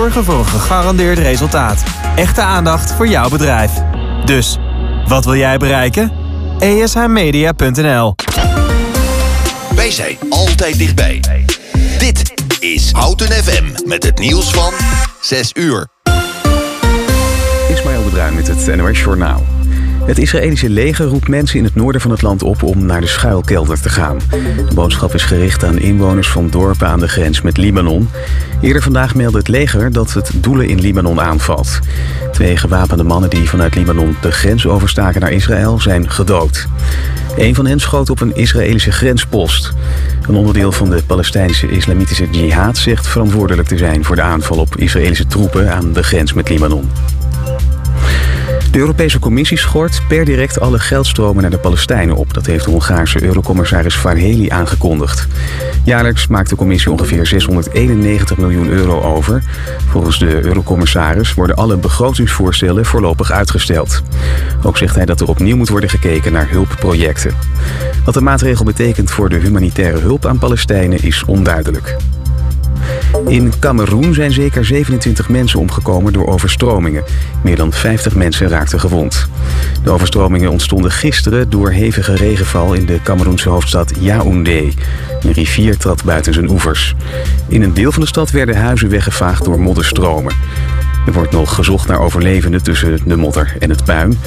Zorgen 0.00 0.24
voor 0.24 0.38
een 0.38 0.46
gegarandeerd 0.46 1.18
resultaat. 1.18 1.82
Echte 2.16 2.40
aandacht 2.40 2.92
voor 2.92 3.08
jouw 3.08 3.28
bedrijf. 3.28 3.70
Dus, 4.24 4.58
wat 5.06 5.24
wil 5.24 5.36
jij 5.36 5.56
bereiken? 5.56 6.12
ESHmedia.nl 6.58 8.14
Wij 9.74 9.90
zijn 9.90 10.16
altijd 10.30 10.78
dichtbij. 10.78 11.20
Dit 11.98 12.32
is 12.60 12.92
Houten 12.92 13.32
FM 13.32 13.88
met 13.88 14.02
het 14.02 14.18
nieuws 14.18 14.50
van 14.50 14.72
6 15.20 15.50
uur. 15.54 15.88
Ismaël 17.68 18.04
de 18.04 18.10
Bruin 18.10 18.34
met 18.34 18.46
het 18.46 18.76
NOS 18.76 18.98
Journaal. 18.98 19.59
Het 20.10 20.18
Israëlische 20.18 20.70
leger 20.70 21.06
roept 21.06 21.28
mensen 21.28 21.58
in 21.58 21.64
het 21.64 21.74
noorden 21.74 22.00
van 22.00 22.10
het 22.10 22.22
land 22.22 22.42
op 22.42 22.62
om 22.62 22.86
naar 22.86 23.00
de 23.00 23.06
schuilkelder 23.06 23.80
te 23.80 23.88
gaan. 23.88 24.18
De 24.68 24.74
boodschap 24.74 25.14
is 25.14 25.22
gericht 25.22 25.64
aan 25.64 25.78
inwoners 25.78 26.28
van 26.28 26.50
dorpen 26.50 26.86
aan 26.86 27.00
de 27.00 27.08
grens 27.08 27.40
met 27.40 27.56
Libanon. 27.56 28.08
Eerder 28.60 28.82
vandaag 28.82 29.14
meldde 29.14 29.38
het 29.38 29.48
leger 29.48 29.92
dat 29.92 30.12
het 30.12 30.32
doelen 30.34 30.68
in 30.68 30.80
Libanon 30.80 31.20
aanvalt. 31.20 31.78
Twee 32.32 32.56
gewapende 32.56 33.04
mannen 33.04 33.30
die 33.30 33.48
vanuit 33.48 33.74
Libanon 33.74 34.16
de 34.20 34.32
grens 34.32 34.66
overstaken 34.66 35.20
naar 35.20 35.32
Israël 35.32 35.80
zijn 35.80 36.10
gedood. 36.10 36.66
Een 37.36 37.54
van 37.54 37.66
hen 37.66 37.80
schoot 37.80 38.10
op 38.10 38.20
een 38.20 38.36
Israëlische 38.36 38.92
grenspost. 38.92 39.72
Een 40.28 40.34
onderdeel 40.34 40.72
van 40.72 40.90
de 40.90 41.02
Palestijnse 41.06 41.70
islamitische 41.70 42.28
jihad 42.30 42.78
zegt 42.78 43.06
verantwoordelijk 43.06 43.68
te 43.68 43.76
zijn 43.76 44.04
voor 44.04 44.16
de 44.16 44.22
aanval 44.22 44.58
op 44.58 44.76
Israëlische 44.76 45.26
troepen 45.26 45.72
aan 45.72 45.92
de 45.92 46.02
grens 46.02 46.32
met 46.32 46.48
Libanon. 46.48 46.90
De 48.70 48.78
Europese 48.78 49.18
Commissie 49.18 49.58
schort 49.58 50.02
per 50.08 50.24
direct 50.24 50.60
alle 50.60 50.78
geldstromen 50.78 51.42
naar 51.42 51.50
de 51.50 51.58
Palestijnen 51.58 52.16
op. 52.16 52.34
Dat 52.34 52.46
heeft 52.46 52.64
de 52.64 52.70
Hongaarse 52.70 53.22
eurocommissaris 53.22 53.96
Varheli 53.96 54.48
aangekondigd. 54.48 55.26
Jaarlijks 55.84 56.26
maakt 56.26 56.48
de 56.48 56.56
commissie 56.56 56.90
ongeveer 56.90 57.26
691 57.26 58.36
miljoen 58.36 58.68
euro 58.68 59.00
over. 59.00 59.42
Volgens 59.88 60.18
de 60.18 60.44
eurocommissaris 60.44 61.34
worden 61.34 61.56
alle 61.56 61.76
begrotingsvoorstellen 61.76 62.84
voorlopig 62.84 63.30
uitgesteld. 63.30 64.02
Ook 64.62 64.76
zegt 64.76 64.94
hij 64.94 65.04
dat 65.04 65.20
er 65.20 65.28
opnieuw 65.28 65.56
moet 65.56 65.68
worden 65.68 65.90
gekeken 65.90 66.32
naar 66.32 66.50
hulpprojecten. 66.50 67.34
Wat 68.04 68.14
de 68.14 68.20
maatregel 68.20 68.64
betekent 68.64 69.10
voor 69.10 69.28
de 69.28 69.36
humanitaire 69.36 69.98
hulp 69.98 70.26
aan 70.26 70.38
Palestijnen 70.38 71.02
is 71.02 71.24
onduidelijk. 71.24 71.96
In 73.26 73.52
Cameroen 73.58 74.14
zijn 74.14 74.32
zeker 74.32 74.64
27 74.64 75.28
mensen 75.28 75.60
omgekomen 75.60 76.12
door 76.12 76.26
overstromingen. 76.26 77.04
Meer 77.42 77.56
dan 77.56 77.72
50 77.72 78.14
mensen 78.14 78.48
raakten 78.48 78.80
gewond. 78.80 79.28
De 79.82 79.90
overstromingen 79.90 80.50
ontstonden 80.50 80.90
gisteren 80.90 81.50
door 81.50 81.70
hevige 81.70 82.14
regenval 82.14 82.74
in 82.74 82.86
de 82.86 83.02
Cameroense 83.02 83.48
hoofdstad 83.48 83.92
Yaoundé. 83.98 84.72
Een 85.22 85.32
rivier 85.32 85.76
trad 85.76 86.04
buiten 86.04 86.34
zijn 86.34 86.50
oevers. 86.50 86.94
In 87.48 87.62
een 87.62 87.74
deel 87.74 87.92
van 87.92 88.02
de 88.02 88.08
stad 88.08 88.30
werden 88.30 88.56
huizen 88.56 88.88
weggevaagd 88.88 89.44
door 89.44 89.60
modderstromen. 89.60 90.34
Er 91.06 91.12
wordt 91.12 91.32
nog 91.32 91.54
gezocht 91.54 91.88
naar 91.88 92.00
overlevenden 92.00 92.62
tussen 92.62 92.98
de 93.04 93.16
modder 93.16 93.56
en 93.58 93.70
het 93.70 93.84
puin. 93.84 94.18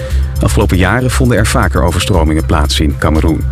Afgelopen 0.42 0.78
jaren 0.78 1.12
vonden 1.12 1.38
er 1.38 1.48
vaker 1.48 1.84
overstromingen 1.84 2.46
plaats 2.46 2.80
in 2.80 2.98
Cameroen. 2.98 3.44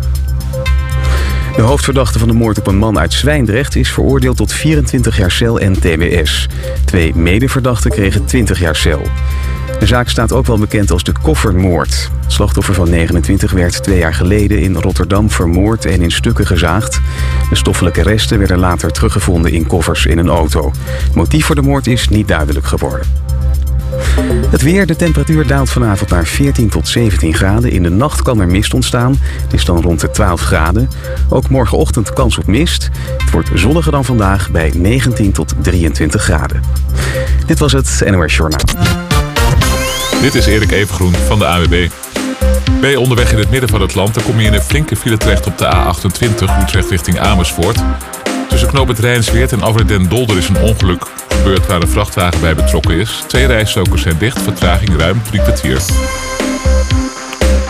De 1.56 1.62
hoofdverdachte 1.62 2.18
van 2.18 2.28
de 2.28 2.34
moord 2.34 2.58
op 2.58 2.66
een 2.66 2.76
man 2.76 2.98
uit 2.98 3.12
Zwijndrecht 3.12 3.76
is 3.76 3.92
veroordeeld 3.92 4.36
tot 4.36 4.52
24 4.52 5.16
jaar 5.16 5.30
cel 5.30 5.60
en 5.60 5.72
tbs. 5.72 6.46
Twee 6.84 7.14
medeverdachten 7.14 7.90
kregen 7.90 8.24
20 8.24 8.60
jaar 8.60 8.76
cel. 8.76 9.02
De 9.78 9.86
zaak 9.86 10.08
staat 10.08 10.32
ook 10.32 10.46
wel 10.46 10.58
bekend 10.58 10.90
als 10.90 11.04
de 11.04 11.12
koffermoord. 11.22 12.10
Het 12.20 12.32
slachtoffer 12.32 12.74
van 12.74 12.90
29 12.90 13.52
werd 13.52 13.82
twee 13.82 13.98
jaar 13.98 14.14
geleden 14.14 14.58
in 14.58 14.74
Rotterdam 14.74 15.30
vermoord 15.30 15.84
en 15.84 16.02
in 16.02 16.10
stukken 16.10 16.46
gezaagd. 16.46 17.00
De 17.48 17.56
stoffelijke 17.56 18.02
resten 18.02 18.38
werden 18.38 18.58
later 18.58 18.92
teruggevonden 18.92 19.52
in 19.52 19.66
koffers 19.66 20.06
in 20.06 20.18
een 20.18 20.28
auto. 20.28 20.72
Motief 21.14 21.46
voor 21.46 21.54
de 21.54 21.62
moord 21.62 21.86
is 21.86 22.08
niet 22.08 22.28
duidelijk 22.28 22.66
geworden. 22.66 23.06
Het 24.50 24.62
weer, 24.62 24.86
de 24.86 24.96
temperatuur 24.96 25.46
daalt 25.46 25.70
vanavond 25.70 26.10
naar 26.10 26.26
14 26.26 26.68
tot 26.68 26.88
17 26.88 27.34
graden. 27.34 27.70
In 27.70 27.82
de 27.82 27.90
nacht 27.90 28.22
kan 28.22 28.40
er 28.40 28.46
mist 28.46 28.74
ontstaan. 28.74 29.16
Het 29.42 29.52
is 29.52 29.64
dan 29.64 29.82
rond 29.82 30.00
de 30.00 30.10
12 30.10 30.40
graden. 30.40 30.90
Ook 31.28 31.48
morgenochtend 31.48 32.12
kans 32.12 32.38
op 32.38 32.46
mist. 32.46 32.88
Het 33.18 33.30
wordt 33.30 33.50
zonniger 33.54 33.92
dan 33.92 34.04
vandaag 34.04 34.50
bij 34.50 34.72
19 34.74 35.32
tot 35.32 35.54
23 35.60 36.22
graden. 36.22 36.62
Dit 37.46 37.58
was 37.58 37.72
het 37.72 38.02
NOS 38.10 38.36
Journaal. 38.36 38.60
Dit 40.20 40.34
is 40.34 40.46
Erik 40.46 40.70
Evengroen 40.70 41.14
van 41.14 41.38
de 41.38 41.46
AWB. 41.46 41.88
Ben 42.80 42.90
je 42.90 43.00
onderweg 43.00 43.32
in 43.32 43.38
het 43.38 43.50
midden 43.50 43.68
van 43.68 43.80
het 43.80 43.94
land, 43.94 44.14
dan 44.14 44.22
kom 44.22 44.40
je 44.40 44.46
in 44.46 44.52
een 44.52 44.62
flinke 44.62 44.96
file 44.96 45.16
terecht 45.16 45.46
op 45.46 45.58
de 45.58 45.64
A28 45.64 46.62
Utrecht 46.62 46.90
richting 46.90 47.18
Amersfoort. 47.18 47.78
Tussen 48.52 48.70
knoop 48.70 48.88
het 48.88 48.98
Rijnsweert 48.98 49.52
en 49.52 49.62
Afrit 49.62 49.88
Den 49.88 50.08
Dolder 50.08 50.36
is 50.36 50.48
een 50.48 50.60
ongeluk 50.60 51.06
gebeurd 51.28 51.66
waar 51.66 51.82
een 51.82 51.88
vrachtwagen 51.88 52.40
bij 52.40 52.54
betrokken 52.54 52.94
is. 52.94 53.24
Twee 53.26 53.46
rijstokers 53.46 54.02
zijn 54.02 54.18
dicht, 54.18 54.42
vertraging 54.42 54.96
ruim 54.96 55.22
drie 55.22 55.42
kwartier. 55.42 55.80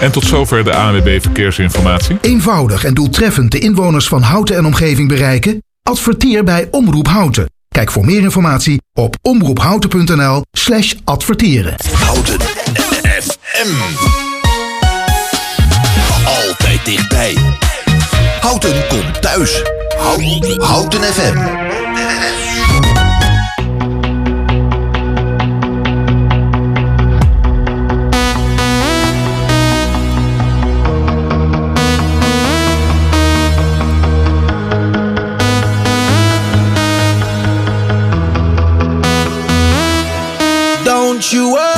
En 0.00 0.12
tot 0.12 0.24
zover 0.24 0.64
de 0.64 0.74
ANWB 0.74 1.20
Verkeersinformatie. 1.20 2.18
Eenvoudig 2.20 2.84
en 2.84 2.94
doeltreffend 2.94 3.50
de 3.50 3.58
inwoners 3.58 4.08
van 4.08 4.22
Houten 4.22 4.56
en 4.56 4.66
omgeving 4.66 5.08
bereiken? 5.08 5.62
Adverteer 5.82 6.44
bij 6.44 6.68
Omroep 6.70 7.08
Houten. 7.08 7.50
Kijk 7.68 7.90
voor 7.90 8.04
meer 8.04 8.22
informatie 8.22 8.82
op 8.92 9.16
omroephouten.nl 9.22 10.42
slash 10.52 10.94
adverteren. 11.04 11.74
Houten 11.92 12.40
FM. 13.20 13.74
Altijd 16.24 16.84
dichtbij. 16.84 17.36
Houten 18.40 18.86
komt 18.88 19.22
thuis. 19.22 19.62
Houten, 20.04 21.00
FM. 21.00 21.36
Don't 40.84 41.32
you 41.32 41.52
worry, 41.52 41.71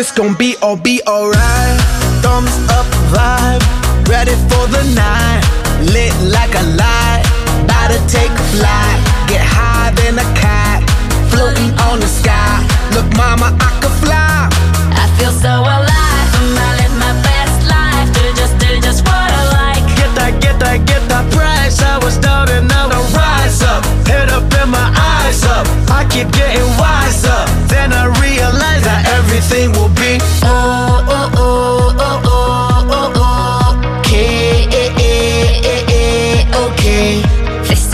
It's 0.00 0.12
gonna 0.12 0.34
be 0.34 0.56
all 0.62 0.78
be 0.78 1.02
alright. 1.06 1.78
Thumbs 2.24 2.56
up 2.72 2.88
vibe, 3.12 3.60
ready 4.08 4.32
for 4.48 4.64
the 4.72 4.80
night. 4.96 5.44
Lit 5.92 6.16
like 6.24 6.54
a 6.56 6.64
light, 6.72 7.20
about 7.68 7.92
to 7.92 8.00
take 8.08 8.32
flight. 8.48 8.96
Get 9.28 9.44
high 9.44 9.92
than 10.00 10.16
a 10.16 10.24
cat, 10.32 10.80
floating 11.28 11.68
on 11.84 12.00
the 12.00 12.08
sky. 12.08 12.64
Look, 12.96 13.12
mama, 13.12 13.52
I 13.60 13.70
could 13.84 13.92
fly. 14.00 14.48
I 14.96 15.04
feel 15.20 15.32
so 15.36 15.52
alive. 15.68 16.28
and 16.40 16.56
I 16.56 16.70
live 16.80 16.96
my 16.96 17.12
best 17.20 17.60
life. 17.68 18.08
Do 18.16 18.24
just, 18.40 18.56
do 18.56 18.80
just 18.80 19.04
what 19.04 19.28
I 19.28 19.42
like. 19.52 19.84
Get 20.00 20.10
that, 20.16 20.40
get 20.40 20.58
that, 20.60 20.78
get 20.88 21.04
that 21.12 21.30
price. 21.30 21.76
I 21.82 21.98
was 21.98 22.16
down 22.16 22.48
and 22.48 22.66
now 22.66 22.88
I 22.88 23.00
rise 23.12 23.60
up. 23.60 23.84
Head 24.08 24.30
up 24.30 24.48
and 24.64 24.70
my 24.72 24.88
eyes 24.96 25.44
up. 25.44 25.68
I 25.92 26.08
keep 26.08 26.32
getting 26.32 26.64
wiser. 26.80 27.44
Then 27.68 27.92
I 27.92 28.08
realize 28.16 28.82
that 28.84 29.04
everything 29.18 29.72
will 29.72 29.89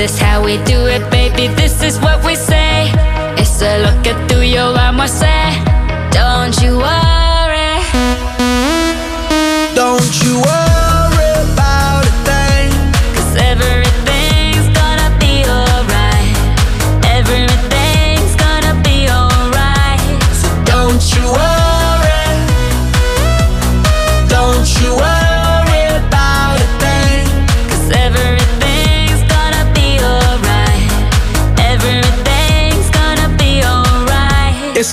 is 0.06 0.18
how 0.18 0.44
we 0.44 0.56
do 0.64 0.86
it, 0.86 1.02
baby. 1.10 1.48
This 1.54 1.82
is 1.82 1.98
what 1.98 2.24
we 2.24 2.34
say. 2.36 2.92
It's 3.40 3.60
a 3.62 3.72
look 3.84 4.06
at 4.06 4.18
through 4.28 4.46
your 4.56 4.70
armor, 4.78 5.08
say. 5.08 5.45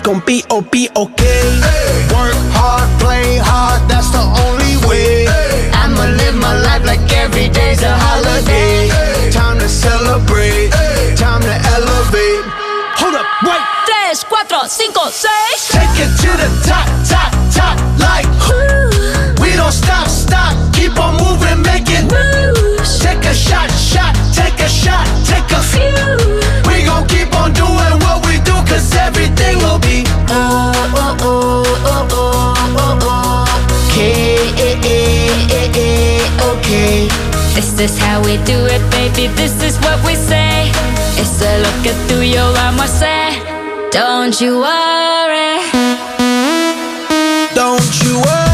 con 0.03 0.21
P 0.21 0.32
This 37.75 37.93
is 37.93 37.97
how 37.97 38.21
we 38.21 38.37
do 38.45 38.65
it, 38.67 38.81
baby. 38.91 39.33
This 39.33 39.63
is 39.63 39.79
what 39.79 39.97
we 40.05 40.13
say. 40.13 40.69
It's 41.17 41.41
a 41.41 41.57
look 41.57 41.87
at 41.87 41.97
tuyo, 42.07 42.53
vamos 42.53 43.01
a. 43.01 43.89
Don't 43.89 44.39
you 44.39 44.59
worry. 44.59 45.57
Don't 47.55 48.03
you 48.03 48.21
worry 48.21 48.52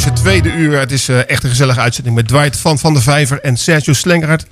thuis, 0.00 0.14
het 0.14 0.24
tweede 0.24 0.52
uur. 0.52 0.78
Het 0.78 0.92
is 0.92 1.08
eh, 1.08 1.28
echt 1.28 1.42
een 1.42 1.50
gezellige 1.50 1.80
uitzending 1.80 2.16
met 2.16 2.28
Dwight 2.28 2.56
van 2.56 2.78
Van 2.78 2.92
der 2.92 3.02
Vijver 3.02 3.40
en 3.40 3.56
Sergio 3.56 3.92
Slengeraert. 3.92 4.46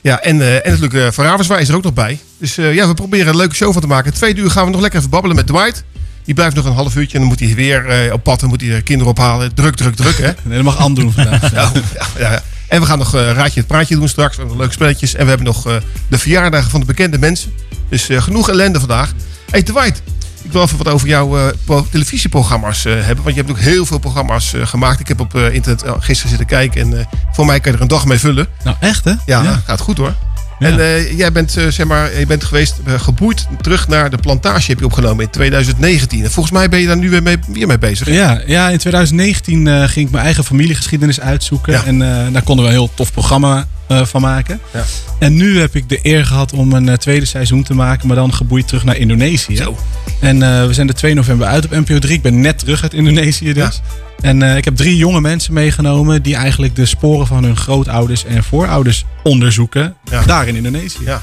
Ja, 0.00 0.20
en, 0.20 0.40
eh, 0.40 0.54
en 0.54 0.62
natuurlijk 0.64 0.92
uh, 0.92 1.10
Van 1.10 1.24
Ravenswaai 1.24 1.60
is 1.60 1.68
er 1.68 1.74
ook 1.74 1.82
nog 1.82 1.92
bij. 1.92 2.18
Dus 2.38 2.58
eh, 2.58 2.74
ja, 2.74 2.88
we 2.88 2.94
proberen 2.94 3.28
een 3.28 3.36
leuke 3.36 3.54
show 3.54 3.72
van 3.72 3.80
te 3.80 3.86
maken. 3.86 4.06
Het 4.06 4.14
tweede 4.14 4.40
uur 4.40 4.50
gaan 4.50 4.64
we 4.64 4.70
nog 4.70 4.80
lekker 4.80 4.98
even 4.98 5.10
babbelen 5.10 5.36
met 5.36 5.46
Dwight. 5.46 5.84
Die 6.24 6.34
blijft 6.34 6.56
nog 6.56 6.64
een 6.64 6.72
half 6.72 6.96
uurtje 6.96 7.14
en 7.14 7.20
dan 7.20 7.28
moet 7.28 7.40
hij 7.40 7.54
weer 7.54 7.86
eh, 7.86 8.12
op 8.12 8.22
pad. 8.22 8.40
Dan 8.40 8.48
moet 8.48 8.60
hij 8.60 8.70
de 8.70 8.82
kinderen 8.82 9.12
ophalen. 9.12 9.54
Druk, 9.54 9.76
druk, 9.76 9.94
druk, 9.94 10.18
hè? 10.18 10.32
Nee, 10.42 10.54
dat 10.54 10.64
mag 10.64 10.78
Anne 10.78 10.94
doen 10.94 11.12
vandaag. 11.12 11.52
Ja, 11.52 11.72
ja, 12.18 12.32
ja. 12.32 12.42
En 12.68 12.80
we 12.80 12.86
gaan 12.86 12.98
nog 12.98 13.14
eh, 13.14 13.32
Raadje 13.32 13.60
het 13.60 13.68
Praatje 13.68 13.96
doen 13.96 14.08
straks. 14.08 14.36
We 14.36 14.38
hebben 14.38 14.56
nog 14.56 14.58
leuke 14.58 14.74
spelletjes. 14.74 15.14
En 15.14 15.22
we 15.22 15.28
hebben 15.28 15.46
nog 15.46 15.66
eh, 15.66 15.76
de 16.08 16.18
verjaardagen 16.18 16.70
van 16.70 16.80
de 16.80 16.86
bekende 16.86 17.18
mensen. 17.18 17.52
Dus 17.88 18.08
eh, 18.08 18.22
genoeg 18.22 18.48
ellende 18.48 18.78
vandaag. 18.78 19.12
Hey 19.50 19.62
Dwight, 19.62 20.02
ik 20.44 20.52
wil 20.52 20.62
even 20.62 20.78
wat 20.78 20.88
over 20.88 21.08
jouw 21.08 21.38
eh, 21.38 21.46
pro- 21.64 21.86
televisieprogramma's 21.90 22.84
eh, 22.84 22.92
hebben. 22.92 23.24
Want 23.24 23.36
je 23.36 23.40
hebt 23.42 23.50
ook 23.52 23.58
heel 23.64 23.86
veel 23.86 23.98
programma's 23.98 24.54
eh, 24.54 24.66
gemaakt. 24.66 25.00
Ik 25.00 25.08
heb 25.08 25.20
op 25.20 25.34
internet 25.34 25.84
gisteren 25.98 26.28
zitten 26.28 26.46
kijken. 26.46 26.80
En 26.80 27.08
voor 27.32 27.46
mij 27.46 27.60
kan 27.60 27.70
je 27.70 27.76
er 27.76 27.82
een 27.82 27.88
dag 27.88 28.06
mee 28.06 28.18
vullen. 28.18 28.46
Nou, 28.64 28.76
echt 28.80 29.04
hè? 29.04 29.12
Ja, 29.26 29.62
gaat 29.66 29.80
goed 29.80 29.96
hoor. 29.98 30.14
Ja. 30.58 30.78
En 30.78 31.16
jij 31.16 31.32
bent, 31.32 31.50
zeg 31.50 31.86
maar, 31.86 32.18
je 32.18 32.26
bent 32.26 32.44
geweest, 32.44 32.74
geboeid 32.96 33.46
terug 33.60 33.88
naar 33.88 34.10
de 34.10 34.16
plantage 34.16 34.70
heb 34.70 34.78
je 34.78 34.84
opgenomen 34.84 35.24
in 35.24 35.30
2019. 35.30 36.24
En 36.24 36.30
volgens 36.30 36.54
mij 36.54 36.68
ben 36.68 36.80
je 36.80 36.86
daar 36.86 36.96
nu 36.96 37.10
weer 37.10 37.22
mee, 37.22 37.36
weer 37.48 37.66
mee 37.66 37.78
bezig. 37.78 38.08
Ja, 38.08 38.42
ja, 38.46 38.68
in 38.68 38.78
2019 38.78 39.66
eh, 39.66 39.82
ging 39.88 40.06
ik 40.06 40.12
mijn 40.12 40.24
eigen 40.24 40.44
familiegeschiedenis 40.44 41.20
uitzoeken. 41.20 41.72
Ja. 41.72 41.84
En 41.84 41.98
daar 42.32 42.42
konden 42.42 42.64
we 42.64 42.70
een 42.70 42.76
heel 42.76 42.90
tof 42.94 43.12
programma 43.12 43.66
van 43.88 44.20
maken. 44.20 44.60
Ja. 44.72 44.84
En 45.18 45.34
nu 45.34 45.60
heb 45.60 45.74
ik 45.76 45.88
de 45.88 45.98
eer 46.02 46.26
gehad 46.26 46.52
om 46.52 46.72
een 46.72 46.88
eh, 46.88 46.94
tweede 46.96 47.26
seizoen 47.26 47.62
te 47.62 47.74
maken, 47.74 48.06
maar 48.06 48.16
dan 48.16 48.34
geboeid 48.34 48.68
terug 48.68 48.84
naar 48.84 48.96
Indonesië. 48.96 49.56
Zo. 49.56 49.76
En 50.20 50.42
eh, 50.42 50.66
we 50.66 50.72
zijn 50.72 50.86
de 50.86 50.92
2 50.92 51.14
november 51.14 51.46
uit 51.46 51.64
op 51.64 51.70
NPO 51.70 51.98
3. 51.98 52.14
Ik 52.14 52.22
ben 52.22 52.40
net 52.40 52.58
terug 52.58 52.82
uit 52.82 52.94
Indonesië 52.94 53.52
dus. 53.52 53.80
En 54.20 54.42
eh, 54.42 54.56
ik 54.56 54.64
heb 54.64 54.76
drie 54.76 54.96
jonge 54.96 55.20
mensen 55.20 55.52
meegenomen 55.52 56.22
die 56.22 56.34
eigenlijk 56.36 56.76
de 56.76 56.86
sporen 56.86 57.26
van 57.26 57.44
hun 57.44 57.56
grootouders 57.56 58.24
en 58.24 58.44
voorouders 58.44 59.04
onderzoeken. 59.22 59.94
Ja. 60.10 60.22
Daar 60.22 60.48
in 60.48 60.56
Indonesië. 60.56 61.04
Ja. 61.04 61.20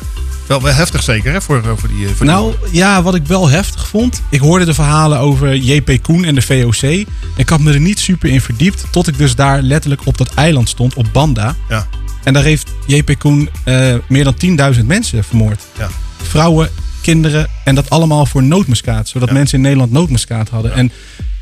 Wel, 0.47 0.61
wel 0.61 0.73
heftig 0.73 1.03
zeker, 1.03 1.31
hè? 1.31 1.41
Voor, 1.41 1.57
eh, 1.57 1.69
voor 1.77 1.89
die. 1.89 2.05
eh, 2.07 2.11
Voor 2.13 2.25
die- 2.25 2.35
Nou 2.35 2.53
ja, 2.71 3.01
wat 3.01 3.15
ik 3.15 3.25
wel 3.27 3.49
heftig 3.49 3.87
vond. 3.87 4.21
Ik 4.29 4.39
hoorde 4.39 4.65
de 4.65 4.73
verhalen 4.73 5.19
over 5.19 5.55
JP 5.55 5.97
Koen 6.01 6.23
en 6.25 6.35
de 6.35 6.41
VOC. 6.41 7.05
Ik 7.35 7.49
had 7.49 7.59
me 7.59 7.73
er 7.73 7.79
niet 7.79 7.99
super 7.99 8.29
in 8.29 8.41
verdiept. 8.41 8.83
Tot 8.91 9.07
ik 9.07 9.17
dus 9.17 9.35
daar 9.35 9.61
letterlijk 9.61 10.01
op 10.05 10.17
dat 10.17 10.33
eiland 10.33 10.69
stond, 10.69 10.93
op 10.93 11.05
Banda. 11.11 11.55
Ja. 11.69 11.87
En 12.23 12.33
daar 12.33 12.43
heeft 12.43 12.73
JP 12.87 13.15
Koen 13.19 13.49
eh, 13.63 13.95
meer 14.07 14.23
dan 14.23 14.73
10.000 14.75 14.85
mensen 14.85 15.23
vermoord. 15.23 15.61
Ja. 15.77 15.87
Vrouwen, 16.21 16.69
kinderen. 17.01 17.47
En 17.63 17.75
dat 17.75 17.89
allemaal 17.89 18.25
voor 18.25 18.43
nootmuskaat. 18.43 19.07
Zodat 19.09 19.27
Ja. 19.27 19.33
mensen 19.33 19.55
in 19.57 19.63
Nederland 19.63 19.91
nootmuskaat 19.91 20.49
hadden. 20.49 20.73
En 20.73 20.91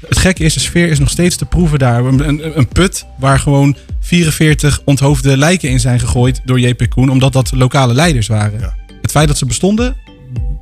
het 0.07 0.17
gekke 0.17 0.43
is, 0.43 0.53
de 0.53 0.59
sfeer 0.59 0.89
is 0.89 0.99
nog 0.99 1.09
steeds 1.09 1.35
te 1.35 1.45
proeven 1.45 1.79
daar. 1.79 2.05
Een, 2.05 2.27
een, 2.27 2.57
een 2.57 2.67
put 2.67 3.05
waar 3.17 3.39
gewoon 3.39 3.75
44 3.99 4.81
onthoofde 4.85 5.37
lijken 5.37 5.69
in 5.69 5.79
zijn 5.79 5.99
gegooid 5.99 6.41
door 6.45 6.59
JP 6.59 6.89
Koen. 6.89 7.09
Omdat 7.09 7.33
dat 7.33 7.51
lokale 7.51 7.93
leiders 7.93 8.27
waren. 8.27 8.59
Ja. 8.59 8.75
Het 9.01 9.11
feit 9.11 9.27
dat 9.27 9.37
ze 9.37 9.45
bestonden, 9.45 9.95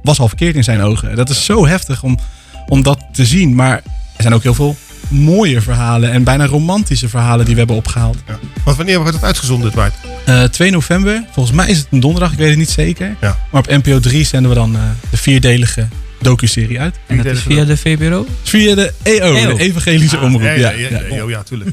was 0.04 0.20
al 0.20 0.28
verkeerd 0.28 0.56
in 0.56 0.64
zijn 0.64 0.82
ogen. 0.82 1.16
Dat 1.16 1.30
is 1.30 1.46
zo 1.46 1.68
heftig 1.68 2.04
om, 2.04 2.20
om 2.68 2.84
dat 2.84 3.00
te 3.14 3.26
zien. 3.26 3.56
Maar 3.56 3.76
er 4.16 4.22
zijn 4.22 4.34
ook 4.34 4.44
heel 4.44 4.54
veel 4.54 4.76
mooie 5.10 5.62
verhalen 5.62 6.12
en 6.12 6.24
bijna 6.24 6.46
romantische 6.46 7.10
verhalen 7.10 7.46
die 7.46 7.54
we 7.54 7.60
hebben 7.60 7.78
opgehaald. 7.78 8.18
Ja. 8.28 8.40
Want 8.64 8.78
wanneer 8.78 9.00
wordt 9.00 9.14
het 9.14 9.24
uitgezonden, 9.24 9.72
Dwight? 9.72 9.96
Eh 10.26 10.44
2 10.44 10.72
november, 10.72 11.24
volgens 11.32 11.56
mij 11.56 11.68
is 11.70 11.78
het 11.78 11.88
een 11.92 12.00
donderdag, 12.00 12.32
ik 12.32 12.38
weet 12.38 12.50
het 12.50 12.58
niet 12.58 12.70
zeker. 12.70 13.16
Ja. 13.22 13.38
Maar 13.52 13.62
op 13.62 13.68
NPO 13.84 14.00
3 14.00 14.24
zenden 14.26 14.50
we 14.50 14.56
dan 14.58 14.76
eh, 14.76 14.82
de 15.10 15.18
vierdelige 15.18 15.88
docu-serie 16.22 16.80
uit. 16.80 16.96
En 17.08 17.18
dat 17.18 17.26
is 17.26 17.40
via 17.40 17.64
de 17.66 17.78
VPRO? 17.78 18.26
Via 18.44 18.76
de 18.76 18.94
EO, 19.04 19.36
EO. 19.36 19.56
de 19.56 19.64
Evangelische 19.64 20.20
Omroep. 20.20 20.42
Ja, 20.42 20.52
Ja, 20.52 20.70
ja, 20.70 20.90
ja, 20.90 21.00
ja. 21.10 21.16
ja, 21.16 21.24
ja, 21.28 21.44
tuurlijk. 21.44 21.70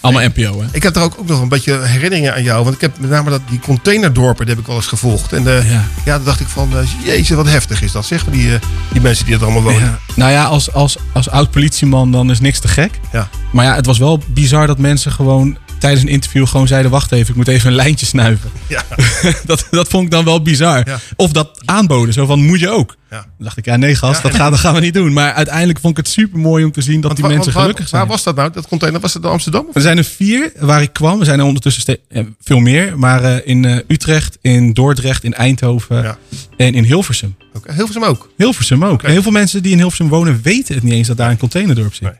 Allemaal 0.00 0.28
NPO, 0.34 0.60
hè? 0.60 0.66
Ik 0.72 0.82
heb 0.82 0.96
er 0.96 1.02
ook, 1.02 1.14
ook 1.18 1.26
nog 1.26 1.40
een 1.40 1.48
beetje 1.48 1.80
herinneringen 1.80 2.34
aan 2.34 2.42
jou. 2.42 2.64
Want 2.64 2.74
ik 2.74 2.80
heb 2.80 2.98
met 2.98 3.10
name 3.10 3.30
dat, 3.30 3.40
die 3.48 3.60
containerdorpen, 3.60 4.46
die 4.46 4.54
heb 4.54 4.62
ik 4.62 4.66
wel 4.68 4.76
eens 4.76 4.86
gevolgd. 4.86 5.32
En 5.32 5.46
eh, 5.46 5.70
ja. 5.70 5.84
Ja. 6.04 6.16
dan 6.16 6.24
dacht 6.24 6.40
ik 6.40 6.46
van, 6.46 6.68
eh, 6.76 7.04
jezus, 7.04 7.36
wat 7.36 7.46
heftig 7.46 7.82
is 7.82 7.92
dat, 7.92 8.06
zeg. 8.06 8.24
Die, 8.24 8.54
eh, 8.54 8.60
die 8.92 9.00
mensen 9.00 9.26
die 9.26 9.34
er 9.34 9.42
allemaal 9.42 9.62
wonen. 9.62 9.80
Ja. 9.80 9.98
Nou 10.14 10.30
ja, 10.30 10.44
als, 10.44 10.72
als, 10.72 10.96
als 11.12 11.30
oud 11.30 11.50
politieman 11.50 12.12
dan 12.12 12.30
is 12.30 12.40
niks 12.40 12.58
te 12.58 12.68
gek. 12.68 13.00
Ja. 13.12 13.28
Maar 13.50 13.64
ja, 13.64 13.74
het 13.74 13.86
was 13.86 13.98
wel 13.98 14.22
bizar 14.26 14.66
dat 14.66 14.78
mensen 14.78 15.12
gewoon 15.12 15.56
tijdens 15.78 16.02
een 16.02 16.08
interview 16.08 16.46
gewoon 16.46 16.66
zeiden... 16.66 16.90
wacht 16.90 17.12
even, 17.12 17.28
ik 17.28 17.36
moet 17.36 17.48
even 17.48 17.68
een 17.68 17.76
lijntje 17.76 18.06
snuiven. 18.06 18.50
Ja. 18.66 18.82
dat, 19.46 19.66
dat 19.70 19.88
vond 19.88 20.04
ik 20.04 20.10
dan 20.10 20.24
wel 20.24 20.42
bizar. 20.42 20.88
Ja. 20.88 20.98
Of 21.16 21.32
dat 21.32 21.60
aanboden, 21.64 22.14
zo 22.14 22.26
van, 22.26 22.44
moet 22.44 22.60
je 22.60 22.68
ook? 22.68 22.96
Ja. 23.10 23.16
Dan 23.16 23.26
dacht 23.38 23.56
ik, 23.56 23.64
ja 23.64 23.76
nee 23.76 23.94
gast, 23.94 24.22
dat, 24.22 24.34
gaan, 24.34 24.50
dat 24.50 24.60
gaan 24.60 24.74
we 24.74 24.80
niet 24.80 24.94
doen. 24.94 25.12
Maar 25.12 25.32
uiteindelijk 25.32 25.78
vond 25.78 25.98
ik 25.98 26.04
het 26.04 26.12
super 26.12 26.38
mooi 26.38 26.64
om 26.64 26.72
te 26.72 26.82
zien 26.82 27.00
dat 27.00 27.02
Want 27.02 27.16
die 27.16 27.24
wa- 27.24 27.34
mensen 27.34 27.52
gelukkig 27.52 27.88
zijn. 27.88 28.00
Waar 28.00 28.10
was 28.10 28.22
dat 28.22 28.36
nou, 28.36 28.50
dat 28.52 28.68
container? 28.68 29.00
Was 29.00 29.14
het 29.14 29.22
in 29.22 29.28
Amsterdam? 29.30 29.66
Of? 29.68 29.74
Er 29.74 29.80
zijn 29.80 29.98
er 29.98 30.04
vier 30.04 30.52
waar 30.58 30.82
ik 30.82 30.92
kwam. 30.92 31.18
Er 31.18 31.24
zijn 31.24 31.38
er 31.38 31.44
ondertussen 31.44 31.98
eh, 32.08 32.24
veel 32.40 32.58
meer. 32.58 32.98
Maar 32.98 33.24
eh, 33.24 33.36
in 33.44 33.64
eh, 33.64 33.78
Utrecht, 33.86 34.38
in 34.40 34.72
Dordrecht, 34.72 35.24
in 35.24 35.34
Eindhoven 35.34 36.18
en 36.56 36.74
in 36.74 36.84
Hilversum. 36.84 37.36
Oké, 37.52 37.72
Hilversum 37.72 38.04
ook. 38.04 38.30
Hilversum 38.36 38.84
ook. 38.84 39.02
En 39.02 39.10
heel 39.10 39.22
veel 39.22 39.32
mensen 39.32 39.62
die 39.62 39.72
in 39.72 39.78
Hilversum 39.78 40.08
wonen 40.08 40.40
weten 40.42 40.74
het 40.74 40.82
niet 40.84 40.92
eens 40.92 41.08
dat 41.08 41.16
daar 41.16 41.30
een 41.30 41.38
containerdorp 41.38 41.94
zit. 41.94 42.02
Nee. 42.02 42.18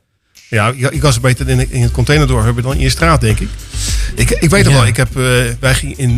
Ja, 0.48 0.72
ik 0.90 1.02
was 1.02 1.14
er 1.14 1.20
beter 1.20 1.48
in, 1.48 1.70
in 1.70 1.82
het 1.82 1.92
containerdorp 1.92 2.44
hebben 2.44 2.62
dan 2.62 2.72
in 2.74 2.80
je 2.80 2.88
straat, 2.88 3.20
denk 3.20 3.40
ik. 3.40 3.48
Ik, 4.14 4.30
ik 4.30 4.50
weet 4.50 4.64
nog 4.64 4.72
Ja. 4.72 4.78
wel, 4.78 4.88
ik 4.88 4.96
heb, 4.96 5.08
eh, 5.16 5.22
wij 5.60 5.74
gingen 5.74 5.98
in 5.98 6.16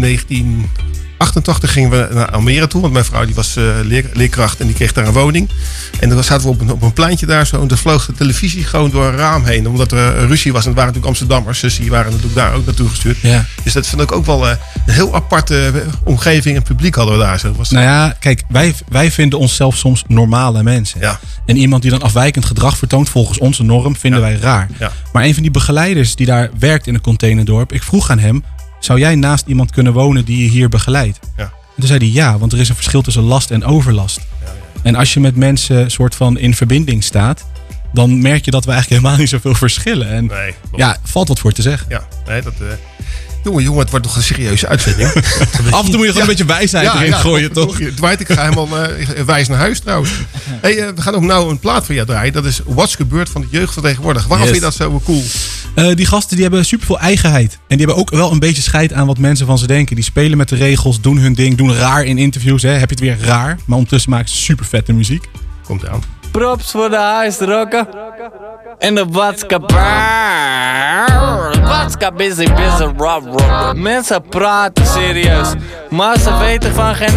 1988 1.21 1.73
gingen 1.73 1.91
we 1.91 2.15
naar 2.15 2.31
Almere 2.31 2.67
toe. 2.67 2.81
Want 2.81 2.93
mijn 2.93 3.05
vrouw 3.05 3.25
die 3.25 3.35
was 3.35 3.57
eh, 3.57 3.65
leer, 3.83 4.11
leerkracht 4.12 4.61
en 4.61 4.67
die 4.67 4.75
kreeg 4.75 4.93
daar 4.93 5.07
een 5.07 5.12
woning. 5.12 5.50
En 6.00 6.09
dan 6.09 6.25
zaten 6.25 6.47
we 6.47 6.53
op 6.53 6.61
een, 6.61 6.71
op 6.71 6.83
een 6.83 6.93
pleintje 6.93 7.27
daar 7.27 7.47
zo. 7.47 7.61
En 7.61 7.69
dan 7.69 7.79
vloog 7.79 8.07
de 8.07 8.12
televisie 8.12 8.65
gewoon 8.65 8.91
door 8.91 9.07
een 9.07 9.17
raam 9.17 9.45
heen. 9.45 9.69
Omdat 9.69 9.93
er 9.93 10.17
eh, 10.17 10.27
ruzie 10.27 10.53
was. 10.53 10.62
En 10.62 10.69
het 10.71 10.79
waren 10.79 10.93
natuurlijk 10.95 11.07
Amsterdammers. 11.07 11.61
Dus 11.61 11.77
die 11.79 11.91
waren 11.91 12.11
natuurlijk 12.11 12.35
daar 12.39 12.55
ook 12.55 12.67
naartoe 12.67 12.89
gestuurd. 12.89 13.17
Ja. 13.21 13.45
Dus 13.62 13.73
dat 13.73 13.87
vond 13.87 14.03
ik 14.03 14.12
ook 14.12 14.27
wel 14.27 14.49
eh, 14.49 14.57
een 14.87 14.93
heel 14.93 15.15
aparte 15.15 15.73
omgeving 16.05 16.57
en 16.57 16.62
publiek 16.62 16.95
hadden 16.95 17.19
we 17.19 17.25
daar. 17.25 17.39
Zo. 17.39 17.53
Was, 17.53 17.71
Nou 17.71 17.85
ja, 17.85 18.17
kijk, 18.21 18.43
wij, 18.49 18.75
wij 18.89 19.11
vinden 19.11 19.39
onszelf 19.39 19.77
soms 19.77 20.05
normale 20.07 20.62
mensen. 20.62 21.00
Ja. 21.00 21.19
En 21.47 21.57
iemand 21.57 21.83
die 21.83 21.91
dan 21.91 22.03
afwijkend 22.03 22.45
gedrag 22.45 22.77
vertoont 22.77 23.09
volgens 23.09 23.39
onze 23.39 23.62
norm, 23.62 23.97
vinden 23.97 24.21
Ja. 24.21 24.27
wij 24.27 24.37
raar. 24.37 24.69
Ja. 24.79 24.93
Maar 25.12 25.25
een 25.25 25.35
van 25.35 25.43
die 25.43 25.53
begeleiders 25.53 26.15
die 26.15 26.27
daar 26.27 26.50
werkt 26.59 26.87
in 26.87 26.95
een 26.95 27.00
containerdorp, 27.00 27.73
ik 27.73 27.83
vroeg 27.83 28.11
aan 28.11 28.19
hem, 28.19 28.45
zou 28.80 28.99
jij 28.99 29.14
naast 29.14 29.46
iemand 29.46 29.70
kunnen 29.70 29.92
wonen 29.92 30.25
die 30.25 30.42
je 30.42 30.49
hier 30.50 30.68
begeleidt? 30.68 31.18
Ja. 31.37 31.42
En 31.44 31.76
toen 31.87 31.87
zei 31.87 31.99
hij 31.99 32.08
ja, 32.08 32.38
want 32.38 32.52
er 32.52 32.58
is 32.58 32.68
een 32.68 32.75
verschil 32.75 33.02
tussen 33.02 33.22
last 33.22 33.50
en 33.50 33.64
overlast. 33.64 34.20
En 34.82 34.94
als 34.94 35.14
je 35.14 35.20
met 35.20 35.37
mensen 35.37 35.90
soort 35.90 36.14
van 36.14 36.38
in 36.38 36.54
verbinding 36.54 37.04
staat, 37.04 37.46
dan 37.92 38.22
merk 38.22 38.44
je 38.44 38.50
dat 38.50 38.64
we 38.64 38.70
eigenlijk 38.70 39.00
helemaal 39.02 39.20
niet 39.20 39.28
zoveel 39.30 39.54
verschillen. 39.54 40.08
En 40.10 40.26
Nee, 40.26 40.54
ja, 40.76 40.96
valt 41.02 41.28
wat 41.28 41.38
voor 41.38 41.52
te 41.52 41.62
zeggen. 41.62 41.87
ja 41.90 42.02
nee, 42.26 42.42
dat... 42.42 42.52
eh, 42.60 42.66
jongen, 43.42 43.62
jongen, 43.62 43.80
het 43.80 43.90
wordt 43.90 44.06
toch 44.06 44.16
een 44.16 44.23
serieuze 44.23 44.66
uitzending. 44.66 45.09
Af 45.70 45.85
en 45.85 45.90
toe 45.90 45.97
moet 45.97 46.06
je 46.06 46.12
gewoon 46.12 46.20
een 46.20 46.26
beetje 46.26 46.44
wijsheid 46.44 46.94
erin 46.94 47.14
gooien, 47.14 47.52
toch? 47.52 47.76
Dwight, 47.76 48.20
ik 48.20 48.32
ga 48.32 48.42
helemaal 48.42 48.78
eh, 48.85 49.23
wijs 49.25 49.49
naar 49.49 49.59
huis 49.59 49.80
trouwens. 49.80 50.11
Hey, 50.61 50.78
eh, 50.78 50.88
we 50.94 51.02
gaan 51.02 51.14
ook 51.14 51.23
nou 51.23 51.50
een 51.50 51.59
plaat 51.59 51.87
van 51.87 51.94
jou 51.94 52.06
draaien. 52.06 52.32
Dat 52.32 52.44
is 52.44 52.61
What's 52.66 52.94
Gebeurd 52.94 53.28
van 53.28 53.40
de 53.40 53.47
jeugd 53.50 53.75
van 53.75 53.82
tegenwoordig. 53.82 54.26
Waarom 54.26 54.47
Yes. 54.47 54.59
vind 54.59 54.73
je 54.73 54.78
dat 54.78 54.88
zo 54.88 55.00
cool? 55.04 55.23
Eh, 55.75 55.97
die 55.97 56.06
gasten 56.06 56.37
die 56.37 56.44
hebben 56.44 56.64
superveel 56.64 56.99
eigenheid. 56.99 57.52
En 57.52 57.76
die 57.76 57.87
hebben 57.87 57.97
ook 57.97 58.11
wel 58.11 58.32
een 58.32 58.38
beetje 58.38 58.62
scheid 58.62 58.92
aan 58.92 59.06
wat 59.06 59.18
mensen 59.18 59.47
van 59.47 59.59
ze 59.59 59.66
denken. 59.66 59.94
Die 59.97 60.04
spelen 60.04 60.38
met 60.38 60.49
de 60.49 60.56
regels, 60.56 61.00
doen 61.00 61.18
hun 61.18 61.35
ding, 61.35 61.56
doen 61.56 61.75
raar 61.75 62.04
in 62.04 62.18
interviews. 62.18 62.62
Hè. 62.62 62.70
Heb 62.70 62.90
je 62.90 62.94
het 62.94 63.00
weer 63.00 63.18
raar. 63.20 63.59
Maar 63.64 63.76
ondertussen 63.76 64.11
maken 64.11 64.28
ze 64.28 64.37
super 64.37 64.64
vette 64.66 64.92
muziek. 64.92 65.25
Komt 65.64 65.88
aan. 65.88 66.20
Props 66.32 66.70
voor 66.70 66.90
de 66.90 66.96
huisrokken. 66.96 67.88
En 68.78 68.94
de 68.94 69.04
watskapper. 69.10 69.76
Watskap 71.62 72.16
busy 72.16 72.52
busy 72.52 72.84
rob 72.96 73.26
rob. 73.26 73.75
Mensen 73.75 74.22
praten 74.22 74.87
serieus. 74.87 75.49
Maar 75.90 76.18
ze 76.18 76.38
weten 76.38 76.75
van 76.75 76.94
geen 76.94 77.14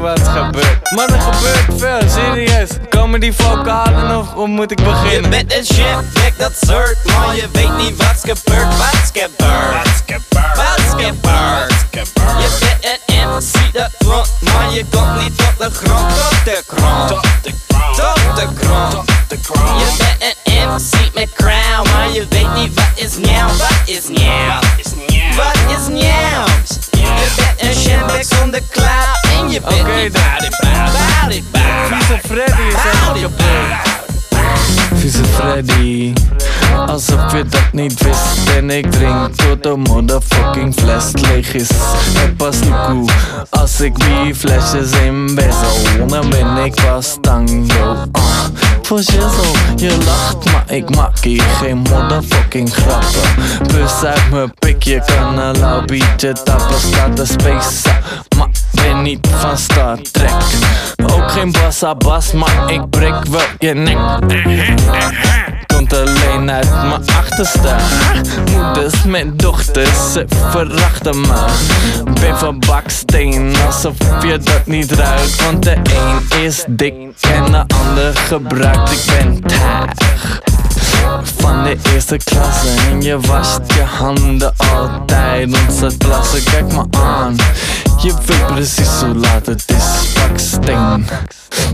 wat 0.00 0.20
gebeurt. 0.28 0.90
Maar 0.90 1.08
er 1.10 1.20
gebeurt 1.20 1.80
veel, 1.80 2.08
serieus. 2.08 2.70
Komen 2.88 3.20
die 3.20 3.32
vocalen 3.32 4.18
of 4.18 4.32
hoe 4.32 4.46
moet 4.46 4.70
ik 4.70 4.78
Je 4.78 4.84
beginnen? 4.84 5.30
bent 5.30 5.54
een 5.54 5.66
kijk 6.14 6.38
dat 6.38 6.52
soort, 6.66 6.96
maar 7.04 7.34
je 7.36 7.48
weet 7.52 7.76
niet 7.76 7.96
wat's 7.96 8.20
gebeurd. 8.20 8.76
Wat's 8.76 9.10
gebeurd? 9.12 9.96
Wat's 10.56 10.90
gebeurd? 10.90 11.72
Je 12.40 12.58
bent 12.60 13.00
een 13.06 13.28
MC 13.28 13.72
dat 13.72 13.90
front, 13.98 14.30
maar 14.40 14.72
je 14.72 14.84
komt 14.90 15.22
niet 15.22 15.38
tot 15.38 15.58
de 15.58 15.70
grond. 15.72 16.08
Tot 16.08 16.44
de 16.44 16.62
grond. 16.66 17.08
Tot 17.08 18.36
de 18.36 18.48
grond. 18.60 18.90
Tot 18.90 19.06
de 19.28 19.38
grond. 19.42 19.80
Je 19.80 19.96
bent 19.98 20.36
een 20.44 20.68
MC 20.68 21.14
met 21.14 21.32
crown, 21.34 21.90
maar 21.92 22.10
je 22.10 22.26
weet 22.28 22.54
niet 22.54 22.74
wat 22.74 22.84
is 22.94 23.16
nieuw. 23.16 23.46
Wat 23.46 23.80
is 23.84 24.08
nieuw? 24.08 24.60
Wat 25.36 25.76
is 25.78 25.86
nieuw? 25.88 26.93
Je 27.04 27.32
bent 27.36 27.62
een 27.62 27.74
shambek 27.80 28.24
zonder 28.24 28.60
klauw 28.70 29.38
en 29.38 29.50
je 29.50 29.60
bent 29.60 29.80
Oké 29.80 29.92
niet 29.92 30.10
bouwd 30.10 30.42
it. 30.42 30.54
Vieze 34.94 35.24
Freddy 35.24 36.12
alsof 36.86 37.32
je 37.32 37.44
dat 37.48 37.72
niet 37.72 38.02
wist. 38.02 38.56
En 38.56 38.70
ik 38.70 38.90
drink 38.90 39.34
tot 39.34 39.62
de 39.62 39.76
motherfucking 39.76 40.74
fles 40.74 41.10
leeg 41.12 41.54
is. 41.54 41.70
En 42.24 42.36
pas 42.36 42.60
de 42.60 42.84
koe, 42.86 43.08
als 43.50 43.80
ik 43.80 43.94
die 43.94 44.34
flesjes 44.34 44.90
in 45.04 45.34
bezel, 45.34 46.06
dan 46.06 46.30
ben 46.30 46.56
ik 46.56 46.74
pas 46.74 47.18
tango. 47.20 47.92
Uh. 47.92 48.44
Voor 48.82 49.02
shizzle, 49.02 49.50
je 49.76 49.96
lacht, 50.04 50.52
maar 50.52 50.64
ik 50.70 50.94
maak 50.96 51.18
hier 51.18 51.42
geen 51.42 51.76
motherfucking 51.76 52.74
grappen. 52.74 53.20
Plus 53.66 54.04
uit 54.04 54.30
mijn 54.30 54.54
pikje 54.58 55.02
kan 55.06 55.38
een 55.38 55.58
lauw 55.58 55.84
biertje 55.84 56.32
tappen, 56.32 56.78
staat 56.78 57.16
de 57.16 57.26
space 57.26 57.90
Maar 58.36 58.48
ben 58.86 59.02
niet 59.02 59.28
van 59.30 59.58
Star 59.58 59.98
Trek. 60.10 60.32
Ook 61.12 61.30
geen 61.30 61.52
bassa 61.52 61.94
bas, 61.94 62.32
maar 62.32 62.72
ik 62.72 62.90
breek 62.90 63.24
wel 63.24 63.40
je 63.58 63.74
nek. 63.74 63.98
Komt 65.66 65.92
alleen 65.92 66.50
uit 66.50 66.70
mijn 66.70 67.06
achterste. 67.18 67.74
Moeders 68.52 69.04
met 69.04 69.38
dochters, 69.38 70.12
ze 70.12 70.24
verachten 70.50 71.20
me. 71.20 71.44
Ben 72.20 72.38
van 72.38 72.58
baksteen, 72.58 73.54
alsof 73.66 73.94
je 74.22 74.38
dat 74.38 74.66
niet 74.66 74.92
ruikt. 74.92 75.44
Want 75.44 75.62
de 75.62 75.76
een 75.76 76.42
is 76.44 76.64
dik 76.68 76.94
en 77.20 77.44
de 77.44 77.64
ander 77.66 78.16
gebruikt. 78.16 78.90
Ik 78.90 79.04
ben 79.18 79.40
taag 79.42 79.92
van 81.22 81.64
de 81.64 81.76
eerste 81.92 82.16
klasse 82.16 82.68
En 82.90 83.02
je 83.02 83.20
wast 83.20 83.60
je 83.66 83.82
handen 83.82 84.54
altijd 84.56 85.56
Onze 85.68 85.96
plassen, 85.96 86.44
kijk 86.44 86.72
me 86.72 86.84
aan 86.90 87.36
Je 88.02 88.14
weet 88.26 88.46
precies 88.46 89.00
hoe 89.00 89.14
laat 89.14 89.46
het 89.46 89.64
is 89.66 90.12
Baksteen 90.12 91.08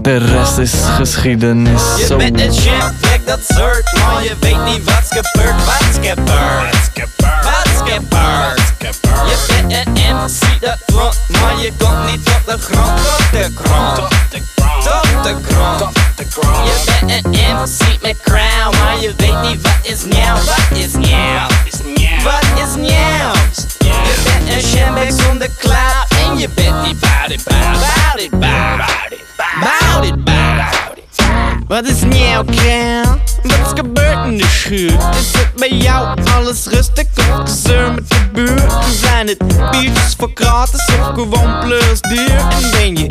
De 0.02 0.16
rest 0.16 0.58
is 0.58 0.72
geschiedenis 0.96 1.82
Je 1.98 2.06
Zo 2.06 2.16
bent 2.16 2.40
een 2.40 2.52
chef, 2.52 2.92
kijk 3.00 3.26
dat 3.26 3.40
soort, 3.48 3.92
maar 3.92 4.22
je 4.22 4.34
weet 4.40 4.64
niet 4.64 4.84
wat's 4.84 5.08
gebeurd. 5.08 5.64
Wat's 5.64 6.08
gebeurd? 6.08 7.04
Wat's 7.42 7.82
gebeurd? 7.84 8.60
Je 9.28 9.44
bent 9.46 9.72
een 9.72 10.14
MC 10.14 10.60
dat 10.60 10.78
front, 10.86 11.18
maar 11.28 11.58
je 11.58 11.72
komt 11.78 12.10
niet 12.10 12.24
tot 12.24 12.46
de 12.46 12.58
grond. 12.58 12.96
Tot 12.96 13.32
de 13.32 13.50
grond. 13.54 13.96
Tot 14.84 15.22
de 15.22 15.34
grond. 15.48 15.94
Je 16.64 17.00
bent 17.00 17.24
een 17.24 17.30
MC 17.30 18.02
met 18.02 18.16
crown, 18.22 18.76
maar 18.76 19.00
je 19.00 19.14
weet 19.16 19.42
niet 19.42 19.62
wat 19.62 19.78
is 19.82 20.04
nieuw. 20.04 20.34
Wat 20.34 20.78
is 20.78 20.92
nieuw? 20.92 21.89
Wat 22.24 22.44
is 22.54 22.74
nieuw? 22.76 23.32
Je 23.78 24.22
bent 24.24 24.54
een 24.54 24.68
shambek 24.68 25.12
zonder 25.22 25.50
klauw 25.58 26.04
en 26.26 26.38
je 26.38 26.48
bent 26.54 26.82
niet 26.82 27.00
bout 27.00 27.30
it, 27.30 27.44
bout 27.44 28.20
it, 28.20 28.30
bout 28.30 29.10
it, 29.10 29.20
bout 29.60 30.04
it, 30.04 30.24
bout 30.24 30.98
it. 30.98 31.00
Wat 31.68 31.84
is 31.84 32.02
nieuw, 32.02 32.44
Kel? 32.44 33.18
Wat 33.42 33.66
is 33.66 33.72
gebeurd 33.74 34.26
in 34.26 34.38
de 34.38 34.46
schuur? 34.48 34.92
Is 34.92 35.32
het 35.32 35.54
bij 35.56 35.68
jou 35.68 36.18
alles 36.34 36.66
rustig 36.66 37.06
of 37.18 37.40
gezeur 37.44 37.92
met 37.92 38.08
de 38.08 38.28
buurt? 38.32 38.72
Zijn 39.00 39.26
het 39.26 39.38
biertjes 39.70 40.14
voor 40.18 40.30
gratis 40.34 40.88
of 41.00 41.10
gewoon 41.14 41.60
plus 41.60 42.00
duur? 42.00 42.38
En 42.50 42.70
ben 42.70 42.96
je 42.96 43.06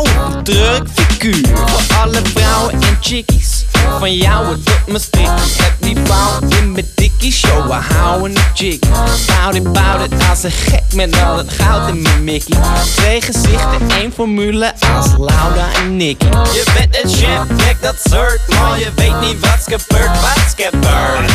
of 0.00 0.34
een 0.34 0.44
druk 0.44 0.82
figuur? 0.94 1.46
Voor 1.66 1.96
alle 1.96 2.20
vrouwen 2.34 2.72
en 2.72 2.98
chickies 3.00 3.57
Van 3.98 4.14
jou 4.14 4.46
het 4.46 4.58
op 4.58 4.82
mijn 4.86 5.00
sticky 5.00 5.62
Heb 5.62 5.72
die 5.80 6.00
bouw 6.00 6.38
in 6.48 6.72
mijn 6.72 6.86
dikkie 6.94 7.32
Show, 7.32 7.66
we 7.66 7.94
houden 7.94 8.36
een 8.36 8.42
jiggy 8.54 8.78
Bout 9.26 9.54
it, 9.54 9.72
bout 9.72 10.12
it, 10.12 10.28
als 10.28 10.42
een 10.42 10.50
gek 10.50 10.82
met 10.94 11.22
al 11.22 11.36
het 11.36 11.52
goud 11.52 11.88
in 11.88 12.02
mijn 12.02 12.24
mickey 12.24 12.58
Twee 12.96 13.20
gezichten, 13.20 13.90
één 13.90 14.12
formule 14.12 14.74
als 14.96 15.06
Laura 15.18 15.66
en 15.74 15.96
Nicky. 15.96 16.26
Je 16.26 16.64
bent 16.74 17.02
een 17.02 17.10
chef, 17.10 17.56
kijk 17.56 17.82
dat 17.82 17.96
soort 18.10 18.40
Maar 18.48 18.78
je 18.78 18.90
weet 18.94 19.20
niet 19.20 19.40
wat's 19.40 19.64
gebeurd, 19.64 20.20
wat's 20.20 20.54
gebeurd 20.56 21.28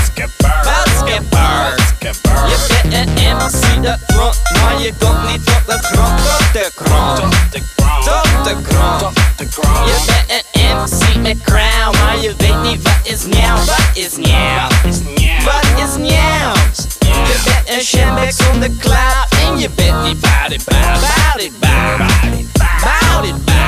Wat's 0.63 1.00
gebeurd 1.05 1.81
Je 2.47 2.65
bent 2.67 2.93
een 2.93 3.35
MC 3.35 3.83
dat 3.83 4.00
front 4.07 4.39
Maar 4.62 4.81
je 4.81 4.93
komt 5.00 5.31
niet 5.31 5.45
tot 5.45 5.65
de 5.65 5.77
grond, 5.81 6.17
tot 6.17 6.53
de 6.53 6.71
grond. 6.75 7.19
Tot 8.05 8.45
de 8.45 8.55
grond. 8.63 9.17
Je 9.85 10.03
bent 10.05 10.29
een 10.29 10.52
is 14.03 14.17
nieuw 14.17 14.67
Wat 15.43 15.65
is 15.75 15.95
nieuw 15.98 16.53
Je 17.00 17.41
bent 17.45 17.77
een 17.77 17.83
shambek 17.83 18.31
zonder 18.31 18.69
klauw 18.79 19.25
En 19.29 19.57
je 19.57 19.69
bent 19.75 20.03
niet 20.03 20.19
bout 20.19 20.51
it, 20.51 20.63
bout 20.65 21.01
bout 21.01 21.41
it, 21.41 21.60
bout 21.60 22.00
it 22.00 22.53
Bout 22.81 23.25
it, 23.25 23.45
bout 23.45 23.62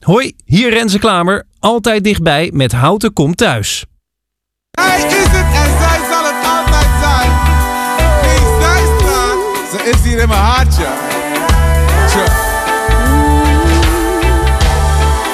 Hoi, 0.00 0.36
hier 0.44 0.70
Renze 0.70 0.98
Klamer. 0.98 1.46
Altijd 1.58 2.04
dichtbij 2.04 2.50
met 2.52 2.72
Houten 2.72 3.12
komt 3.12 3.36
thuis. 3.36 3.84
Hij 4.70 4.96
is 4.96 5.12
het 5.12 5.54
en 5.54 5.78
zij 5.78 6.00
zal 6.10 6.24
het 6.24 6.33
is 9.84 10.02
hier 10.04 10.18
in 10.18 10.28
mijn 10.28 10.40
hartje. 10.40 10.86
Tja. 12.06 12.52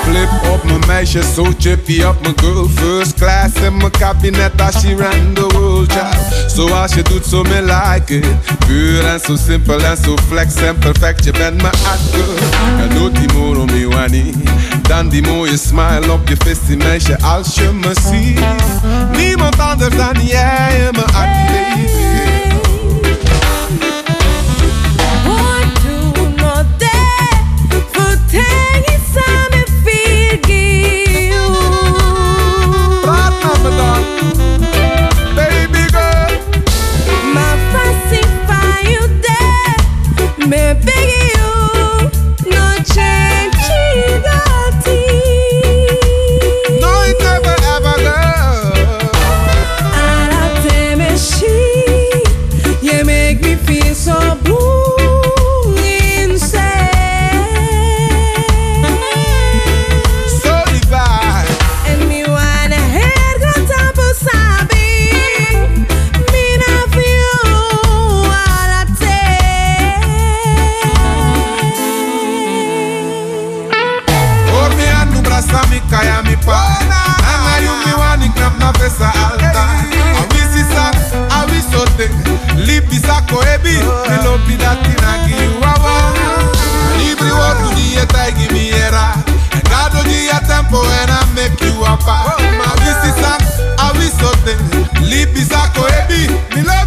Flip 0.04 0.52
op 0.52 0.64
mijn 0.64 0.80
meisje, 0.86 1.22
zo 1.34 1.52
chippy 1.58 2.02
op 2.02 2.20
mijn 2.22 2.34
girl. 2.40 2.68
First 2.74 3.14
class 3.14 3.54
in 3.54 3.76
mijn 3.76 3.90
kabinet 3.90 4.60
als 4.62 4.80
she 4.80 4.96
ran 4.96 5.34
the 5.34 5.46
world, 5.58 5.92
ja. 5.92 6.08
Zoals 6.46 6.94
je 6.94 7.02
doet, 7.02 7.26
zo 7.26 7.42
me 7.42 7.62
like 7.62 8.14
it. 8.16 8.26
Puur 8.66 9.06
en 9.06 9.20
zo 9.20 9.36
simpel 9.46 9.80
en 9.82 9.96
zo 10.04 10.16
flex 10.28 10.54
en 10.54 10.78
perfect. 10.78 11.24
Je 11.24 11.32
bent 11.32 11.62
mijn 11.62 11.74
hot 11.82 12.00
girl. 12.12 12.48
En 12.78 12.96
doet 12.96 13.14
die 13.16 13.32
moro 13.32 13.64
wani. 13.88 14.34
Dan 14.82 15.08
die 15.08 15.22
mooie 15.22 15.58
smile 15.58 16.12
op 16.12 16.28
je 16.28 16.36
vissie 16.44 16.76
meisje 16.76 17.18
als 17.20 17.54
je 17.54 17.70
me 17.72 17.92
ziet. 18.08 18.40
Niemand 19.16 19.58
anders 19.58 19.96
dan 19.96 20.16
jij 20.22 20.76
in 20.76 20.92
mijn 20.92 21.10
hart, 21.12 21.50
Nooit, 40.50 40.84
never, 40.84 41.29
kaya 75.90 76.22
mi 76.22 76.36
pa 76.46 76.78
Anga 77.30 77.54
yu 77.64 77.72
mi 77.84 77.92
wani 77.98 78.28
knap 78.34 78.58
na 78.58 78.72
pesa 78.72 79.10
alta. 79.26 79.64
Awi 80.20 80.42
si 80.52 80.62
sak, 80.74 80.94
awi 81.38 81.60
sote. 81.70 82.06
Lipi 82.66 82.98
sako 82.98 83.42
ebi, 83.54 83.74
mi 84.08 84.16
lopi 84.24 84.56
dati 84.56 84.92
na 85.02 85.12
ki 85.26 85.36
wawa 85.62 86.12
Libri 86.98 87.30
wotu 87.30 87.74
di 87.74 87.96
eta 87.98 88.28
igi 88.28 88.48
mi 88.52 88.68
era 88.70 89.14
Engado 89.52 90.02
di 90.04 90.28
a 90.28 90.38
tempo 90.46 90.82
ena 91.02 91.18
make 91.34 91.60
you 91.64 91.72
wapa. 91.82 92.36
Awi 92.68 92.90
si 93.02 93.10
sak, 93.20 93.40
awi 93.78 94.08
sote. 94.20 94.54
Lipi 95.02 95.44
sako 95.44 95.86
ebi, 95.88 96.28
mi 96.54 96.62
lopi 96.62 96.79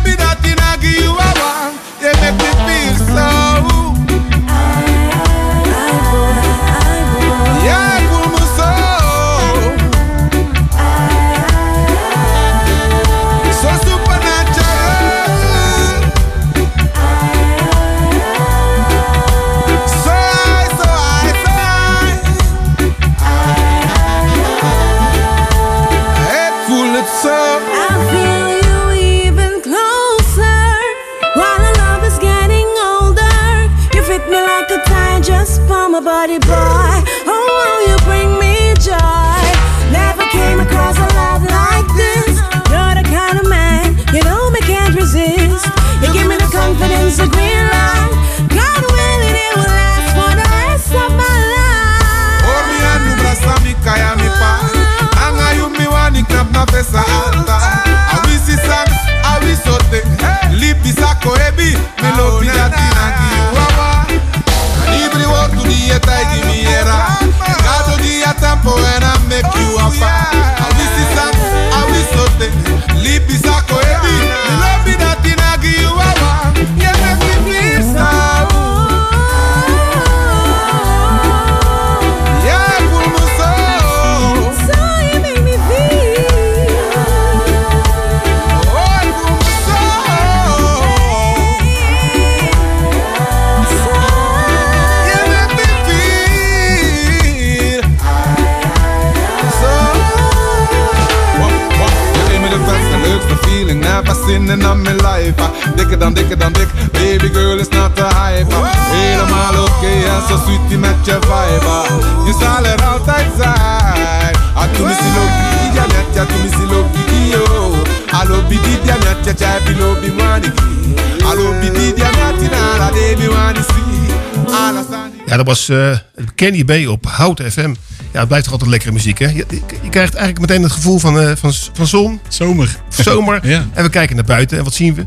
ja. 124.89 125.09
Ja, 125.25 125.37
dat 125.37 125.45
was 125.45 125.69
eh 125.69 125.97
Kenny 126.35 126.63
B 126.63 126.89
op 126.89 127.05
Hout 127.05 127.41
FM. 127.49 127.73
Ja, 128.11 128.19
het 128.19 128.27
blijft 128.27 128.43
toch 128.43 128.53
altijd 128.53 128.71
lekkere 128.71 128.91
muziek, 128.91 129.19
hè? 129.19 129.25
Je, 129.25 129.45
je 129.81 129.89
krijgt 129.89 130.15
eigenlijk 130.15 130.39
meteen 130.39 130.63
het 130.63 130.71
gevoel 130.71 130.99
van, 130.99 131.19
eh, 131.19 131.31
van, 131.35 131.53
van 131.73 131.87
zon. 131.87 132.19
Zomer. 132.27 132.77
Zomer. 132.89 133.39
Ja. 133.47 133.65
En 133.73 133.83
we 133.83 133.89
kijken 133.89 134.15
naar 134.15 134.25
buiten 134.25 134.57
en 134.57 134.63
wat 134.63 134.73
zien 134.73 134.95
we? 134.95 135.05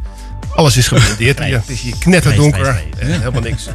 Alles 0.54 0.76
is 0.76 0.88
geblendeerd. 0.88 1.38
hier. 1.38 1.56
Het 1.56 1.68
is 1.68 1.80
hier 1.80 1.94
knetterdonker. 1.98 2.66
en 2.98 3.06
helemaal 3.06 3.42
niks. 3.42 3.68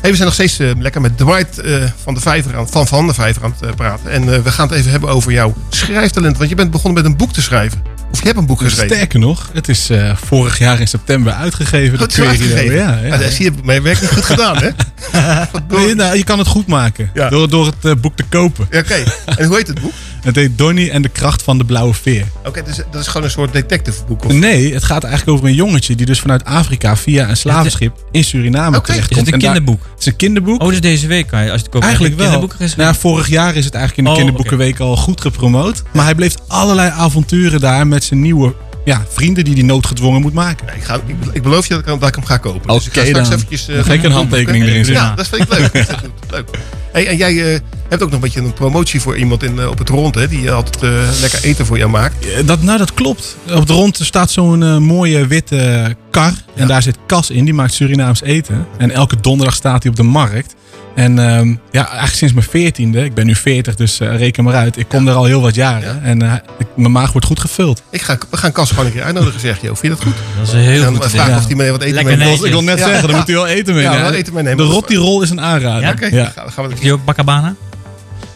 Hey, 0.00 0.10
we 0.10 0.16
zijn 0.16 0.28
nog 0.28 0.34
steeds 0.34 0.58
eh, 0.58 0.70
lekker 0.78 1.00
met 1.00 1.18
Dwight 1.18 1.58
eh, 1.58 1.82
van 2.02 2.14
de 2.14 2.20
Vijver 2.20 2.56
aan, 2.56 2.68
van 2.68 2.86
Van 2.86 3.06
de 3.06 3.14
Vijver 3.14 3.44
aan 3.44 3.54
het 3.58 3.68
eh, 3.68 3.74
praten. 3.74 4.10
En 4.10 4.34
eh, 4.34 4.40
we 4.40 4.50
gaan 4.50 4.68
het 4.68 4.78
even 4.78 4.90
hebben 4.90 5.10
over 5.10 5.32
jouw 5.32 5.54
schrijftalent. 5.68 6.36
Want 6.36 6.48
je 6.48 6.54
bent 6.56 6.70
begonnen 6.70 7.02
met 7.02 7.10
een 7.10 7.16
boek 7.16 7.32
te 7.32 7.42
schrijven. 7.42 7.82
Of 8.12 8.18
je 8.22 8.26
hebt 8.26 8.38
een 8.38 8.46
boek 8.46 8.60
geschreven. 8.60 8.96
Sterker 8.96 9.18
nog, 9.18 9.50
het 9.52 9.68
is 9.68 9.90
eh, 9.90 10.16
vorig 10.16 10.58
jaar 10.58 10.80
in 10.80 10.88
september 10.88 11.32
uitgegeven. 11.32 11.98
Goed 11.98 12.12
Querido. 12.12 12.30
uitgegeven. 12.30 12.74
Ja, 12.76 12.98
ja, 13.02 13.16
dat 13.16 13.32
zie 13.32 13.44
je 13.44 13.52
mijn 13.64 13.82
werk 13.82 14.00
niet 14.00 14.10
goed 14.10 14.24
gedaan, 14.24 14.56
hè? 14.56 14.68
Nee, 15.76 15.94
nou, 15.94 16.16
je 16.16 16.24
kan 16.24 16.38
het 16.38 16.46
goed 16.48 16.66
maken 16.66 17.10
Ja. 17.14 17.28
door, 17.28 17.48
door 17.50 17.66
het 17.66 17.74
eh, 17.84 17.92
boek 18.00 18.16
te 18.16 18.22
kopen. 18.28 18.66
Ja, 18.70 18.78
Oké, 18.78 19.02
en 19.36 19.46
hoe 19.46 19.56
heet 19.56 19.66
het 19.66 19.80
boek? 19.80 19.92
Het 20.26 20.36
heet 20.36 20.58
Donnie 20.58 20.90
en 20.90 21.02
de 21.02 21.08
kracht 21.08 21.42
van 21.42 21.58
de 21.58 21.64
blauwe 21.64 21.94
veer. 21.94 22.26
Oké, 22.44 22.62
dus 22.62 22.76
dat 22.90 23.00
is 23.00 23.06
gewoon 23.06 23.22
een 23.22 23.30
soort 23.32 23.52
detective 23.52 24.04
boek. 24.04 24.24
Of... 24.24 24.32
Nee, 24.32 24.74
het 24.74 24.84
gaat 24.84 25.04
eigenlijk 25.04 25.36
over 25.36 25.48
een 25.48 25.54
jongetje 25.54 25.94
die 25.94 26.06
dus 26.06 26.20
vanuit 26.20 26.44
Afrika 26.44 26.96
via 26.96 27.28
een 27.28 27.36
slavenschip 27.36 28.04
in 28.10 28.24
Suriname 28.24 28.76
Oké. 28.76 28.86
terechtkomt. 28.86 29.20
Is 29.20 29.24
het 29.24 29.34
een 29.34 29.40
daar- 29.40 29.52
kinderboek? 29.52 29.82
Het 29.90 30.00
is 30.00 30.06
een 30.06 30.16
kinderboek. 30.16 30.62
Oh, 30.62 30.68
dus 30.68 30.80
deze 30.80 31.06
week 31.06 31.26
kan 31.26 31.44
je, 31.44 31.50
als 31.50 31.56
je 31.56 31.62
het 31.62 31.72
koopt, 31.72 31.84
Eigenlijk 31.84 32.16
wel. 32.16 32.30
Nou, 32.58 32.72
ja, 32.76 32.94
vorig 32.94 33.28
jaar 33.28 33.56
is 33.56 33.64
het 33.64 33.74
eigenlijk 33.74 33.96
in 33.96 34.04
de 34.04 34.10
Oh, 34.10 34.16
kinderboekenweek 34.16 34.80
al 34.80 34.96
goed 34.96 35.20
gepromoot. 35.20 35.82
Maar 35.92 36.04
hij 36.04 36.14
bleef 36.14 36.34
allerlei 36.46 36.90
avonturen 36.90 37.60
daar 37.60 37.86
met 37.86 38.04
zijn 38.04 38.20
nieuwe 38.20 38.54
ja, 38.86 39.04
vrienden 39.08 39.44
die 39.44 39.54
hij 39.54 39.62
noodgedwongen 39.62 40.20
moet 40.20 40.32
maken. 40.32 40.66
Ik, 40.76 40.82
ga, 40.84 40.94
ik, 40.94 41.16
ik 41.32 41.42
beloof 41.42 41.66
je 41.66 41.74
dat 41.74 41.88
ik, 41.88 42.00
dat 42.00 42.08
ik 42.08 42.14
hem 42.14 42.24
ga 42.24 42.36
kopen. 42.36 42.74
dus 42.74 42.86
ik 42.86 42.92
ga 42.92 43.04
straks 43.04 43.30
eventjes... 43.30 43.68
ik 43.68 44.02
een 44.02 44.10
handtekening 44.10 44.64
erin 44.64 44.84
zetten. 44.84 45.04
Ja, 45.04 45.14
dat 45.14 45.28
vind 45.28 45.42
ik 45.42 45.58
leuk. 45.58 45.72
Leuk. 46.30 46.48
Hey, 46.92 47.06
en 47.06 47.16
jij 47.16 47.54
eh, 47.54 47.60
hebt 47.88 48.02
ook 48.02 48.10
nog 48.10 48.12
een 48.12 48.20
beetje 48.20 48.40
een 48.40 48.52
promotie 48.52 49.00
voor 49.00 49.16
iemand 49.16 49.42
in, 49.42 49.58
eh, 49.58 49.68
op 49.68 49.78
het 49.78 49.88
rond, 49.88 50.14
hè? 50.14 50.28
Die 50.28 50.50
altijd 50.50 50.80
lekker 51.20 51.44
eten 51.44 51.66
voor 51.66 51.78
jou 51.78 51.90
maakt. 51.90 52.46
Dat, 52.46 52.62
nou, 52.62 52.78
dat 52.78 52.94
klopt. 52.94 53.36
Op 53.54 53.66
de 53.66 53.72
rond 53.72 53.98
staat 54.02 54.30
zo'n 54.30 54.82
mooie 54.82 55.26
witte 55.26 55.96
kar. 56.10 56.32
En 56.54 56.66
daar 56.66 56.82
zit 56.82 56.98
Cas 57.06 57.30
in, 57.30 57.44
die 57.44 57.54
maakt 57.54 57.74
Surinaams 57.74 58.22
eten. 58.22 58.66
En 58.78 58.90
elke 58.90 59.20
donderdag 59.20 59.54
staat 59.54 59.82
hij 59.82 59.90
op 59.90 59.96
de 59.96 60.02
markt. 60.02 60.54
En 60.96 61.18
ehm, 61.18 61.48
ja, 61.70 61.84
eigenlijk 61.86 62.16
sinds 62.16 62.34
mijn 62.34 62.46
veertiende. 62.46 63.04
Ik 63.04 63.14
ben 63.14 63.26
nu 63.26 63.34
40, 63.34 63.74
dus 63.74 64.00
eh, 64.00 64.16
reken 64.16 64.44
maar 64.44 64.54
uit. 64.54 64.76
Ik 64.78 64.88
kom 64.88 65.08
er 65.08 65.14
al 65.14 65.24
heel 65.24 65.40
wat 65.40 65.54
jaren. 65.54 66.02
En 66.02 66.22
eh, 66.22 66.32
ik- 66.58 66.66
mijn 66.74 66.92
maag 66.92 67.12
wordt 67.12 67.26
goed 67.26 67.40
gevuld. 67.40 67.82
Ik 67.90 68.02
ga, 68.02 68.18
we 68.30 68.36
gaan 68.36 68.52
Cas 68.52 68.70
gewoon 68.70 68.86
een 68.86 68.92
keer 68.92 69.02
uitnodigen, 69.02 69.40
zeg 69.40 69.60
je. 69.60 69.66
Vind 69.66 69.80
je 69.82 69.88
dat 69.88 70.02
goed? 70.02 70.14
Dat 70.38 70.46
is 70.46 70.52
een 70.52 70.58
heel 70.58 70.68
En 70.74 70.92
dan 70.92 71.02
goed 71.02 71.12
idee. 71.12 71.34
of 71.36 71.46
hij 71.46 71.54
mee 71.54 71.70
wat 71.70 71.80
eten 71.82 71.94
Lekker 71.94 72.16
netjes. 72.16 72.42
Ik 72.42 72.50
wil 72.50 72.62
net 72.62 72.78
Ja. 72.78 72.84
zeggen, 72.86 73.08
dan 73.08 73.16
moet 73.16 73.26
hij 73.26 73.36
wel 73.36 73.46
eten 73.46 73.74
Ja, 73.74 73.80
meenemen. 73.80 74.02
wel 74.10 74.12
eten 74.18 74.32
meenemen. 74.34 74.66
De 74.66 74.72
rotirol 74.72 75.22
is 75.22 75.30
een 75.30 75.40
aanrader. 75.40 75.80
Ja? 75.82 75.90
Oké, 75.90 76.06
Ja. 76.06 76.10
dan 76.22 76.30
gaan, 76.32 76.52
gaan 76.52 76.64
we 76.64 76.70
Heeft 76.70 76.82
hij 76.82 76.92
ook 76.92 77.04
bakkabana? 77.04 77.54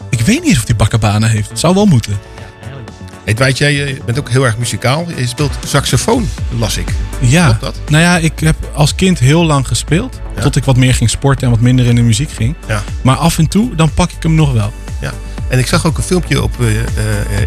Ik 0.09 0.19
weet 0.21 0.43
niet 0.43 0.57
of 0.57 0.65
die 0.65 0.75
bakkabana 0.75 1.27
heeft. 1.27 1.49
Het 1.49 1.59
zou 1.59 1.73
wel 1.73 1.85
moeten. 1.85 2.13
Hey, 3.23 3.33
Dwight, 3.33 3.57
jij 3.57 3.85
eh, 3.85 4.03
bent 4.05 4.19
ook 4.19 4.29
heel 4.29 4.45
erg 4.45 4.57
muzikaal. 4.57 5.05
Je 5.15 5.27
speelt 5.27 5.57
saxofoon, 5.65 6.29
las 6.57 6.77
ik. 6.77 6.93
Ja. 7.19 7.45
Klopt 7.45 7.61
dat? 7.61 7.89
Nou 7.89 8.03
ja, 8.03 8.17
ik 8.17 8.39
heb 8.39 8.55
als 8.73 8.95
kind 8.95 9.19
heel 9.19 9.45
lang 9.45 9.67
gespeeld. 9.67 10.19
Ja. 10.35 10.41
Tot 10.41 10.55
ik 10.55 10.63
wat 10.63 10.77
meer 10.77 10.93
ging 10.93 11.09
sporten 11.09 11.43
en 11.43 11.53
wat 11.53 11.59
minder 11.59 11.85
in 11.85 11.95
de 11.95 12.01
muziek 12.01 12.31
ging. 12.31 12.55
Ja. 12.67 12.83
Maar 13.01 13.15
af 13.15 13.37
en 13.37 13.47
toe, 13.47 13.75
dan 13.75 13.93
pak 13.93 14.11
ik 14.11 14.23
hem 14.23 14.35
nog 14.35 14.53
wel. 14.53 14.73
Ja. 15.01 15.13
En 15.51 15.59
ik 15.59 15.67
zag 15.67 15.85
ook 15.85 15.97
een 15.97 16.03
filmpje 16.03 16.43
op 16.43 16.51
eh, 16.59 16.79
eh, 16.79 16.85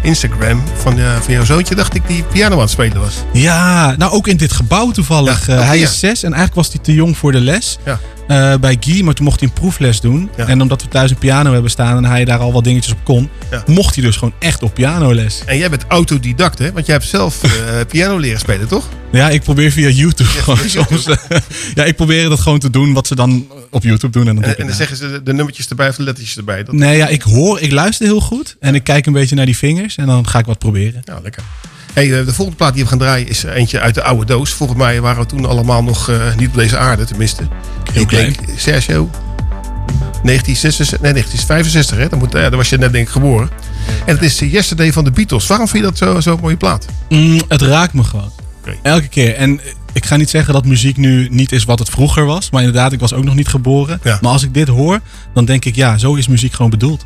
Instagram 0.01 0.63
van, 0.75 0.99
eh, 0.99 1.15
van 1.19 1.33
jouw 1.33 1.43
zoontje. 1.43 1.75
Dacht 1.75 1.95
ik 1.95 2.07
die 2.07 2.23
piano 2.23 2.55
aan 2.55 2.61
het 2.61 2.69
spelen 2.69 3.01
was. 3.01 3.15
Ja, 3.33 3.95
nou 3.97 4.11
ook 4.11 4.27
in 4.27 4.37
dit 4.37 4.51
gebouw 4.51 4.91
toevallig. 4.91 5.47
Ja, 5.47 5.61
hij 5.61 5.77
ja. 5.77 5.83
is 5.83 5.99
zes 5.99 6.23
en 6.23 6.33
eigenlijk 6.33 6.55
was 6.55 6.67
hij 6.67 6.83
te 6.83 6.93
jong 6.93 7.17
voor 7.17 7.31
de 7.31 7.39
les. 7.39 7.77
Ja. 7.85 7.99
Eh, 8.27 8.55
bij 8.55 8.77
Guy, 8.79 9.01
maar 9.03 9.13
toen 9.13 9.25
mocht 9.25 9.39
hij 9.39 9.49
een 9.49 9.53
proefles 9.55 10.01
doen. 10.01 10.29
Ja. 10.37 10.47
En 10.47 10.61
omdat 10.61 10.81
we 10.81 10.87
thuis 10.87 11.11
een 11.11 11.17
piano 11.17 11.53
hebben 11.53 11.71
staan 11.71 11.97
en 11.97 12.05
hij 12.05 12.25
daar 12.25 12.39
al 12.39 12.53
wat 12.53 12.63
dingetjes 12.63 12.93
op 12.93 12.99
kon, 13.03 13.29
Ja. 13.51 13.63
mocht 13.67 13.95
hij 13.95 14.03
dus 14.03 14.15
gewoon 14.17 14.33
echt 14.39 14.63
op 14.63 14.73
pianoles. 14.73 15.41
En 15.45 15.57
jij 15.57 15.69
bent 15.69 15.85
autodidact, 15.87 16.59
hè? 16.59 16.71
Want 16.71 16.85
jij 16.85 16.95
hebt 16.95 17.07
zelf 17.07 17.43
eh, 17.43 17.49
piano 17.89 18.17
leren 18.17 18.39
spelen, 18.39 18.67
toch? 18.67 18.87
Ja, 19.11 19.29
ik 19.29 19.41
probeer 19.43 19.71
via 19.71 19.89
YouTube 19.89 20.29
gewoon 20.29 20.69
soms. 20.69 21.05
eh, 21.07 21.37
ja, 21.75 21.83
ik 21.83 21.95
probeer 21.95 22.29
dat 22.29 22.39
gewoon 22.39 22.59
te 22.59 22.69
doen 22.69 22.93
wat 22.93 23.07
ze 23.07 23.15
dan 23.15 23.47
op 23.69 23.83
YouTube 23.83 24.19
doen. 24.19 24.27
En 24.27 24.35
dan 24.35 24.43
En, 24.43 24.67
dan 24.67 24.75
zeggen 24.75 24.97
ze 24.97 25.11
de, 25.11 25.23
de 25.23 25.33
nummertjes 25.33 25.67
erbij 25.67 25.89
of 25.89 25.95
de 25.95 26.03
lettertjes 26.03 26.37
erbij. 26.37 26.63
Dat, 26.63 26.75
Nee, 26.75 26.97
ja, 26.97 27.07
ik 27.07 27.21
hoor, 27.21 27.59
ik 27.59 27.71
luister 27.71 28.05
heel 28.05 28.21
goed 28.21 28.55
en 28.59 28.75
ik 28.75 28.83
kijk 28.83 29.05
een 29.05 29.13
beetje 29.13 29.35
naar 29.35 29.45
die 29.45 29.57
vingers 29.57 29.95
en 29.95 30.05
dan 30.05 30.27
ga 30.27 30.39
ik 30.39 30.45
wat 30.45 30.59
proberen. 30.59 31.01
Nou, 31.05 31.21
lekker. 31.23 31.43
Hey, 31.95 32.19
eh, 32.19 32.25
de 32.25 32.33
volgende 32.33 32.55
plaat 32.55 32.73
die 32.73 32.83
we 32.83 32.89
gaan 32.89 32.97
draaien 32.97 33.27
is 33.27 33.43
eentje 33.43 33.79
uit 33.79 33.95
de 33.95 34.03
oude 34.03 34.25
doos. 34.25 34.53
Volgens 34.53 34.79
mij 34.79 35.01
waren 35.01 35.21
we 35.21 35.27
toen 35.27 35.45
allemaal 35.45 35.83
nog 35.83 36.09
eh, 36.09 36.35
niet 36.37 36.47
op 36.47 36.53
deze 36.53 36.77
aarde, 36.77 37.05
tenminste. 37.05 37.47
Heel 37.91 38.01
ik 38.01 38.07
klein. 38.07 38.35
denk, 38.45 38.59
Sergio, 38.59 39.09
1966, 40.25 41.01
nee, 41.01 41.11
1965, 41.11 41.97
hè? 41.97 42.09
Dan, 42.09 42.19
moet, 42.19 42.31
ja, 42.31 42.49
dan 42.49 42.57
was 42.57 42.69
je 42.69 42.77
net 42.77 42.91
denk 42.91 43.05
ik 43.05 43.11
geboren. 43.11 43.49
En 44.05 44.13
het 44.15 44.23
is 44.23 44.41
eh, 44.41 44.51
Yesterday 44.51 44.93
van 44.93 45.03
de 45.03 45.11
Beatles. 45.11 45.47
Waarom 45.47 45.67
vind 45.67 45.83
je 45.83 45.89
dat 45.89 45.97
zo'n 45.97 46.21
zo 46.21 46.37
mooie 46.41 46.57
plaat? 46.57 46.85
Mm, 47.09 47.41
het 47.47 47.61
raakt 47.61 47.93
me 47.93 48.03
gewoon. 48.03 48.31
Elke 48.81 49.07
keer. 49.07 49.35
En 49.35 49.59
eh, 49.59 49.65
ik 49.93 50.05
ga 50.05 50.15
niet 50.15 50.29
zeggen 50.29 50.53
dat 50.53 50.65
muziek 50.65 50.97
nu 50.97 51.27
niet 51.31 51.51
is 51.51 51.63
wat 51.63 51.79
het 51.79 51.89
vroeger 51.89 52.25
was. 52.25 52.49
Maar 52.49 52.63
inderdaad, 52.63 52.91
ik 52.91 52.99
was 52.99 53.13
ook 53.13 53.23
nog 53.23 53.35
niet 53.35 53.47
geboren. 53.47 53.99
Maar 54.03 54.31
als 54.31 54.43
ik 54.43 54.53
dit 54.53 54.67
hoor, 54.67 54.99
dan 55.33 55.45
denk 55.45 55.65
ik, 55.65 55.75
ja, 55.75 55.97
zo 55.97 56.15
is 56.15 56.27
muziek 56.27 56.53
gewoon 56.53 56.71
bedoeld. 56.71 57.05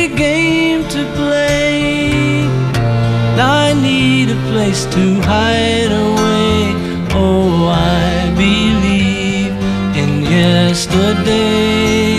a 4.31 4.35
place 4.51 4.85
to 4.85 5.19
hide 5.21 5.91
away. 5.91 6.73
Oh, 7.13 7.67
I 7.67 8.31
believe 8.35 9.53
in 10.01 10.23
yesterday. 10.23 12.17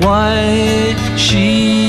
Why 0.00 0.94
she 1.16 1.81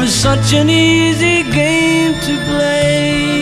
was 0.00 0.14
such 0.14 0.54
an 0.54 0.70
easy 0.70 1.42
game 1.52 2.14
to 2.26 2.34
play. 2.48 3.32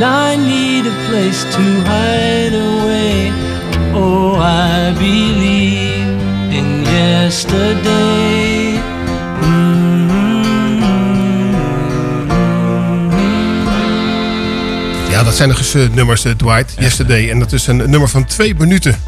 Now 0.00 0.32
I 0.32 0.36
need 0.36 0.86
a 0.86 0.96
place 1.08 1.44
to 1.54 1.64
hide 1.90 2.54
away. 2.54 3.32
Oh, 3.92 4.36
I 4.36 4.92
believe 4.98 6.08
in 6.58 6.84
yesterday. 6.84 8.80
Ja, 15.10 15.22
dat 15.22 15.34
zijn 15.34 15.48
nog 15.48 15.58
eens 15.58 15.74
eh, 15.74 15.88
nummers, 15.88 16.24
eh, 16.24 16.32
Dwight. 16.32 16.74
Yesterday. 16.78 17.30
En 17.30 17.38
dat 17.38 17.52
is 17.52 17.66
een 17.66 17.76
nummer 17.76 18.08
van 18.08 18.24
twee 18.24 18.54
minuten. 18.54 18.98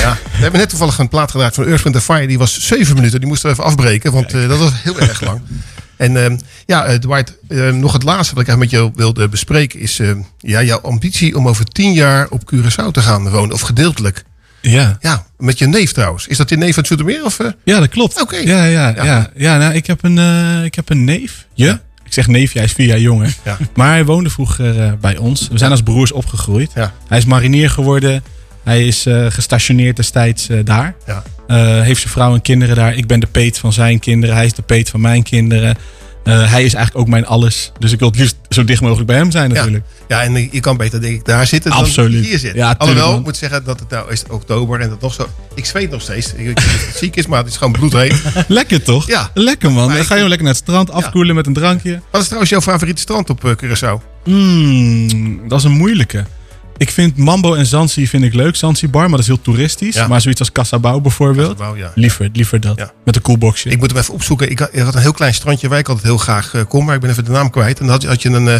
Ja, 0.00 0.18
we 0.22 0.38
hebben 0.38 0.60
net 0.60 0.68
toevallig 0.68 0.98
een 0.98 1.08
plaat 1.08 1.30
gedraaid 1.30 1.54
van 1.54 1.66
Earth, 1.66 1.82
Wind 1.82 2.02
Fire. 2.02 2.26
Die 2.26 2.38
was 2.38 2.60
zeven 2.60 2.94
minuten. 2.94 3.18
Die 3.20 3.28
moesten 3.28 3.48
we 3.48 3.52
even 3.52 3.64
afbreken, 3.64 4.12
want 4.12 4.32
eh, 4.32 4.48
dat 4.48 4.58
was 4.58 4.72
heel 4.82 5.00
erg 5.00 5.20
lang. 5.20 5.40
En 5.98 6.24
ehm, 6.24 6.38
ja, 6.66 6.84
eh, 6.84 6.98
Dwight, 6.98 7.38
eh, 7.48 7.70
nog 7.70 7.92
het 7.92 8.02
laatste 8.02 8.34
wat 8.34 8.42
ik 8.42 8.48
eigenlijk 8.48 8.60
met 8.60 8.70
jou 8.70 8.92
wilde 8.94 9.28
bespreken... 9.28 9.80
is 9.80 9.98
eh, 9.98 10.10
ja, 10.38 10.62
jouw 10.62 10.80
ambitie 10.80 11.36
om 11.36 11.48
over 11.48 11.64
tien 11.64 11.92
jaar 11.92 12.28
op 12.28 12.54
Curaçao 12.54 12.90
te 12.90 13.00
gaan 13.00 13.30
wonen. 13.30 13.54
Of 13.54 13.60
gedeeltelijk. 13.60 14.24
Ja. 14.60 14.96
Ja, 15.00 15.26
met 15.38 15.58
je 15.58 15.66
neef 15.66 15.92
trouwens. 15.92 16.26
Is 16.26 16.36
dat 16.36 16.48
je 16.48 16.56
neef 16.56 16.68
van 16.74 16.78
het 16.78 16.86
Zoetermeer? 16.86 17.24
Of, 17.24 17.40
eh? 17.40 17.50
Ja, 17.64 17.78
dat 17.78 17.88
klopt. 17.88 18.20
Oké. 18.20 18.36
Ja, 18.36 18.64
ja, 18.64 18.94
ja. 18.96 19.30
ja. 19.36 19.56
nou, 19.56 19.74
ik, 19.74 19.86
heb 19.86 20.04
een, 20.04 20.18
eh, 20.18 20.64
ik 20.64 20.74
heb 20.74 20.90
een 20.90 21.04
neef. 21.04 21.46
Je? 21.54 21.78
Ik 22.04 22.12
zeg 22.14 22.26
neef, 22.26 22.52
hij 22.52 22.64
is 22.64 22.72
vier 22.72 22.86
jaar 22.86 23.00
jonger. 23.00 23.34
Ja. 23.44 23.56
Maar 23.74 23.88
hij 23.88 24.04
woonde 24.04 24.30
vroeger 24.30 24.98
bij 24.98 25.16
ons. 25.16 25.48
We 25.48 25.58
zijn 25.58 25.70
als 25.70 25.82
broers 25.82 26.12
opgegroeid. 26.12 26.70
Ja. 26.74 26.92
Hij 27.08 27.18
is 27.18 27.24
marinier 27.24 27.70
geworden. 27.70 28.22
Hij 28.64 28.86
is 28.86 29.06
gestationeerd 29.28 29.96
destijds 29.96 30.48
daar. 30.64 30.94
Ja. 31.06 31.22
Eh, 31.48 31.80
heeft 31.80 32.00
zijn 32.00 32.12
vrouw 32.12 32.34
en 32.34 32.42
kinderen 32.42 32.76
daar. 32.76 32.96
Ik 32.96 33.06
ben 33.06 33.20
de 33.20 33.26
peet 33.26 33.58
van 33.58 33.72
zijn 33.72 33.98
kinderen. 33.98 34.34
Hij 34.36 34.44
is 34.44 34.52
de 34.54 34.62
peet 34.62 34.90
van 34.90 35.00
mijn 35.00 35.22
kinderen. 35.22 35.76
Eh, 36.24 36.34
hij 36.50 36.64
is 36.64 36.74
eigenlijk 36.74 36.96
ook 36.96 37.08
mijn 37.08 37.26
alles. 37.26 37.72
Dus 37.78 37.92
ik 37.92 37.98
wil 37.98 38.08
het 38.08 38.16
liefst 38.18 38.36
zo 38.48 38.64
dicht 38.64 38.80
mogelijk 38.80 39.06
bij 39.06 39.16
hem 39.16 39.30
zijn 39.30 39.52
natuurlijk. 39.52 39.84
Ja, 40.08 40.22
en 40.22 40.48
je 40.52 40.60
kan 40.60 40.76
beter 40.76 41.00
denk 41.00 41.14
ik 41.14 41.24
daar 41.24 41.46
zitten 41.46 41.70
dan 41.70 41.80
Absoluut. 41.80 42.24
hier 42.24 42.38
zitten. 42.38 42.58
Ja, 42.58 42.74
Alhoewel, 42.78 43.18
ik 43.18 43.24
moet 43.24 43.36
zeggen 43.36 43.64
dat 43.64 43.80
het 43.80 43.90
nou 43.90 44.12
is 44.12 44.22
oktober 44.30 44.80
en 44.80 44.88
dat 44.88 45.00
nog 45.00 45.14
zo... 45.14 45.28
Ik 45.54 45.64
zweet 45.64 45.90
nog 45.90 46.02
steeds. 46.02 46.26
Ik 46.26 46.36
weet 46.36 46.46
niet 46.46 46.56
of 46.56 46.86
het 46.86 46.96
ziek 46.96 47.16
is, 47.16 47.26
maar 47.26 47.38
het 47.38 47.48
is 47.48 47.56
gewoon 47.56 47.72
bloedheet. 47.72 48.22
Lekker 48.48 48.82
toch? 48.82 49.06
Ja. 49.06 49.30
Lekker 49.34 49.72
man. 49.72 49.86
Maar 49.86 49.96
Dan 49.96 50.04
ga 50.04 50.14
je 50.14 50.20
lekker 50.28 50.42
naar 50.46 50.54
het 50.54 50.62
strand 50.62 50.90
afkoelen 50.90 51.34
met 51.34 51.46
een 51.46 51.52
drankje. 51.52 52.00
Wat 52.10 52.20
is 52.20 52.26
trouwens 52.26 52.50
jouw 52.52 52.60
favoriete 52.60 53.00
strand 53.00 53.30
op 53.30 53.44
eh, 53.44 53.52
Curaçao? 53.64 54.02
Mm, 54.24 55.48
dat 55.48 55.58
is 55.58 55.64
een 55.64 55.76
moeilijke. 55.76 56.24
Ik 56.78 56.90
vind 56.90 57.16
Mambo 57.16 57.54
en 57.54 57.66
Zanzi 57.66 58.06
vind 58.08 58.24
ik 58.24 58.34
leuk. 58.34 58.56
Zanzibar, 58.56 59.00
maar 59.02 59.10
dat 59.10 59.20
is 59.20 59.26
heel 59.26 59.40
toeristisch. 59.42 59.94
Ja. 59.94 60.06
Maar 60.08 60.20
zoiets 60.20 60.40
als 60.40 60.52
Casabao 60.52 61.00
bijvoorbeeld. 61.00 61.58
Ja. 61.76 61.92
Liever, 61.94 62.28
liever 62.32 62.60
dat. 62.60 62.76
Ja. 62.78 62.92
Met 63.04 63.16
een 63.16 63.22
coolboxje. 63.22 63.68
Ik 63.70 63.78
moet 63.78 63.90
hem 63.90 63.98
even 64.00 64.14
opzoeken. 64.14 64.50
Ik 64.50 64.58
had, 64.58 64.68
ik 64.72 64.80
had 64.80 64.94
een 64.94 65.00
heel 65.00 65.12
klein 65.12 65.34
strandje 65.34 65.68
waar 65.68 65.78
ik 65.78 65.88
altijd 65.88 66.06
heel 66.06 66.18
graag 66.18 66.54
eh, 66.54 66.62
kom, 66.68 66.84
maar 66.84 66.94
ik 66.94 67.00
ben 67.00 67.10
even 67.10 67.24
de 67.24 67.30
naam 67.30 67.50
kwijt. 67.50 67.78
En 67.80 67.84
dan 67.84 67.92
had, 67.94 68.02
je- 68.02 68.08
had 68.08 68.22
je 68.22 68.28
een, 68.28 68.48
eh, 68.48 68.54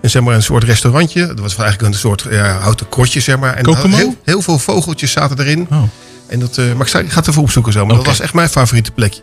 een, 0.00 0.10
zeg 0.10 0.22
maar 0.22 0.34
een 0.34 0.42
soort 0.42 0.64
restaurantje. 0.64 1.26
Dat 1.26 1.40
was 1.40 1.56
eigenlijk 1.56 1.92
een 1.94 1.98
soort 2.00 2.26
ja, 2.30 2.58
houten 2.58 2.88
krotje, 2.88 3.20
zeg 3.20 3.38
maar. 3.38 3.54
En 3.54 3.64
heel, 3.96 4.16
heel 4.24 4.42
veel 4.42 4.58
vogeltjes 4.58 5.12
zaten 5.12 5.38
erin. 5.40 5.66
Oh. 5.70 5.82
En 6.26 6.40
dat, 6.40 6.58
eh, 6.58 6.64
maar 6.72 6.86
ik, 6.86 6.92
ga 6.92 7.18
het 7.18 7.28
even 7.28 7.42
opzoeken 7.42 7.72
zo. 7.72 7.86
Maar 7.86 7.96
dat 7.96 8.06
was 8.06 8.20
echt 8.20 8.34
mijn 8.34 8.48
favoriete 8.48 8.90
plekje. 8.92 9.20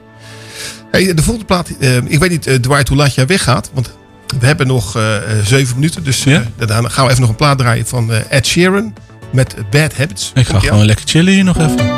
Hey, 0.92 1.14
de 1.14 1.22
volgende 1.22 1.46
plaat. 1.46 1.70
eh, 1.80 1.96
ik 1.98 2.20
weet 2.20 2.30
niet, 2.30 2.48
eh, 2.48 2.56
Dwight, 2.56 2.88
hoe 2.88 2.98
laat 2.98 3.14
jij 3.16 3.26
weggaat. 3.28 3.70
Want 3.74 3.98
we 4.40 4.46
hebben 4.46 4.68
nog 4.68 4.96
eh, 4.96 5.16
eh, 5.16 5.46
zeven 5.46 5.76
minuten. 5.76 6.04
Dus 6.04 6.26
eh, 6.26 6.40
daarna 6.56 6.90
gaan 6.90 7.04
we 7.06 7.10
even 7.10 7.22
nog 7.22 7.30
een 7.30 7.36
plaat 7.36 7.58
draaien 7.58 7.86
van 7.88 8.12
eh, 8.14 8.20
Ed 8.30 8.48
Sheeran. 8.48 8.94
Met 9.32 9.56
Bad 9.70 9.94
Habits. 9.96 10.32
Ik 10.34 10.48
ga 10.48 10.60
gewoon 10.60 10.86
lekker 10.86 11.06
chillen 11.08 11.34
hier 11.34 11.44
nog 11.44 11.58
even. 11.58 11.98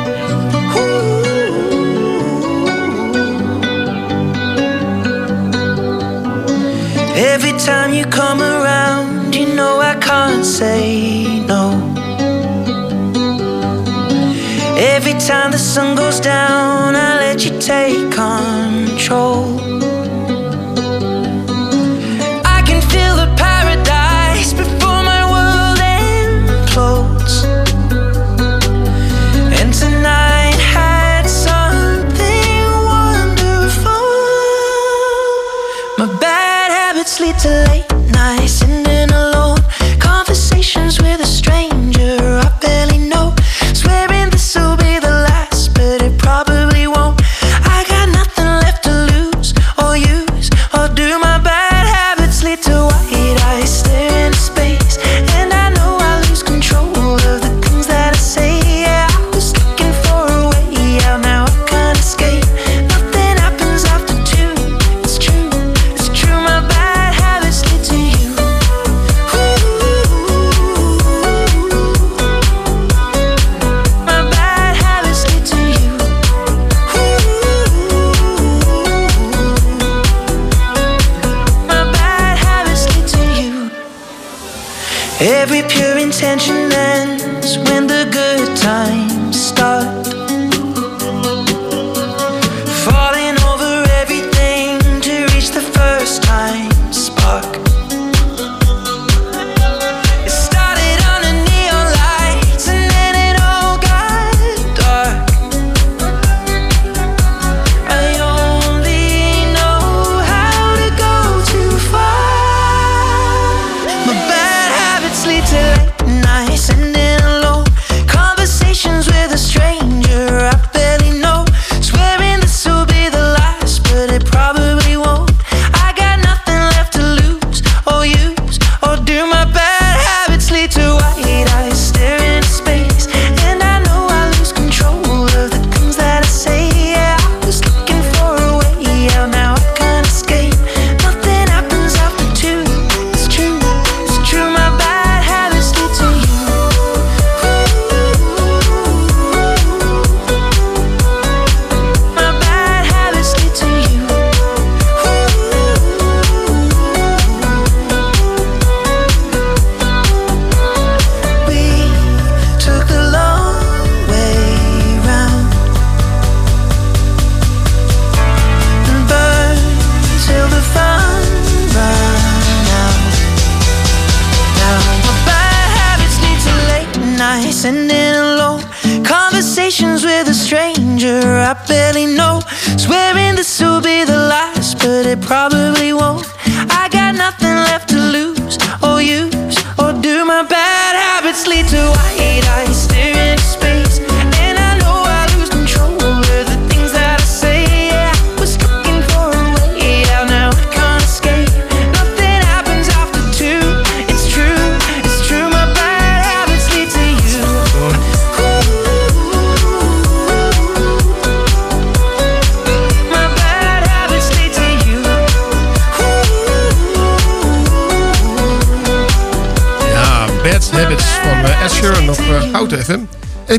Every 7.14 7.52
time 7.58 7.92
you 7.94 8.04
come 8.06 8.40
around, 8.42 9.34
you 9.34 9.46
know 9.54 9.80
I 9.80 9.94
can't 10.00 10.44
say 10.44 11.24
no. 11.46 11.70
Every 14.76 15.14
time 15.18 15.50
the 15.52 15.58
sun 15.58 15.94
goes 15.96 16.20
down, 16.20 16.94
I 16.96 17.18
let 17.20 17.44
you 17.44 17.58
take 17.58 18.10
control. 18.10 20.01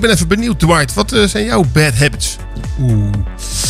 Ben 0.04 0.12
even 0.12 0.28
benieuwd, 0.28 0.60
Dwight. 0.60 0.94
Wat 0.94 1.12
eh, 1.12 1.24
zijn 1.24 1.46
jouw 1.46 1.66
bad 1.74 1.94
habits? 1.94 2.38
Oeh. 2.80 3.12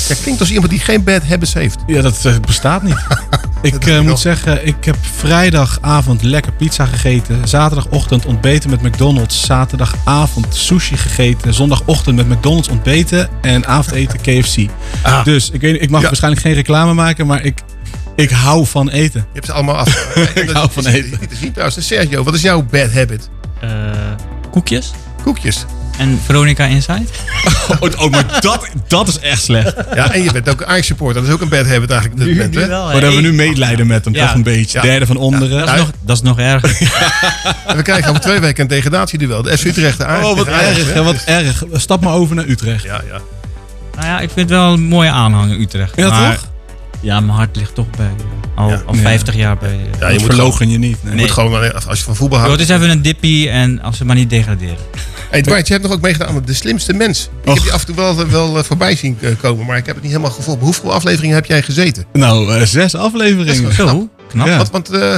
Ja, 0.08 0.16
klinkt 0.22 0.40
als 0.40 0.52
iemand 0.52 0.70
die 0.70 0.80
geen 0.80 1.04
bad 1.04 1.24
habits 1.24 1.54
heeft. 1.54 1.80
Ja, 1.88 2.02
dat 2.02 2.26
eh, 2.26 2.36
bestaat 2.46 2.84
niet. 2.84 3.06
ik 3.62 3.86
eh, 3.86 4.00
moet 4.00 4.20
zeggen, 4.20 4.68
ik 4.68 4.86
heb 4.86 4.96
vrijdagavond 5.02 6.22
lekker 6.24 6.52
pizza 6.52 6.86
gegeten. 6.86 7.48
Zaterdagochtend 7.48 8.26
ontbeten 8.26 8.70
met 8.70 8.82
McDonald's. 8.82 9.46
Zaterdagavond 9.46 10.56
sushi 10.56 10.98
gegeten. 10.98 11.54
Zondagochtend 11.54 12.16
met 12.16 12.30
McDonald's 12.30 12.68
ontbeten. 12.70 13.30
En 13.42 13.66
avondeten 13.66 14.22
KFC. 14.42 14.58
Ah. 15.02 15.24
Dus 15.24 15.50
ik, 15.50 15.62
weet, 15.62 15.82
ik 15.82 15.90
mag 15.90 16.02
Ja. 16.02 16.08
waarschijnlijk 16.08 16.42
geen 16.42 16.54
reclame 16.54 16.94
maken, 16.94 17.28
maar 17.28 17.44
ik, 17.44 17.62
ik 18.16 18.30
hou 18.30 18.66
van 18.66 18.90
eten. 18.90 19.20
Je 19.20 19.34
hebt 19.34 19.46
ze 19.46 19.52
allemaal 19.52 19.76
af. 19.78 20.16
ik 20.44 20.50
hou 20.50 20.70
van 20.72 20.86
eten. 20.86 21.18
Niet 21.20 21.30
te 21.30 21.36
zien 21.36 21.52
trouwens. 21.52 21.78
En 21.78 21.84
Sergio, 21.84 22.24
wat 22.24 22.34
is 22.34 22.42
jouw 22.42 22.64
bad 22.64 22.92
habit? 22.92 23.30
Eh, 23.60 23.70
koekjes. 24.52 24.92
Koekjes. 25.24 25.66
En 25.98 26.20
Veronica 26.26 26.66
Inside. 26.66 27.04
Oh, 27.80 27.90
oh, 27.98 28.10
maar 28.12 28.38
dat, 28.42 28.68
dat 28.88 29.08
is 29.08 29.20
echt 29.20 29.44
slecht. 29.44 29.74
Ja, 29.96 30.12
en 30.14 30.24
je 30.24 30.32
bent 30.32 30.50
ook 30.50 30.64
Ajax 30.64 30.88
supporter. 30.88 31.22
Dat 31.22 31.30
is 31.30 31.36
ook 31.36 31.42
een 31.42 31.50
bad 31.50 31.66
habit 31.68 31.90
eigenlijk? 31.92 32.36
Maar 32.54 32.70
dan 32.70 32.92
hebben 32.92 33.16
we 33.16 33.22
nu 33.22 33.34
medelijden 33.34 33.88
met 33.88 34.06
hem, 34.06 34.14
Ja. 34.16 34.26
toch 34.26 34.36
een 34.36 34.44
beetje. 34.44 34.78
Ja. 34.78 34.84
Derde 34.84 35.06
van 35.06 35.18
onderen. 35.18 35.60
Dat 35.66 35.70
is, 35.70 35.76
nog, 35.80 35.92
dat 36.02 36.16
is 36.16 36.22
nog 36.22 36.40
erger. 36.40 36.78
En 37.68 37.76
we 37.76 37.82
krijgen 37.82 38.10
over 38.10 38.22
twee 38.22 38.40
weken 38.40 38.62
een 38.64 38.68
degradatieduel. 38.70 39.42
De 39.42 39.58
FC 39.58 39.66
Utrecht 39.66 39.98
de 39.98 40.06
Ajax. 40.06 40.26
Oh, 40.28 40.36
wat 40.38 40.48
Ajax, 40.50 40.78
erg, 40.78 40.94
hè? 40.94 41.04
wat 41.04 41.24
erg. 41.26 41.64
Stap 41.74 42.02
maar 42.04 42.14
over 42.14 42.36
naar 42.36 42.46
Utrecht. 42.48 42.84
Ja, 42.84 43.02
ja. 43.12 43.20
nou 43.96 44.08
ja, 44.08 44.20
ik 44.20 44.30
vind 44.34 44.50
het 44.50 44.60
wel 44.60 44.74
een 44.74 44.84
mooie 44.84 45.10
aanhang 45.10 45.52
in 45.52 45.62
Utrecht. 45.62 45.94
Ja, 45.96 46.10
maar, 46.10 46.34
toch? 46.36 46.48
Ja, 47.02 47.20
mijn 47.20 47.38
hart 47.38 47.56
ligt 47.56 47.76
toch 47.76 47.90
bij. 47.98 48.06
eh, 48.06 48.62
Al, 48.64 48.70
Ja. 48.70 48.82
al 48.86 48.94
50 48.96 49.36
jaar 49.36 49.58
bij. 49.58 49.70
eh, 49.94 50.00
Ja, 50.00 50.08
je 50.08 50.14
moet 50.20 50.26
verlogen 50.28 50.70
je 50.70 50.78
niet. 50.78 51.04
nee. 51.04 51.16
Je 51.16 51.22
moet 51.22 51.32
gewoon, 51.32 51.64
eh, 51.64 51.88
als 51.88 51.98
je 52.00 52.04
van 52.06 52.16
voetbal 52.16 52.40
houdt. 52.40 52.60
het 52.60 52.70
is 52.70 52.76
even 52.76 52.90
een 52.90 53.02
dippie 53.02 53.50
en 53.50 53.82
als 53.82 53.98
ze 53.98 54.06
maar 54.06 54.16
niet 54.16 54.30
degraderen. 54.30 54.78
Hey 55.34 55.42
Dwight, 55.42 55.68
je 55.68 55.74
hebt 55.74 55.86
nog 55.86 55.96
ook 55.96 56.02
meegedaan 56.02 56.28
aan 56.28 56.42
De 56.46 56.54
Slimste 56.54 56.94
Mens. 56.94 57.30
Ik 57.44 57.54
heb 57.54 57.64
je 57.64 57.72
af 57.72 57.80
en 57.80 57.86
toe 57.86 57.96
wel, 57.96 58.28
wel 58.28 58.58
eh, 58.58 58.64
voorbij 58.64 58.96
zien 58.96 59.18
eh, 59.22 59.30
komen, 59.42 59.66
maar 59.66 59.78
ik 59.78 59.86
heb 59.86 59.96
het 59.96 60.04
niet 60.04 60.14
helemaal 60.14 60.34
gevolgd. 60.34 60.62
Hoeveel 60.62 60.94
afleveringen 60.94 61.36
heb 61.36 61.46
jij 61.46 61.62
gezeten? 61.62 62.06
Nou, 62.14 62.56
eh, 62.56 62.62
zes 62.62 62.96
afleveringen. 62.96 63.74
Zo, 63.74 64.10
knap. 64.28 64.48
Ja. 64.48 64.58
Want, 64.58 64.70
want 64.70 64.90
eh, 64.90 65.16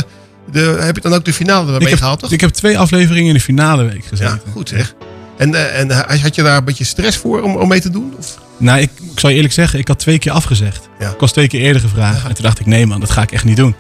de, 0.52 0.78
heb 0.80 0.96
je 0.96 1.02
dan 1.02 1.14
ook 1.14 1.26
de 1.26 1.34
finale 1.34 1.74
Ik 1.74 1.80
mee 1.80 1.90
heb, 1.90 1.98
gehaald, 1.98 2.20
toch? 2.20 2.32
ik 2.32 2.42
heb 2.42 2.50
twee 2.50 2.80
afleveringen 2.80 3.28
in 3.28 3.34
de 3.34 3.40
finale 3.40 3.84
week 3.84 4.06
gezeten. 4.06 4.42
Ja, 4.46 4.52
goed 4.52 4.70
zeg. 4.70 4.96
En, 5.38 5.56
eh, 5.56 5.80
en 5.80 5.92
eh, 5.92 6.22
had 6.22 6.36
je 6.36 6.44
daar 6.44 6.58
een 6.58 6.64
beetje 6.64 6.84
stress 6.84 7.18
voor 7.18 7.42
om, 7.42 7.56
om 7.56 7.68
mee 7.68 7.82
te 7.82 7.90
doen? 7.90 8.14
Of? 8.18 8.38
Nou, 8.58 8.80
ik, 8.80 8.90
ik 9.12 9.20
zal 9.20 9.30
je 9.30 9.36
eerlijk 9.36 9.54
zeggen, 9.54 9.80
ik 9.80 9.88
had 9.88 10.00
twee 10.00 10.20
keer 10.20 10.32
afgezegd. 10.32 10.90
Ja. 11.00 11.10
Ik 11.10 11.20
was 11.20 11.32
twee 11.32 11.48
keer 11.48 11.62
eerder 11.62 11.82
gevraagd. 11.82 12.28
En 12.28 12.34
toen 12.34 12.44
dacht 12.44 12.60
ik, 12.60 12.66
nee 12.66 12.86
man, 12.86 13.00
dat 13.00 13.10
ga 13.10 13.22
ik 13.22 13.32
echt 13.32 13.44
niet 13.44 13.58
doen. 13.58 13.76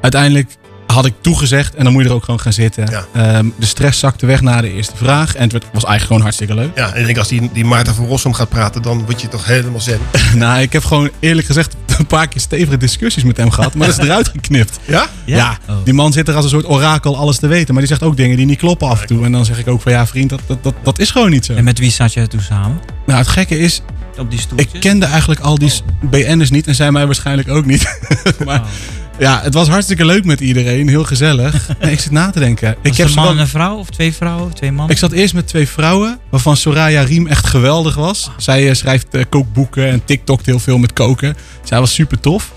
Uiteindelijk 0.00 0.50
had 0.92 1.06
ik 1.06 1.14
toegezegd 1.20 1.74
en 1.74 1.84
dan 1.84 1.92
moet 1.92 2.02
je 2.02 2.08
er 2.08 2.14
ook 2.14 2.24
gewoon 2.24 2.40
gaan 2.40 2.52
zitten. 2.52 2.90
Ja. 2.90 3.04
Ehm, 3.12 3.46
de 3.58 3.66
stress 3.66 3.98
zakte 3.98 4.26
weg 4.26 4.40
na 4.40 4.60
de 4.60 4.72
eerste 4.72 4.96
vraag. 4.96 5.34
En 5.34 5.42
het 5.42 5.52
werd- 5.52 5.64
was 5.64 5.84
eigenlijk 5.84 6.02
gewoon 6.06 6.20
hartstikke 6.22 6.54
leuk. 6.54 6.70
Ja, 6.74 6.92
en 6.94 7.00
ik 7.00 7.06
denk 7.06 7.18
als 7.18 7.28
die, 7.28 7.50
die 7.52 7.64
Maarten 7.64 7.94
van 7.94 8.06
Rossum 8.06 8.32
gaat 8.32 8.48
praten, 8.48 8.82
dan 8.82 9.04
word 9.04 9.20
je 9.20 9.28
toch 9.28 9.44
helemaal 9.46 9.80
zen. 9.80 9.98
nou, 10.34 10.60
ik 10.60 10.72
heb 10.72 10.84
gewoon 10.84 11.10
eerlijk 11.20 11.46
gezegd 11.46 11.76
een 11.98 12.06
paar 12.06 12.28
keer 12.28 12.40
stevige 12.40 12.76
discussies 12.76 13.22
met 13.24 13.36
hem 13.36 13.50
gehad. 13.50 13.74
Maar 13.74 13.86
dat 13.86 13.98
is 13.98 14.04
eruit 14.04 14.28
geknipt. 14.34 14.78
Ja? 14.84 15.06
Ja, 15.24 15.58
Oh. 15.68 15.76
die 15.84 15.94
man 15.94 16.12
zit 16.12 16.28
er 16.28 16.34
als 16.34 16.44
een 16.44 16.50
soort 16.50 16.68
orakel 16.68 17.16
alles 17.16 17.36
te 17.38 17.46
weten. 17.46 17.72
Maar 17.74 17.82
die 17.82 17.92
zegt 17.92 18.02
ook 18.02 18.16
dingen 18.16 18.36
die 18.36 18.46
niet 18.46 18.58
kloppen 18.58 18.88
af 18.88 19.00
en 19.00 19.06
toe. 19.06 19.24
En 19.24 19.32
dan 19.32 19.44
zeg 19.44 19.58
ik 19.58 19.68
ook 19.68 19.80
van 19.80 19.92
ja 19.92 20.06
vriend, 20.06 20.30
dat, 20.30 20.40
dat, 20.46 20.62
dat, 20.62 20.74
dat 20.82 20.98
is 20.98 21.10
gewoon 21.10 21.30
niet 21.30 21.44
zo. 21.44 21.54
En 21.54 21.64
met 21.64 21.78
wie 21.78 21.90
zat 21.90 22.12
je 22.12 22.26
toen 22.26 22.40
samen? 22.40 22.80
Nou, 23.06 23.18
het 23.18 23.28
gekke 23.28 23.58
is, 23.58 23.82
Op 24.18 24.30
die 24.30 24.40
ik 24.56 24.68
kende 24.80 25.06
eigenlijk 25.06 25.40
al 25.40 25.58
die 25.58 25.72
BN'ers 26.00 26.50
niet. 26.50 26.66
En 26.66 26.74
zij 26.74 26.92
mij 26.92 27.06
waarschijnlijk 27.06 27.48
ook 27.48 27.64
niet. 27.64 27.98
maar 28.46 28.60
Oh. 28.60 28.66
Ja, 29.18 29.40
het 29.42 29.54
was 29.54 29.68
hartstikke 29.68 30.04
leuk 30.04 30.24
met 30.24 30.40
iedereen. 30.40 30.88
Heel 30.88 31.04
gezellig. 31.04 31.68
Nee, 31.80 31.92
ik 31.92 32.00
zit 32.00 32.10
na 32.12 32.30
te 32.30 32.38
denken. 32.38 32.70
Ik, 32.70 32.76
Was 32.88 32.96
heb 32.96 33.06
het 33.06 33.14
ze 33.14 33.18
een 33.20 33.24
man 33.24 33.34
en 33.34 33.40
een 33.40 33.48
vrouw? 33.48 33.76
Of 33.76 33.88
twee 33.90 34.12
vrouwen? 34.14 34.54
Twee 34.54 34.70
mannen? 34.72 34.90
ik 34.94 34.98
zat 35.00 35.12
eerst 35.12 35.34
met 35.34 35.46
twee 35.46 35.68
vrouwen. 35.68 36.18
Waarvan 36.30 36.56
Soraya 36.56 37.02
Riem 37.02 37.26
echt 37.26 37.46
geweldig 37.46 37.94
was. 37.94 38.30
Zij 38.36 38.68
eh, 38.68 38.74
schrijft 38.74 39.06
eh, 39.10 39.24
kookboeken 39.28 39.88
en 39.90 40.04
TikTokt 40.04 40.46
heel 40.46 40.58
veel 40.58 40.78
met 40.78 40.92
koken. 40.92 41.36
Zij 41.64 41.80
was 41.80 41.94
super 41.94 42.20
tof. 42.20 42.52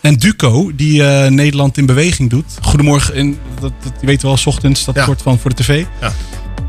En 0.00 0.14
Duco, 0.16 0.70
die 0.74 1.04
eh, 1.06 1.30
Nederland 1.30 1.78
in 1.78 1.86
beweging 1.86 2.30
doet. 2.30 2.44
Goedemorgen, 2.62 3.14
in, 3.14 3.38
dat, 3.60 3.72
dat, 3.82 3.92
je 4.00 4.06
weet 4.06 4.22
wel, 4.22 4.36
's 4.36 4.46
ochtends, 4.46 4.84
dat 4.84 4.94
Ja. 4.94 5.04
kort 5.04 5.22
van 5.22 5.38
voor 5.38 5.50
de 5.54 5.62
tv. 5.62 5.84
Ja. 6.00 6.12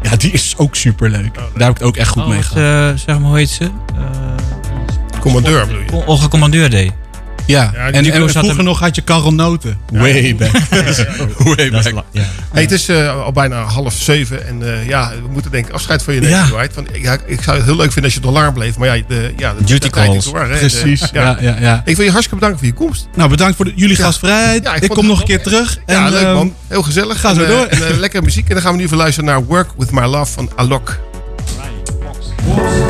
Ja, 0.01 0.15
die 0.15 0.31
is 0.31 0.53
ook 0.57 0.75
super 0.75 1.09
leuk. 1.09 1.33
Daar 1.33 1.43
heb 1.53 1.69
ik 1.69 1.77
het 1.77 1.83
ook 1.83 1.97
echt 1.97 2.09
goed 2.09 2.21
Oh, 2.23 2.29
mee 2.29 2.41
gehad. 2.43 2.91
eh, 2.93 2.99
zeg 3.05 3.19
maar, 3.19 3.27
hoe 3.29 3.38
heet 3.38 3.49
ze? 3.49 3.63
Eh, 3.63 3.69
Commandeur 5.19 5.67
bedoel 5.67 5.81
je? 6.01 6.05
Olga 6.07 6.27
Commandeur 6.27 6.69
deed. 6.69 6.91
Ja, 7.45 7.71
Ja, 7.73 7.79
en, 7.91 7.93
en 7.93 8.29
vroeger 8.29 8.56
hem- 8.56 8.63
nog 8.63 8.79
had 8.79 8.95
je 8.95 9.01
Karel 9.01 9.34
Noten. 9.34 9.77
Way 9.93 10.36
back. 10.36 10.51
Way 11.56 11.69
back. 11.71 11.91
la- 11.91 12.03
ja. 12.12 12.23
Hey, 12.51 12.62
het 12.62 12.71
is 12.71 12.88
eh, 12.89 13.23
al 13.23 13.32
bijna 13.32 13.62
half 13.63 13.93
zeven 13.93 14.47
en 14.47 14.73
eh, 14.73 14.88
ja, 14.88 15.12
we 15.21 15.27
moeten 15.32 15.51
denk 15.51 15.67
ik 15.67 15.73
afscheid 15.73 16.03
van 16.03 16.13
je 16.13 16.19
nemen, 16.19 16.38
Ja. 16.38 16.45
Dwight. 16.45 16.75
Want, 16.75 16.88
ja, 17.01 17.17
ik 17.25 17.41
zou 17.41 17.58
het 17.58 17.65
heel 17.65 17.75
leuk 17.75 17.91
vinden 17.91 18.03
als 18.03 18.13
je 18.13 18.19
nog 18.19 18.32
langer 18.34 18.53
bleef, 18.53 18.77
maar 18.77 18.95
ja, 18.97 19.03
de, 19.08 19.34
ja, 19.38 19.53
de, 19.58 19.63
Duty 19.63 19.89
calls. 19.89 20.25
door, 20.25 20.39
hè. 20.39 20.58
Precies, 20.58 20.99
De- 20.99 21.08
ja, 21.13 21.38
ja, 21.41 21.56
ja. 21.60 21.82
Ik 21.86 21.95
wil 21.95 22.06
je 22.06 22.12
hartstikke 22.12 22.36
bedanken 22.45 22.58
voor 22.60 22.67
je 22.67 22.86
komst. 22.86 23.08
Nou, 23.15 23.29
bedankt 23.29 23.56
voor 23.56 23.65
de- 23.65 23.73
jullie 23.75 23.95
gastvrijheid. 23.95 24.63
Ja, 24.63 24.75
ik 24.75 24.82
ik 24.84 24.89
kom 24.89 24.97
het 24.97 25.08
nog 25.08 25.19
een 25.19 25.25
keer 25.25 25.41
terug. 25.41 25.77
Ja, 25.86 26.06
en, 26.06 26.12
leuk 26.12 26.21
ehm, 26.23 26.34
man. 26.34 26.53
Heel 26.67 26.84
gezellig. 26.84 27.19
ga 27.19 27.34
zo 27.34 27.41
eh, 27.41 27.47
door. 27.47 27.65
En, 27.65 27.99
lekkere 27.99 28.23
muziek. 28.23 28.47
En 28.47 28.53
dan 28.53 28.63
gaan 28.63 28.71
we 28.71 28.77
nu 28.77 28.84
even 28.84 28.97
luisteren 28.97 29.29
naar 29.29 29.43
Work 29.45 29.69
With 29.77 29.91
My 29.91 30.06
Love 30.06 30.32
van 30.34 30.49
Alok. 30.56 30.99
Hey, 32.45 32.83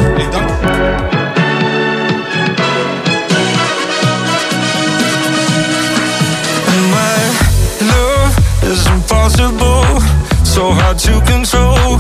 impossible, 9.24 10.02
so 10.44 10.72
hard 10.72 11.00
to 11.00 11.12
control. 11.22 11.98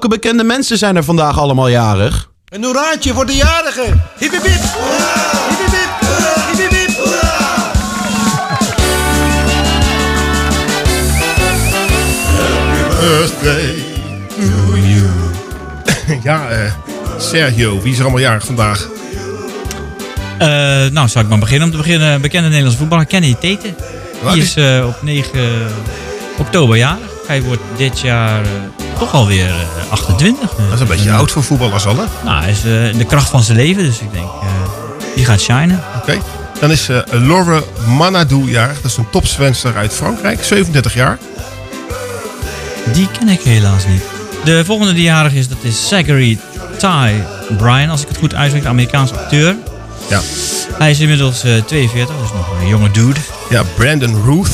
welke 0.00 0.16
bekende 0.20 0.44
mensen 0.44 0.78
zijn 0.78 0.96
er 0.96 1.04
vandaag 1.04 1.38
allemaal 1.38 1.68
jarig? 1.68 2.30
Een 2.48 2.64
hoeraatje 2.64 3.14
voor 3.14 3.26
de 3.26 3.34
jarigen. 3.36 4.02
Hip 4.18 4.30
hip 4.32 4.42
hip. 4.42 4.60
Birthday 13.00 13.74
to 14.28 14.76
you. 14.76 15.06
ja, 16.22 16.48
eh, 16.48 16.72
Sergio, 17.18 17.80
wie 17.82 17.92
is 17.92 17.96
er 17.98 18.02
allemaal 18.02 18.20
jarig 18.22 18.44
vandaag? 18.44 18.88
Eh, 20.38 20.48
nou, 20.92 21.08
zal 21.08 21.22
ik 21.22 21.28
maar 21.28 21.38
beginnen 21.38 21.64
om 21.66 21.70
te 21.70 21.76
beginnen. 21.80 22.20
Bekende 22.20 22.46
Nederlandse 22.48 22.78
voetballer 22.78 23.06
Kenny 23.06 23.36
Tete. 23.40 23.74
Die 24.32 24.42
is- 24.42 24.44
is 24.44 24.56
eh, 24.56 24.86
op 24.86 25.02
9 25.02 25.40
oktober 26.38 26.76
jarig. 26.76 27.04
Hij 27.26 27.42
wordt 27.42 27.62
dit 27.76 28.00
jaar 28.00 28.40
eh, 28.42 28.48
toch 28.98 29.12
alweer 29.12 29.46
eh 29.48 29.90
28. 29.92 30.50
Dat 30.50 30.72
is 30.74 30.80
een 30.80 30.86
beetje 30.86 31.12
oud 31.12 31.30
voor 31.30 31.42
voetballers 31.42 31.86
al, 31.86 31.96
hè? 31.96 32.04
Nou, 32.24 32.42
hij 32.42 32.50
is 32.50 32.64
eh, 32.64 32.88
in 32.88 32.98
de 32.98 33.04
kracht 33.04 33.28
van 33.28 33.42
zijn 33.42 33.56
leven. 33.56 33.84
Dus 33.84 33.98
ik 33.98 34.12
denk, 34.12 34.24
eh, 34.24 34.48
die 35.14 35.24
gaat 35.24 35.40
shinen. 35.40 35.82
Oké. 35.96 36.18
Dan 36.60 36.70
is 36.70 36.88
eh 36.88 36.98
Laure 37.10 37.64
Manadou 37.86 38.50
jarig. 38.50 38.80
Dat 38.80 38.90
is 38.90 38.96
een 38.96 39.10
topswenster 39.10 39.76
uit 39.76 39.92
Frankrijk, 39.92 40.44
37 40.44 40.94
jaar. 40.94 41.18
Die 42.92 43.08
ken 43.18 43.28
ik 43.28 43.40
helaas 43.40 43.86
niet. 43.86 44.02
De 44.44 44.64
volgende 44.64 44.92
die 44.92 45.02
jarig 45.02 45.32
is, 45.32 45.48
dat 45.48 45.58
is 45.60 45.88
Zachary 45.88 46.38
Ty 46.78 47.12
Bryan. 47.56 47.90
Als 47.90 48.02
ik 48.02 48.08
het 48.08 48.16
goed 48.16 48.34
uitspreek, 48.34 48.62
de 48.62 48.68
Amerikaanse 48.68 49.14
acteur. 49.14 49.56
Ja. 50.08 50.20
Hij 50.72 50.90
is 50.90 51.00
inmiddels 51.00 51.44
eh 51.44 51.62
42, 51.62 52.16
dus 52.20 52.32
nog 52.32 52.60
een 52.60 52.68
jonge 52.68 52.90
dude. 52.90 53.20
Ja, 53.50 53.62
Brandon 53.76 54.22
Ruth, 54.24 54.50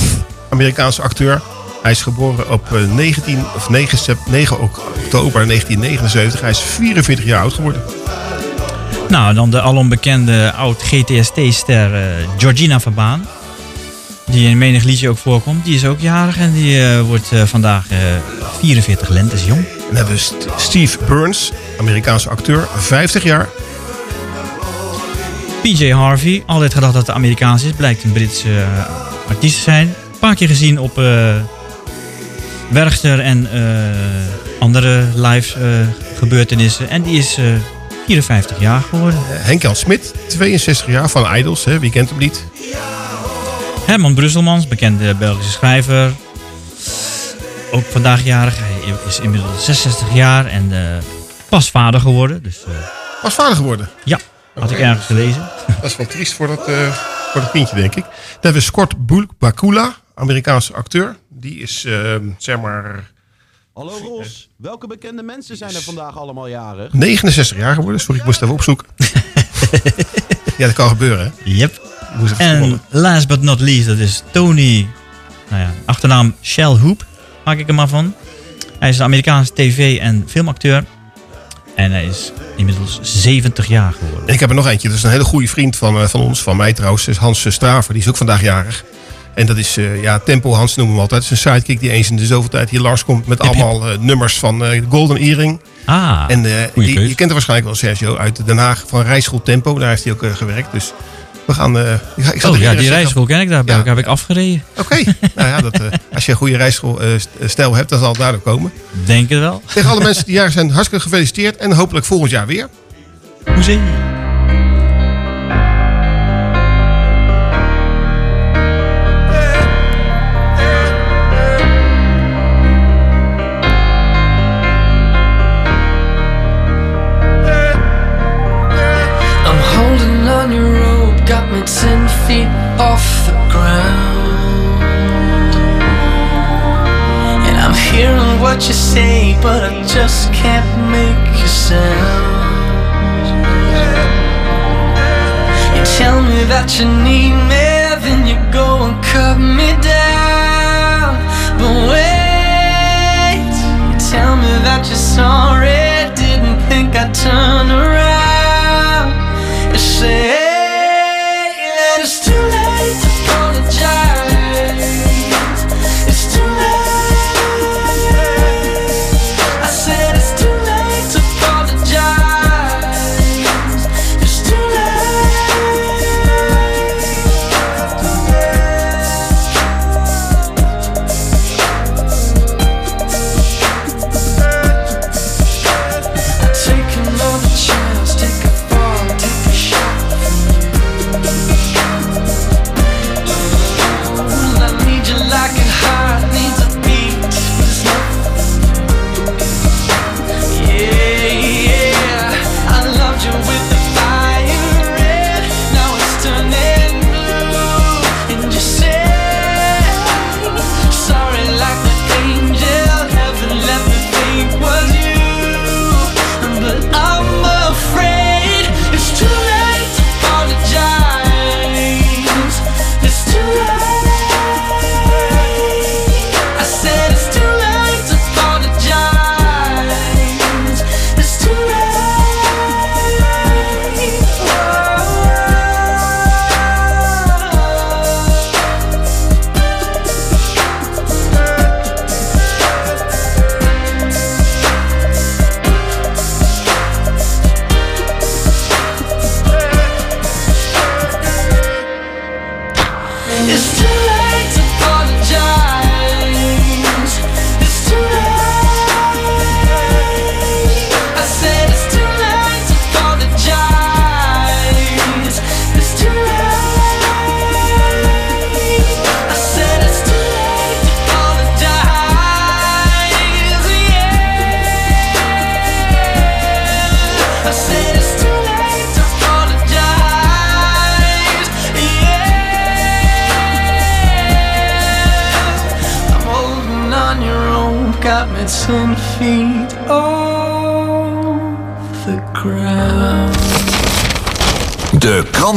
Amerikaanse 0.48 1.02
acteur. 1.02 1.40
Hij 1.83 1.90
is 1.90 2.03
geboren 2.03 2.51
op 2.51 2.73
eh, 2.73 2.81
19, 2.95 3.45
of 3.57 3.68
9, 3.68 3.99
sep- 3.99 4.18
9 4.31 4.61
oktober 4.61 5.47
1979. 5.47 6.40
Hij 6.40 6.51
is 6.51 6.59
44 6.61 7.25
jaar 7.25 7.40
oud 7.42 7.53
geworden. 7.53 7.83
Nou, 9.09 9.35
dan 9.35 9.51
de 9.51 9.61
alombekende 9.61 10.53
oud-GTST-ster 10.53 11.95
eh, 11.95 12.03
Georgina 12.38 12.81
Verbaan. 12.81 13.27
Die 14.27 14.49
in 14.49 14.59
menig 14.59 14.83
liedje 14.83 15.09
ook 15.09 15.18
voorkomt. 15.18 15.64
Die 15.64 15.75
is 15.75 15.85
ook 15.85 16.01
jarig 16.01 16.37
en 16.38 16.53
die 16.53 16.87
eh, 16.88 17.01
wordt 17.01 17.33
eh, 17.33 17.42
vandaag 17.45 17.85
eh 17.90 17.99
44 18.61 19.09
lentes 19.09 19.45
jong. 19.45 19.64
Dan 19.87 19.97
hebben 19.97 20.14
we 20.14 20.21
St- 20.21 20.47
Steve 20.57 20.99
Burns, 21.07 21.53
Amerikaanse 21.79 22.29
acteur, 22.31 22.68
50 22.77 23.23
jaar. 23.23 23.49
PJ 25.62 25.91
Harvey, 25.91 26.43
altijd 26.47 26.74
gedacht 26.74 26.93
dat 26.95 27.07
het 27.07 27.16
Amerikaans 27.16 27.62
is. 27.62 27.72
Blijkt 27.72 28.05
een 28.05 28.12
Britse 28.12 28.49
eh, 28.49 28.85
artiest 29.28 29.57
te 29.57 29.62
zijn. 29.62 29.87
Een 29.87 30.18
paar 30.18 30.35
keer 30.35 30.49
gezien 30.49 30.78
op 30.78 30.99
eh 30.99 31.35
Werchter 32.73 33.20
en 33.20 33.49
eh, 33.53 33.61
andere 34.61 35.07
live 35.14 35.59
eh, 35.61 36.18
gebeurtenissen. 36.18 36.89
En 36.89 37.03
die 37.03 37.18
is 37.18 37.37
eh 37.37 37.45
54 38.07 38.61
jaar 38.61 38.81
geworden. 38.81 39.18
Henk-Jan 39.27 39.77
Smit, 39.77 40.14
62 40.29 40.87
jaar, 40.87 41.09
van 41.09 41.37
Idols. 41.37 41.64
Hè? 41.64 41.79
Wie 41.79 41.91
kent 41.91 42.09
hem 42.09 42.18
niet? 42.18 42.45
Herman 43.87 44.14
Brusselmans, 44.14 44.68
bekende 44.68 45.14
Belgische 45.14 45.51
schrijver. 45.51 46.12
Ook 47.70 47.85
vandaag 47.85 48.25
jarig. 48.25 48.59
Hij 48.59 48.95
is 49.09 49.20
inmiddels 49.20 49.64
66 49.64 50.14
jaar 50.14 50.47
en 50.47 50.68
eh, 50.73 51.03
pas 51.49 51.70
vader 51.70 52.01
geworden. 52.01 52.43
Dus, 52.43 52.64
eh, 52.64 52.70
Was 53.23 53.35
vader 53.35 53.57
geworden? 53.57 53.89
ja, 54.05 54.18
had 54.55 54.70
ik 54.70 54.79
ergens 54.79 55.07
gelezen. 55.07 55.49
Dat 55.81 55.91
is 55.91 55.97
wel 55.97 56.07
triest 56.07 56.33
voor 56.33 56.47
dat, 56.47 56.68
eh, 56.68 56.93
voor 57.33 57.41
dat 57.41 57.51
kindje, 57.51 57.77
denk 57.77 57.95
ik. 57.95 58.05
Dan 58.05 58.12
hebben 58.33 58.53
we 58.53 58.61
Scott 58.61 58.95
Bakula, 59.39 59.95
Amerikaanse 60.23 60.73
acteur. 60.75 61.16
Die 61.29 61.59
is, 61.59 61.85
eh, 61.85 62.14
zeg 62.39 62.61
maar, 62.61 63.11
Hallo 63.75 63.99
Ros, 64.03 64.49
welke 64.57 64.87
bekende 64.87 65.23
mensen 65.23 65.57
zijn 65.57 65.75
er 65.75 65.83
vandaag 65.83 66.18
allemaal 66.18 66.49
jarig? 66.49 66.93
69 66.93 67.57
jaar 67.57 67.75
geworden. 67.75 68.01
Sorry, 68.01 68.20
ik 68.20 68.27
moest 68.27 68.43
even 68.43 68.55
opzoeken. 68.55 68.87
Ja, 70.59 70.66
dat 70.66 70.77
kan 70.77 70.89
gebeuren. 70.89 71.25
hè? 71.45 71.51
Yep. 71.51 71.81
En 72.39 72.81
last 72.91 73.29
but 73.29 73.43
not 73.43 73.61
least, 73.61 73.87
dat 73.87 73.99
is 73.99 74.23
Tony, 74.31 74.87
nou 75.51 75.62
ja, 75.62 75.70
achternaam 75.85 76.35
Shell 76.43 76.64
Hoop, 76.79 77.07
maak 77.45 77.59
ik 77.59 77.68
er 77.68 77.75
maar 77.75 77.89
van. 77.89 78.14
Hij 78.79 78.89
is 78.89 78.99
een 78.99 79.05
Amerikaanse 79.05 79.53
tv- 79.53 79.99
en 79.99 80.25
filmacteur. 80.29 80.85
En 81.75 81.91
hij 81.91 82.05
is 82.05 82.33
inmiddels 82.57 82.99
70 83.03 83.66
jaar 83.66 83.93
geworden. 83.93 84.29
En 84.29 84.35
ik 84.35 84.41
heb 84.41 84.49
er 84.49 84.55
nog 84.55 84.66
eentje. 84.66 84.89
Dat 84.89 84.97
is 84.97 85.03
een 85.03 85.11
hele 85.11 85.25
goede 85.25 85.49
vriend 85.49 85.77
van, 85.77 86.01
eh, 86.01 86.07
van 86.09 86.20
ons, 86.20 86.43
van 86.43 86.57
mij 86.57 86.73
trouwens. 86.73 87.09
Is 87.09 87.16
Hans 87.16 87.53
Straver. 87.53 87.93
Die 87.93 88.03
is 88.03 88.09
ook 88.09 88.16
vandaag 88.16 88.43
jarig. 88.43 88.85
En 89.35 89.47
dat 89.47 89.57
is, 89.57 89.76
eh, 89.76 90.03
ja, 90.03 90.18
Tempo 90.18 90.53
Hans 90.55 90.76
noemen 90.76 90.95
we 90.95 91.01
altijd. 91.01 91.22
Het 91.22 91.33
is 91.33 91.45
een 91.45 91.51
sidekick 91.53 91.80
die 91.80 91.91
eens 91.91 92.11
in 92.11 92.16
de 92.16 92.26
zoveel 92.26 92.51
tijd 92.51 92.70
hier 92.70 92.80
langskomt 92.80 93.26
met 93.26 93.41
allemaal 93.41 93.89
eh, 93.91 93.99
nummers 93.99 94.39
van 94.39 94.64
eh, 94.64 94.83
Golden 94.89 95.16
Earring. 95.16 95.61
Ah, 95.87 96.24
en 96.28 96.43
die- 96.43 97.01
je 97.01 97.07
kent 97.07 97.18
hem 97.18 97.28
waarschijnlijk 97.28 97.64
wel, 97.68 97.74
Sergio, 97.78 98.16
uit 98.16 98.47
Den 98.47 98.59
Haag 98.59 98.85
van 98.87 99.03
Rijschool 99.03 99.43
Tempo. 99.43 99.78
Daar 99.78 99.89
heeft 99.89 100.05
hij 100.05 100.12
ook 100.12 100.24
gewerkt. 100.37 100.72
Dus 100.72 100.93
we 101.47 101.55
gaan... 101.55 101.78
eh, 101.78 101.93
ik 102.33 102.41
zal 102.41 102.53
Oh 102.53 102.59
ja, 102.59 102.74
die 102.74 102.89
rijschool 102.89 103.24
ken 103.26 103.41
ik, 103.41 103.49
daar 103.49 103.62
Ja. 103.66 103.83
heb 103.85 103.99
ik 103.99 104.07
afgereden. 104.07 104.62
Oké, 104.78 104.95
nou 105.35 105.49
ja, 105.49 105.61
dat, 105.61 105.80
als 106.14 106.24
je 106.26 106.30
een 106.33 106.39
goede 106.39 106.57
rijschoolstijl 106.57 107.74
hebt, 107.74 107.89
dan 107.89 107.99
zal 107.99 108.09
het 108.09 108.18
daardoor 108.18 108.41
komen. 108.41 108.72
Denk 109.05 109.28
het 109.30 109.39
wel. 109.39 109.62
Tegen 109.74 109.91
alle 109.91 110.03
mensen 110.03 110.24
die 110.24 110.35
jarig 110.35 110.53
zijn, 110.53 110.70
hartstikke 110.70 111.05
gefeliciteerd. 111.05 111.57
En 111.57 111.72
hopelijk 111.72 112.07
volgend 112.07 112.30
jaar 112.30 112.47
weer. 112.47 112.68
Hoezee. 113.55 113.78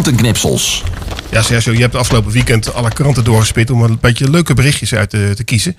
Krantenknipsels. 0.05 0.83
Ja, 1.31 1.41
Sergio, 1.41 1.73
je 1.73 1.79
hebt 1.81 1.95
afgelopen 1.95 2.31
weekend 2.31 2.73
alle 2.73 2.89
kranten 2.93 3.23
doorgespit 3.23 3.69
om 3.69 3.81
een 3.81 3.97
beetje 4.01 4.29
leuke 4.29 4.53
berichtjes 4.53 4.93
uit 4.93 5.09
te, 5.09 5.31
te 5.35 5.43
kiezen. 5.43 5.75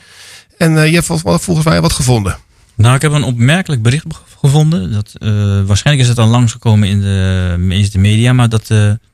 En 0.58 0.78
eh, 0.78 0.86
je 0.86 0.94
hebt 0.94 1.06
vol- 1.06 1.38
volgens 1.38 1.66
mij 1.66 1.80
wat 1.80 1.92
gevonden. 1.92 2.36
Nou, 2.74 2.94
ik 2.94 3.02
heb 3.02 3.12
een 3.12 3.22
opmerkelijk 3.22 3.82
bericht 3.82 4.06
be- 4.06 4.14
gevonden. 4.40 4.92
Dat, 4.92 5.10
eh, 5.18 5.30
waarschijnlijk 5.66 6.06
is 6.06 6.08
het 6.08 6.18
al 6.18 6.28
langsgekomen 6.28 6.88
in 6.88 7.00
de 7.00 7.54
meeste 7.58 7.98
media, 7.98 8.32
maar 8.32 8.48
dat 8.48 8.60
eh, 8.60 8.68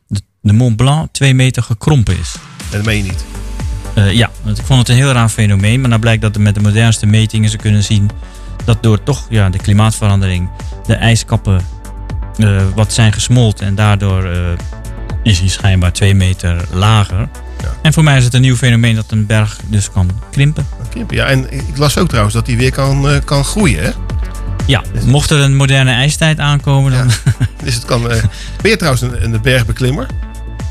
de, 0.06 0.20
de 0.40 0.52
Mont 0.52 0.76
Blanc 0.76 1.08
twee 1.12 1.34
meter 1.34 1.62
gekrompen 1.62 2.18
is. 2.18 2.34
Dat 2.70 2.84
meen 2.84 2.96
je 2.96 3.02
niet. 3.02 3.24
Eh, 3.94 4.12
ja, 4.12 4.30
want 4.42 4.58
ik 4.58 4.64
vond 4.64 4.78
het 4.78 4.88
een 4.88 4.94
heel 4.96 5.12
raar 5.12 5.28
fenomeen. 5.28 5.80
Maar 5.80 5.90
dan 5.90 6.00
blijkt 6.00 6.22
dat 6.22 6.38
met 6.38 6.54
de 6.54 6.60
modernste 6.60 7.06
metingen 7.06 7.50
ze 7.50 7.56
kunnen 7.56 7.82
zien 7.82 8.10
dat 8.64 8.82
door 8.82 9.02
toch 9.02 9.26
ja, 9.30 9.50
de 9.50 9.58
klimaatverandering 9.58 10.50
de 10.86 10.94
ijskappen 10.94 11.60
eh, 12.36 12.62
wat 12.74 12.92
zijn 12.92 13.12
gesmolten. 13.12 13.66
En 13.66 13.74
daardoor 13.74 14.24
eh, 14.24 14.38
is 15.22 15.38
hij 15.38 15.48
schijnbaar 15.48 15.92
twee 15.92 16.14
meter 16.14 16.56
lager. 16.72 17.28
En 17.82 17.92
voor 17.92 18.02
mij 18.02 18.16
is 18.18 18.24
het 18.24 18.34
een 18.34 18.40
nieuw 18.40 18.56
fenomeen 18.56 18.94
dat 18.94 19.04
een 19.08 19.26
berg 19.26 19.58
dus 19.66 19.90
kan 19.90 20.10
krimpen. 20.30 20.66
Krimpen, 20.90 21.16
Ja, 21.16 21.26
en 21.26 21.52
ik 21.52 21.76
las 21.76 21.98
ook 21.98 22.08
trouwens 22.08 22.34
dat 22.34 22.46
die 22.46 22.56
weer 22.56 22.72
kan, 22.72 23.08
eh, 23.08 23.16
kan 23.24 23.44
groeien. 23.44 23.82
Hè? 23.82 23.90
Ja, 24.66 24.82
mocht 25.04 25.30
er 25.30 25.40
een 25.40 25.56
moderne 25.56 25.90
ijstijd 25.92 26.38
aankomen, 26.38 26.92
dan. 26.92 27.10
Dus 27.64 27.74
het 27.74 27.84
kan. 27.84 28.10
eh, 28.10 28.22
ben 28.62 28.70
je 28.70 28.76
trouwens 28.76 29.02
een, 29.02 29.24
een 29.24 29.40
bergbeklimmer? 29.42 30.06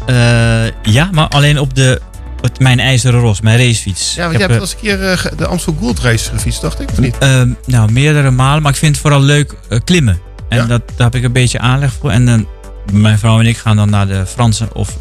Eh, 0.05 0.63
ja, 0.83 1.09
maar 1.11 1.27
alleen 1.27 1.59
op 1.59 1.75
de, 1.75 2.01
het, 2.41 2.59
mijn 2.59 2.79
ijzeren 2.79 3.19
ros, 3.19 3.41
mijn 3.41 3.57
racefiets. 3.57 4.15
Ja, 4.15 4.21
want 4.21 4.33
Ik 4.33 4.39
jij 4.39 4.47
heb, 4.49 4.59
hebt 4.59 4.61
eens 4.61 4.81
een 4.83 4.97
keer 5.21 5.31
de 5.37 5.45
Amstel 5.47 5.75
Gold 5.79 5.99
Race 5.99 6.29
gefietst, 6.29 6.61
dacht 6.61 6.79
ik, 6.79 6.89
of 6.91 6.97
niet? 6.99 7.17
nou, 7.65 7.91
meerdere 7.91 8.31
malen, 8.31 8.61
maar 8.61 8.71
ik 8.71 8.77
vind 8.77 8.91
het 8.91 9.01
vooral 9.01 9.21
leuk 9.21 9.55
klimmen. 9.83 10.19
En 10.49 10.57
Ja. 10.57 10.65
dat, 10.65 10.81
daar 10.95 11.05
heb 11.07 11.15
ik 11.15 11.23
een 11.23 11.31
beetje 11.31 11.59
aanleg 11.59 11.93
voor. 11.99 12.09
En 12.11 12.25
dan, 12.25 12.47
mijn 12.93 13.19
vrouw 13.19 13.39
en 13.39 13.45
ik 13.45 13.57
gaan 13.57 13.75
dan 13.75 13.89
naar 13.89 14.07
de 14.07 14.25
Franse 14.25 14.67
of 14.73 14.97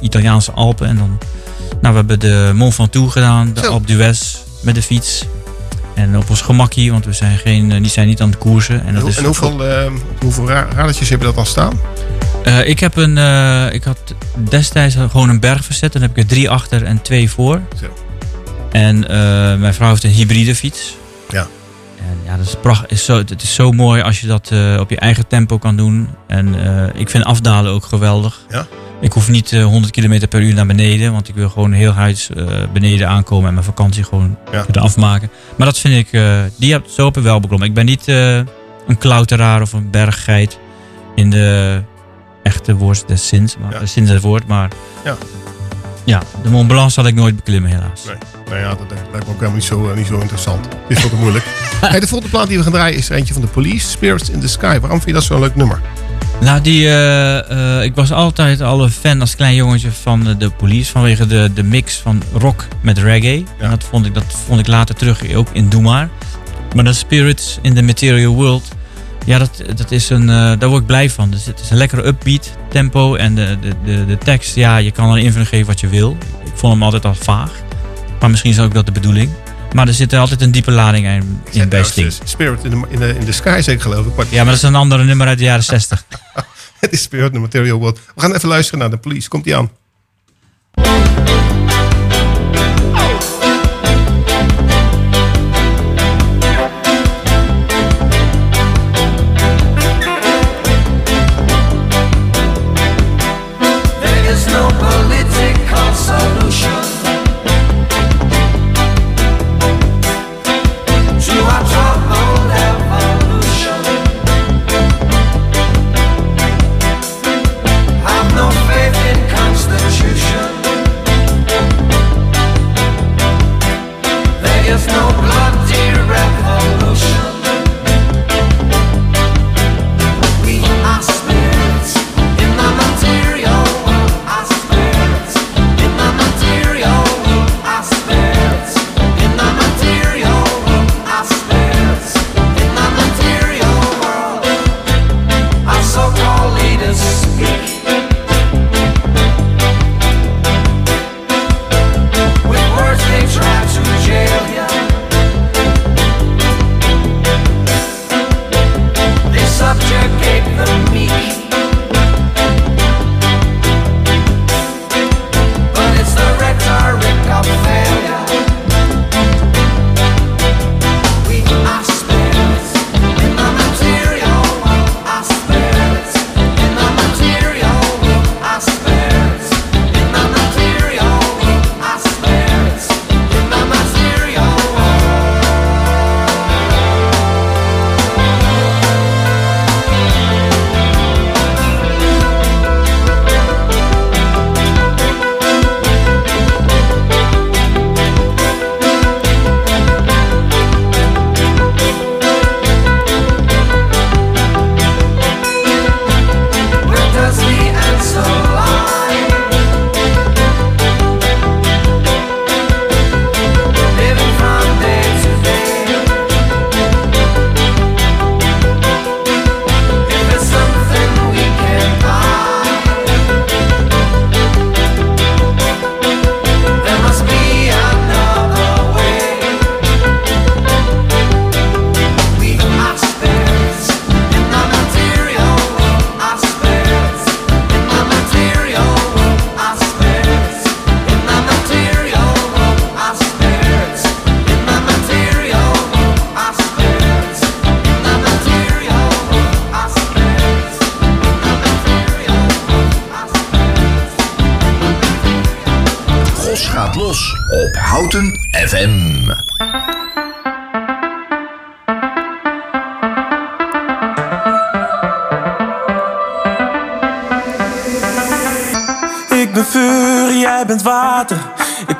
Italiaanse 0.00 0.52
Alpen. 0.52 0.86
En 0.88 0.96
dan, 0.96 1.18
nou, 1.80 1.92
we 1.94 1.98
hebben 2.00 2.20
de 2.20 2.50
Mont 2.54 2.74
Ventoux 2.74 3.12
gedaan, 3.12 3.52
de 3.54 3.60
Zo. 3.60 3.70
Alpe 3.70 3.86
d'Huez 3.86 4.36
met 4.62 4.74
de 4.74 4.82
fiets. 4.82 5.24
En 5.94 6.16
op 6.16 6.30
ons 6.30 6.40
gemakkie, 6.40 6.90
want 6.90 7.04
we 7.04 7.12
zijn, 7.12 7.38
geen, 7.38 7.72
eh, 7.72 7.78
die 7.80 7.90
zijn 7.90 8.06
niet 8.06 8.20
aan 8.20 8.28
het 8.30 8.38
koersen. 8.38 8.80
En 8.80 8.86
En, 8.86 8.92
dat 8.92 9.02
hoe- 9.02 9.10
is 9.10 9.16
en 9.16 9.24
hoeveel, 9.24 9.52
op 9.52 10.20
hoeveel 10.20 10.48
ra- 10.48 10.68
radertjes 10.74 11.08
heb 11.08 11.18
je 11.18 11.24
dat 11.24 11.34
dan 11.34 11.46
staan? 11.46 11.80
Eh, 12.44 12.68
ik 12.68 12.80
heb 12.80 12.96
een, 12.96 13.16
ik 13.72 13.84
had 13.84 13.98
destijds 14.48 14.94
gewoon 15.10 15.28
een 15.28 15.40
berg 15.40 15.64
verzet. 15.64 15.92
Dan 15.92 16.02
heb 16.02 16.10
ik 16.10 16.16
er 16.16 16.26
drie 16.26 16.50
achter 16.50 16.84
en 16.84 17.02
twee 17.02 17.30
voor. 17.30 17.60
Zo. 17.80 17.86
En 18.72 18.98
mijn 19.60 19.74
vrouw 19.74 19.88
heeft 19.88 20.04
een 20.04 20.10
hybride 20.10 20.54
fiets. 20.54 20.96
Ja. 22.24 22.36
Dat 22.36 22.46
is 22.46 22.56
is 22.88 23.04
zo, 23.04 23.16
het 23.16 23.42
is 23.42 23.54
zo 23.54 23.72
mooi 23.72 24.02
als 24.02 24.20
je 24.20 24.26
dat 24.26 24.50
eh, 24.50 24.76
op 24.80 24.90
je 24.90 24.96
eigen 24.98 25.26
tempo 25.26 25.58
kan 25.58 25.76
doen. 25.76 26.08
En 26.26 26.66
eh, 26.66 27.00
ik 27.00 27.08
vind 27.10 27.24
afdalen 27.24 27.72
ook 27.72 27.84
geweldig. 27.84 28.40
Ja. 28.50 28.66
Ik 29.00 29.12
hoef 29.12 29.28
niet 29.28 29.52
eh, 29.52 29.64
100 29.64 29.92
km 29.92 30.26
per 30.28 30.40
uur 30.40 30.54
naar 30.54 30.66
beneden, 30.66 31.12
want 31.12 31.28
ik 31.28 31.34
wil 31.34 31.48
gewoon 31.48 31.72
heel 31.72 31.92
huids 31.92 32.30
eh, 32.30 32.46
beneden 32.72 33.08
aankomen 33.08 33.46
en 33.48 33.52
mijn 33.54 33.66
vakantie 33.66 34.04
gewoon 34.04 34.36
Ja. 34.52 34.62
kunnen 34.62 34.82
afmaken. 34.82 35.30
Maar 35.56 35.66
dat 35.66 35.78
vind 35.78 35.94
ik, 36.06 36.12
eh, 36.12 36.38
die 36.56 36.72
heb, 36.72 36.86
zo 36.88 37.04
heb 37.04 37.16
ik 37.16 37.22
wel 37.22 37.40
beklommen. 37.40 37.68
Ik 37.68 37.74
ben 37.74 37.84
niet 37.84 38.08
eh, 38.08 38.36
een 38.86 38.98
klauteraar 38.98 39.60
of 39.62 39.72
een 39.72 39.90
berggeit 39.90 40.58
in 41.14 41.30
de 41.30 41.80
echte 42.42 42.74
woord 42.76 43.08
des 43.08 43.28
zins, 43.28 43.56
maar, 43.58 43.88
zin 43.88 44.04
des 44.06 44.20
woord. 44.20 44.46
Maar 44.46 44.68
Ja. 45.04 45.16
ja, 46.04 46.22
de 46.42 46.50
Mont 46.50 46.68
Blanc 46.68 46.90
zal 46.90 47.06
ik 47.06 47.14
nooit 47.14 47.36
beklimmen 47.36 47.70
helaas. 47.70 48.04
Nee. 48.04 48.16
Nou 48.48 48.58
ja, 48.58 48.68
dat 48.68 48.86
lijkt 48.90 49.26
me 49.26 49.32
ook 49.32 49.38
helemaal 49.38 49.52
niet 49.52 49.64
zo, 49.64 49.90
eh, 49.90 49.96
niet 49.96 50.06
zo 50.06 50.18
interessant. 50.18 50.64
Het 50.64 50.96
is 50.96 51.02
wat 51.02 51.10
te 51.10 51.16
moeilijk. 51.16 51.44
hey, 51.80 52.00
de 52.00 52.06
volgende 52.06 52.36
plaat 52.36 52.48
die 52.48 52.56
we 52.56 52.62
gaan 52.62 52.72
draaien 52.72 52.98
is 52.98 53.08
er 53.08 53.16
eentje 53.16 53.32
van 53.32 53.42
de 53.42 53.48
Police, 53.48 53.88
Spirits 53.88 54.30
in 54.30 54.40
the 54.40 54.48
Sky. 54.48 54.78
Waarom 54.80 55.00
vind 55.00 55.04
je 55.04 55.12
dat 55.12 55.24
zo'n 55.24 55.40
leuk 55.40 55.54
nummer? 55.54 55.80
Nou, 56.40 56.60
die, 56.60 56.86
eh, 56.86 57.78
eh, 57.78 57.84
ik 57.84 57.94
was 57.94 58.12
altijd 58.12 58.60
al 58.60 58.82
een 58.82 58.90
fan 58.90 59.20
als 59.20 59.36
klein 59.36 59.54
jongetje 59.54 59.90
van 59.92 60.34
de 60.38 60.50
police 60.50 60.90
vanwege 60.90 61.26
de, 61.26 61.50
de 61.54 61.62
mix 61.62 61.96
van 61.96 62.22
rock 62.32 62.66
met 62.80 62.98
reggae. 62.98 63.44
En 63.58 63.70
dat 63.70 63.84
vond, 63.84 64.06
ik, 64.06 64.14
dat 64.14 64.24
vond 64.46 64.60
ik 64.60 64.66
later 64.66 64.94
terug 64.94 65.34
ook 65.34 65.48
in 65.52 65.68
Doe 65.68 65.82
Maar. 65.82 66.08
Maar 66.74 66.84
de 66.84 66.92
Spirits 66.92 67.58
in 67.62 67.74
the 67.74 67.82
Material 67.82 68.34
World, 68.34 68.68
ja, 69.26 69.38
dat, 69.38 69.62
dat 69.76 69.90
is 69.90 70.10
een, 70.10 70.26
daar 70.26 70.68
word 70.68 70.80
ik 70.80 70.86
blij 70.86 71.10
van. 71.10 71.30
Dus 71.30 71.46
het 71.46 71.60
is 71.60 71.70
een 71.70 71.76
lekkere 71.76 72.06
upbeat 72.06 72.50
tempo 72.68 73.14
en 73.14 73.34
de, 73.34 73.56
de, 73.60 73.74
de, 73.84 74.06
de 74.06 74.18
tekst, 74.18 74.54
ja, 74.54 74.76
je 74.76 74.90
kan 74.90 75.10
er 75.10 75.18
invulling 75.18 75.48
geven 75.48 75.66
wat 75.66 75.80
je 75.80 75.88
wil. 75.88 76.16
Ik 76.44 76.52
vond 76.54 76.72
hem 76.72 76.82
altijd 76.82 77.04
al 77.04 77.14
vaag. 77.14 77.62
Maar 78.24 78.32
misschien 78.32 78.52
is 78.52 78.60
ook 78.60 78.74
dat 78.74 78.86
de 78.86 78.92
bedoeling. 78.92 79.30
Maar 79.72 79.88
er 79.88 79.94
zit 79.94 80.12
er 80.12 80.18
altijd 80.18 80.40
een 80.40 80.50
diepe 80.50 80.70
lading 80.70 81.06
in, 81.06 81.40
in 81.50 81.68
bij 81.68 81.84
Sting. 81.84 82.12
Spirit 82.24 82.64
in 82.64 82.70
the, 82.70 82.86
in, 82.88 82.98
the, 82.98 83.08
in 83.18 83.24
the 83.24 83.32
Sky 83.32 83.60
zeker 83.62 83.82
geloof 83.82 84.06
ik. 84.06 84.30
Ja, 84.30 84.36
maar 84.36 84.44
dat 84.44 84.54
is 84.54 84.62
een 84.62 84.74
andere 84.74 85.04
nummer 85.04 85.26
uit 85.26 85.38
de 85.38 85.44
jaren 85.44 85.64
60. 85.74 86.04
het 86.80 86.92
is 86.92 87.02
Spirit 87.02 87.26
in 87.26 87.32
the 87.32 87.38
Material 87.38 87.78
World. 87.78 88.00
We 88.14 88.20
gaan 88.20 88.34
even 88.34 88.48
luisteren 88.48 88.80
naar 88.80 88.90
de 88.90 88.96
Police. 88.96 89.28
Komt 89.28 89.44
die 89.44 89.56
aan? 89.56 89.70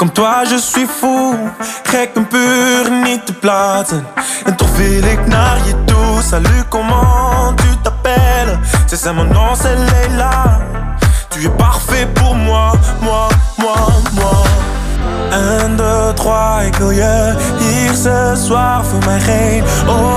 Kom 0.05 0.12
toi, 0.12 0.44
je 0.44 0.59
suis 0.59 0.86
fou. 0.86 1.34
Gek 1.84 2.11
en 2.16 2.26
puur, 2.28 2.90
niet 3.05 3.26
te 3.26 3.32
plaatsen. 3.32 4.07
En 4.44 4.57
toch 4.57 4.76
wil 4.76 5.02
ik 5.02 5.26
naar 5.26 5.57
je. 5.66 5.74
Salut, 6.22 6.68
comment 6.68 7.55
tu 7.57 7.68
t'appelles? 7.82 8.59
C'est 8.86 9.00
ça 9.00 9.12
mon 9.12 9.24
nom, 9.24 9.55
c'est 9.55 9.76
Leila. 9.76 10.61
Tu 11.30 11.46
es 11.46 11.57
parfait 11.57 12.07
pour 12.14 12.34
moi, 12.34 12.72
moi, 13.00 13.28
moi, 13.57 13.76
moi. 14.12 14.42
Un, 15.32 15.76
deux, 15.76 16.14
trois, 16.14 16.62
ik 16.66 16.76
wil 16.76 16.90
je 16.90 17.34
hier 17.59 17.94
ce 17.94 18.34
soir. 18.46 18.84
Voor 18.84 19.05
mij 19.07 19.20
geen 19.20 19.62
au 19.86 20.13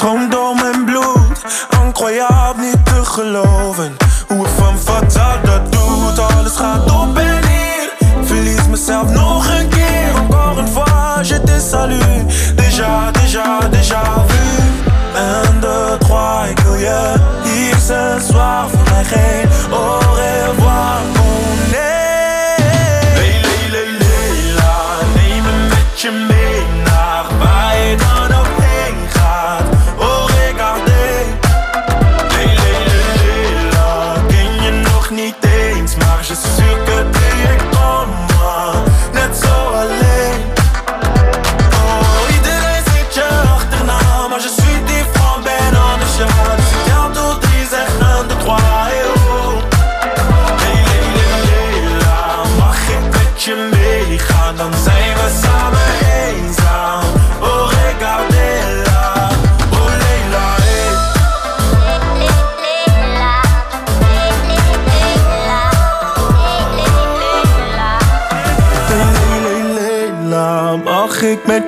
stroomt 0.00 0.32
door 0.32 0.54
mijn 0.54 0.84
bloed. 0.84 1.66
Incroyable 1.84 2.62
niet 2.62 2.84
te 2.84 3.04
geloven. 3.04 3.49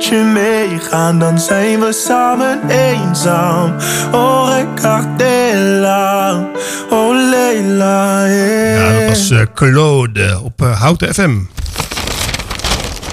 Met 0.03 0.11
je 0.11 0.25
meegaan? 0.25 1.19
Dan 1.19 1.39
zijn 1.39 1.81
we 1.81 1.93
samen 1.93 2.69
eenzaam. 2.69 3.75
Oh, 4.13 4.49
regardez-la. 4.49 6.47
Oh, 6.91 7.31
Leila, 7.31 8.27
Ja, 8.27 8.99
dat 8.99 9.09
was 9.09 9.31
eh, 9.31 9.41
Claude 9.55 10.41
op 10.43 10.63
eh, 10.63 10.81
Houten 10.81 11.15
FM. 11.15 11.39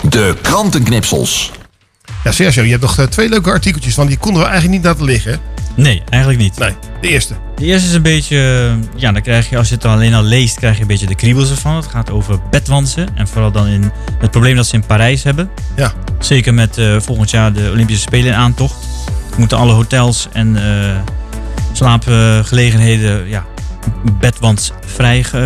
De 0.09 0.35
krantenknipsels. 0.41 1.51
Ja, 2.23 2.31
Sergio, 2.31 2.63
je 2.63 2.69
hebt 2.69 2.81
nog 2.81 2.97
eh, 2.97 3.05
twee 3.05 3.29
leuke 3.29 3.51
artikeltjes 3.51 3.93
van. 3.93 4.07
Die 4.07 4.17
konden 4.17 4.41
we 4.41 4.47
eigenlijk 4.47 4.77
niet 4.77 4.85
laten 4.85 5.05
liggen. 5.05 5.39
Nee, 5.75 6.03
eigenlijk 6.09 6.41
niet. 6.41 6.57
Nee, 6.57 6.75
de 7.01 7.07
eerste. 7.07 7.33
De 7.55 7.65
eerste 7.65 7.87
is 7.87 7.93
een 7.93 8.01
beetje, 8.01 8.69
ja, 8.95 9.11
dan 9.11 9.21
krijg 9.21 9.49
je, 9.49 9.57
als 9.57 9.69
je 9.69 9.75
het 9.75 9.85
alleen 9.85 10.13
al 10.13 10.23
leest, 10.23 10.55
krijg 10.55 10.75
je 10.75 10.81
een 10.81 10.87
beetje 10.87 11.07
de 11.07 11.15
kriebels 11.15 11.49
ervan. 11.49 11.75
Het 11.75 11.87
gaat 11.87 12.11
over 12.11 12.39
bedwansen. 12.49 13.07
En 13.15 13.27
vooral 13.27 13.51
dan 13.51 13.67
in 13.67 13.91
het 14.19 14.31
probleem 14.31 14.55
dat 14.55 14.67
ze 14.67 14.75
in 14.75 14.85
Parijs 14.85 15.23
hebben. 15.23 15.49
Ja. 15.75 15.93
Zeker 16.20 16.53
met 16.53 16.78
eh, 16.78 16.99
volgend 16.99 17.30
jaar 17.30 17.53
de 17.53 17.70
Olympische 17.72 18.01
Spelen 18.01 18.28
in 18.28 18.38
aantocht. 18.38 18.76
Moeten 19.38 19.57
alle 19.57 19.74
hotels 19.74 20.28
en 20.32 20.55
eh, 20.55 20.95
slaapgelegenheden, 21.72 23.28
ja, 23.28 23.45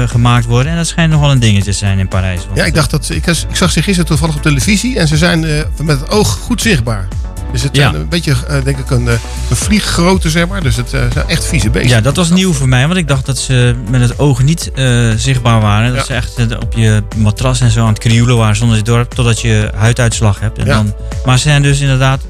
gemaakt 0.08 0.46
worden. 0.46 0.72
En 0.72 0.78
dat 0.78 0.88
schijnt 0.88 1.12
nogal 1.12 1.32
een 1.32 1.40
dingetje 1.40 1.72
te 1.72 1.78
zijn 1.78 2.00
in 2.00 2.08
Parijs. 2.08 2.42
Ja, 2.54 2.66
ik 2.66 2.74
dacht 2.74 2.92
dat 2.92 3.10
ik, 3.10 3.28
ik 3.28 3.56
zag 3.56 3.72
ze 3.72 3.82
gisteren 3.82 4.06
toevallig 4.06 4.36
op 4.36 4.42
televisie 4.42 5.00
en 5.00 5.08
ze 5.08 5.18
zijn 5.18 5.46
eh, 5.46 5.64
met 5.82 6.00
het 6.00 6.10
oog 6.10 6.30
goed 6.30 6.62
zichtbaar. 6.62 7.08
Dus 7.54 7.64
het 7.64 7.76
Ja. 7.76 7.82
zijn 7.90 8.02
een 8.02 8.10
beetje, 8.10 8.36
eh, 8.48 8.64
denk 8.64 8.78
ik, 8.78 8.90
een, 8.90 9.08
eh, 9.08 9.14
een 9.50 9.56
vlieggrootte, 9.56 10.30
zeg 10.30 10.48
maar. 10.48 10.62
Dus 10.64 10.76
het 10.76 10.94
eh, 10.94 11.02
zijn 11.14 11.28
echt 11.28 11.46
vieze 11.46 11.70
beesten. 11.70 11.90
Ja, 11.92 12.02
dat 12.02 12.16
was 12.16 12.30
nieuw 12.30 12.54
voor 12.54 12.70
mij, 12.70 12.86
want 12.88 12.98
ik 13.00 13.08
dacht 13.08 13.26
dat 13.26 13.38
ze 13.38 13.76
met 13.90 14.02
het 14.02 14.20
oog 14.20 14.44
niet 14.44 14.72
eh, 14.76 15.10
zichtbaar 15.18 15.62
waren. 15.62 15.88
Dat 15.96 15.98
Ja. 15.98 16.04
ze 16.06 16.14
echt 16.14 16.36
eh, 16.36 16.58
op 16.60 16.74
je 16.76 17.04
matras 17.16 17.62
en 17.62 17.72
zo 17.72 17.82
aan 17.82 17.88
het 17.88 18.00
krioelen 18.00 18.38
waren 18.38 18.56
zonder 18.56 18.78
je 18.78 18.84
dorp, 18.84 19.12
totdat 19.14 19.42
je 19.42 19.72
huiduitslag 19.76 20.40
hebt. 20.40 20.58
En 20.58 20.66
Ja. 20.66 20.74
dan, 20.74 20.94
maar 21.26 21.38
ze 21.38 21.44
zijn 21.44 21.62
dus 21.62 21.80
inderdaad, 21.80 22.22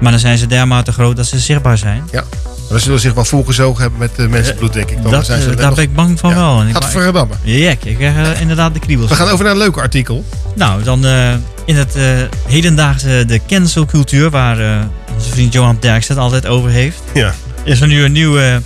maar 0.00 0.10
dan 0.10 0.20
zijn 0.20 0.38
ze 0.38 0.46
dermate 0.46 0.92
groot 0.92 1.16
dat 1.16 1.26
ze 1.26 1.38
zichtbaar 1.38 1.78
zijn. 1.78 2.02
Ja. 2.12 2.24
Maar 2.70 2.78
ze 2.78 2.84
zullen 2.84 3.00
zich 3.00 3.14
wel 3.14 3.24
volgezogen 3.24 3.80
hebben 3.82 3.98
met 4.00 4.10
eh, 4.16 4.26
mensenbloed, 4.26 4.72
denk 4.72 4.90
ik. 4.90 5.02
Dan 5.02 5.10
Dat, 5.12 5.26
zijn 5.26 5.38
ze 5.38 5.44
eh, 5.44 5.50
net 5.50 5.58
daar 5.58 5.66
nog- 5.66 5.76
ben 5.76 5.84
ik 5.84 5.94
bang 5.94 6.18
van 6.18 6.30
Ja. 6.30 6.36
wel. 6.36 6.60
En 6.60 6.66
ik- 6.68 6.74
Gadverdamme. 6.74 7.34
Jek, 7.42 7.84
ik 7.84 7.96
krijg 7.96 8.16
eh, 8.34 8.40
inderdaad 8.40 8.74
de 8.74 8.80
kriebels. 8.80 9.08
We 9.08 9.14
gaan 9.14 9.28
over 9.28 9.44
naar 9.44 9.52
een 9.52 9.58
leuk 9.58 9.76
artikel. 9.76 10.24
Nou, 10.54 10.82
dan 10.82 11.06
eh, 11.06 11.32
in 11.64 11.76
het 11.76 11.96
eh, 11.96 12.02
hedendaagse 12.48 13.24
de 13.26 13.40
cancelcultuur, 13.46 14.30
waar 14.30 14.58
eh, 14.58 14.80
onze 15.14 15.30
vriend 15.30 15.52
Johan 15.52 15.76
Derks 15.80 16.08
het 16.08 16.18
altijd 16.18 16.46
over 16.46 16.70
heeft, 16.70 17.02
Ja. 17.14 17.34
is 17.64 17.80
er 17.80 17.86
nu 17.86 18.04
een 18.04 18.12
nieuw 18.12 18.38
eh, 18.38 18.56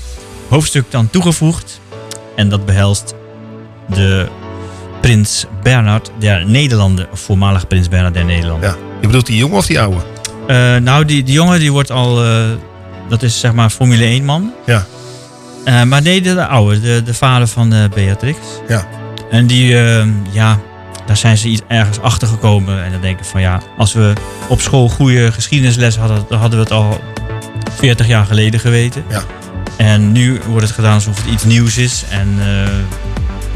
hoofdstuk 0.49 0.85
aan 0.95 1.11
toegevoegd. 1.11 1.81
En 2.37 2.49
dat 2.49 2.67
behelst 2.67 3.15
de 3.95 4.27
prins 5.01 5.47
Bernhard 5.63 6.11
der 6.19 6.47
Nederlanden, 6.47 7.07
of 7.13 7.21
voormalig 7.21 7.67
prins 7.67 7.89
Bernhard 7.89 8.15
der 8.15 8.25
Nederlanden. 8.25 8.69
Ja. 8.71 8.77
Je 9.01 9.07
bedoelt 9.07 9.27
die 9.27 9.37
jongen 9.37 9.57
of 9.57 9.67
die 9.67 9.81
oude? 9.81 10.01
Eh, 10.47 10.77
nou, 10.77 11.05
die, 11.05 11.23
die 11.23 11.35
jongen 11.35 11.59
die 11.59 11.73
wordt 11.73 11.91
al, 11.91 12.25
eh, 12.25 12.41
dat 13.09 13.23
is 13.23 13.41
zeg 13.41 13.53
maar 13.53 13.71
Formule 13.71 14.05
1 14.05 14.25
man. 14.25 14.53
Ja. 14.67 14.87
Eh, 15.65 15.83
maar 15.83 16.03
nee, 16.03 16.21
de, 16.23 16.35
de 16.35 16.47
oude, 16.47 16.81
de, 16.81 17.03
de 17.03 17.15
vader 17.15 17.47
van 17.47 17.73
eh, 17.73 17.89
Beatrix. 17.95 18.39
Ja. 18.69 18.87
En 19.31 19.47
die, 19.47 19.79
eh, 19.79 20.07
ja, 20.31 20.59
daar 21.07 21.17
zijn 21.17 21.37
ze 21.37 21.49
iets 21.49 21.63
ergens 21.69 22.01
achter 22.01 22.29
gekomen. 22.29 22.85
En 22.85 22.93
dan 22.93 23.01
denk 23.01 23.19
ik 23.19 23.25
van 23.25 23.41
ja, 23.41 23.61
als 23.77 23.93
we 23.93 24.13
op 24.49 24.61
school 24.61 24.89
goede 24.89 25.33
geschiedenisles 25.33 25.97
hadden, 25.97 26.25
dan 26.29 26.39
hadden 26.39 26.59
we 26.59 26.65
het 26.65 26.75
al 26.75 27.01
40 27.77 28.07
jaar 28.07 28.27
geleden 28.27 28.61
geweten. 28.61 29.05
Ja. 29.09 29.23
En 29.77 30.13
nu 30.13 30.41
wordt 30.47 30.67
het 30.67 30.75
gedaan 30.75 30.95
alsof 30.95 31.17
het 31.17 31.33
iets 31.33 31.45
nieuws 31.45 31.77
is. 31.77 32.05
En 32.11 32.37
eh, 32.39 32.69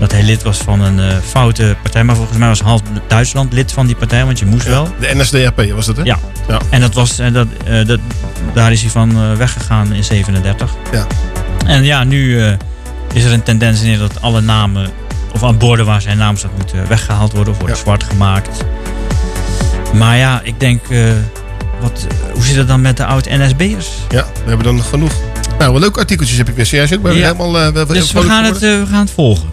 dat 0.02 0.12
hij 0.12 0.22
lid 0.22 0.42
was 0.42 0.58
van 0.58 0.80
een 0.80 1.00
eh, 1.00 1.16
foute 1.24 1.76
partij. 1.82 2.04
Maar 2.04 2.16
volgens 2.16 2.38
mij 2.38 2.48
was 2.48 2.60
half 2.60 2.80
Duitsland 3.08 3.52
lid 3.52 3.72
van 3.72 3.86
die 3.86 3.96
partij, 3.96 4.24
want 4.24 4.38
je 4.38 4.46
moest 4.46 4.66
wel. 4.66 4.88
De 5.00 5.14
NSDAP 5.14 5.64
was 5.74 5.86
dat, 5.86 5.96
hè? 5.96 6.02
Ja. 6.02 6.18
Ja. 6.48 6.60
En 6.70 6.80
dat 6.80 6.94
was, 6.94 7.18
en 7.18 7.32
dat, 7.32 7.46
eh, 7.64 7.86
dat, 7.86 8.00
daar 8.54 8.72
is 8.72 8.80
hij 8.80 8.90
van 8.90 9.10
eh, 9.10 9.32
weggegaan 9.32 9.92
in 9.92 10.04
37. 10.04 10.74
Ja. 10.92 11.06
En 11.66 11.84
ja, 11.84 12.04
nu 12.04 12.42
eh, 12.42 12.52
is 13.12 13.24
er 13.24 13.32
een 13.32 13.42
tendens 13.42 13.82
in 13.82 13.98
dat 13.98 14.20
alle 14.20 14.40
namen, 14.40 14.90
of 15.34 15.42
aan 15.42 15.58
borden 15.58 15.86
waar 15.86 16.00
zijn 16.00 16.18
naam 16.18 16.36
staat, 16.36 16.56
moeten 16.56 16.88
weggehaald 16.88 17.32
worden 17.32 17.52
of 17.52 17.58
worden 17.58 17.76
zwart 17.76 18.04
gemaakt. 18.04 18.64
Maar 19.94 20.16
ja, 20.16 20.40
ik 20.44 20.60
denk, 20.60 20.88
eh, 20.90 20.98
wat, 21.80 22.06
hoe 22.32 22.42
zit 22.44 22.56
het 22.56 22.68
dan 22.68 22.80
met 22.80 22.96
de 22.96 23.04
oud-NSB'ers? 23.04 23.88
Ja, 24.08 24.24
we 24.32 24.48
hebben 24.48 24.66
dan 24.66 24.76
nog 24.76 24.88
genoeg. 24.88 25.12
Nou, 25.58 25.72
wel 25.72 25.80
leuke 25.80 25.98
artikeltjes 26.00 26.38
heb 26.38 26.48
ik 26.48 26.54
weer. 26.54 26.66
Serieus, 26.66 26.88
ben 26.88 27.02
weer 27.02 27.14
Ja. 27.14 27.22
helemaal... 27.32 27.58
eh, 27.58 27.68
wel 27.68 27.86
Dus 27.86 28.12
we 28.12 28.22
gaan, 28.22 28.44
het, 28.44 28.54
eh, 28.54 28.60
we 28.60 28.86
gaan 28.90 29.00
het 29.00 29.10
volgen. 29.10 29.48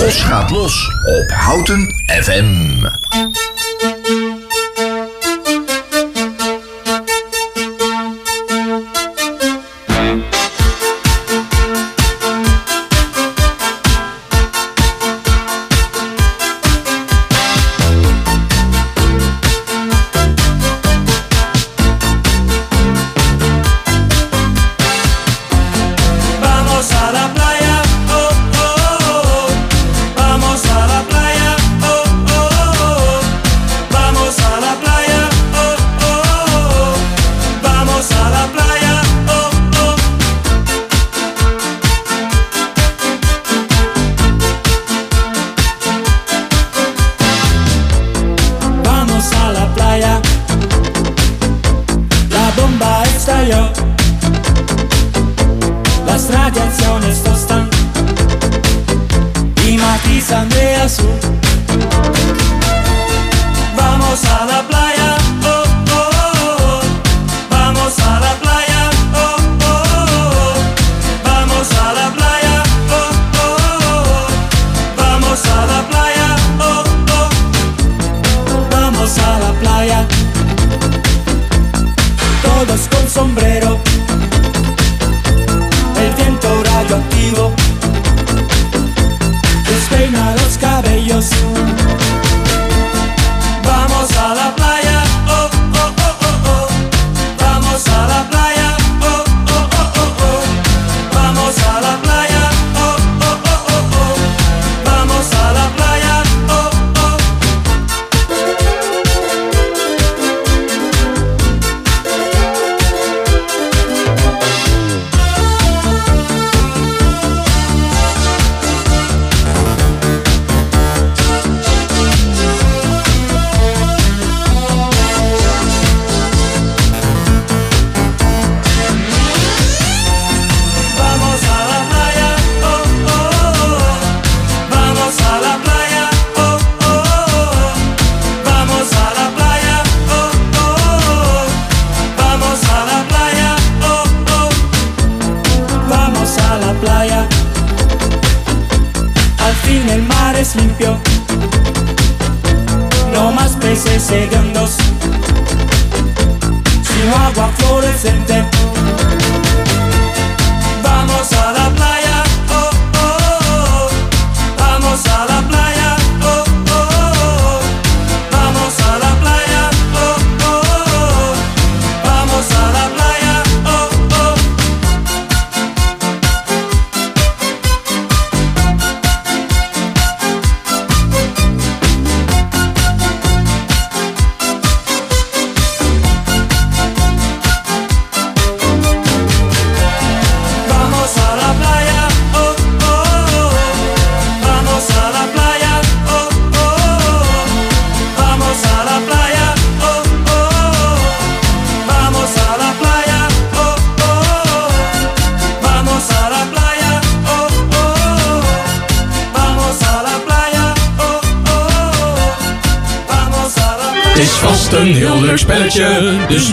Gos 0.00 0.22
gaat 0.22 0.50
los 0.50 0.90
op 1.04 1.30
Houten 1.30 1.94
FM. 2.06 3.49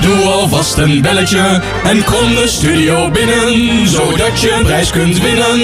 Doe 0.08 0.26
alvast 0.26 0.78
een 0.78 1.02
belletje. 1.02 1.62
En 1.84 2.04
kom 2.04 2.36
de 2.36 2.44
studio 2.48 3.12
binnen, 3.12 3.88
zodat 3.88 4.42
je 4.42 4.52
een 4.52 4.64
prijs 4.64 4.90
kunt 4.92 5.22
winnen. 5.22 5.60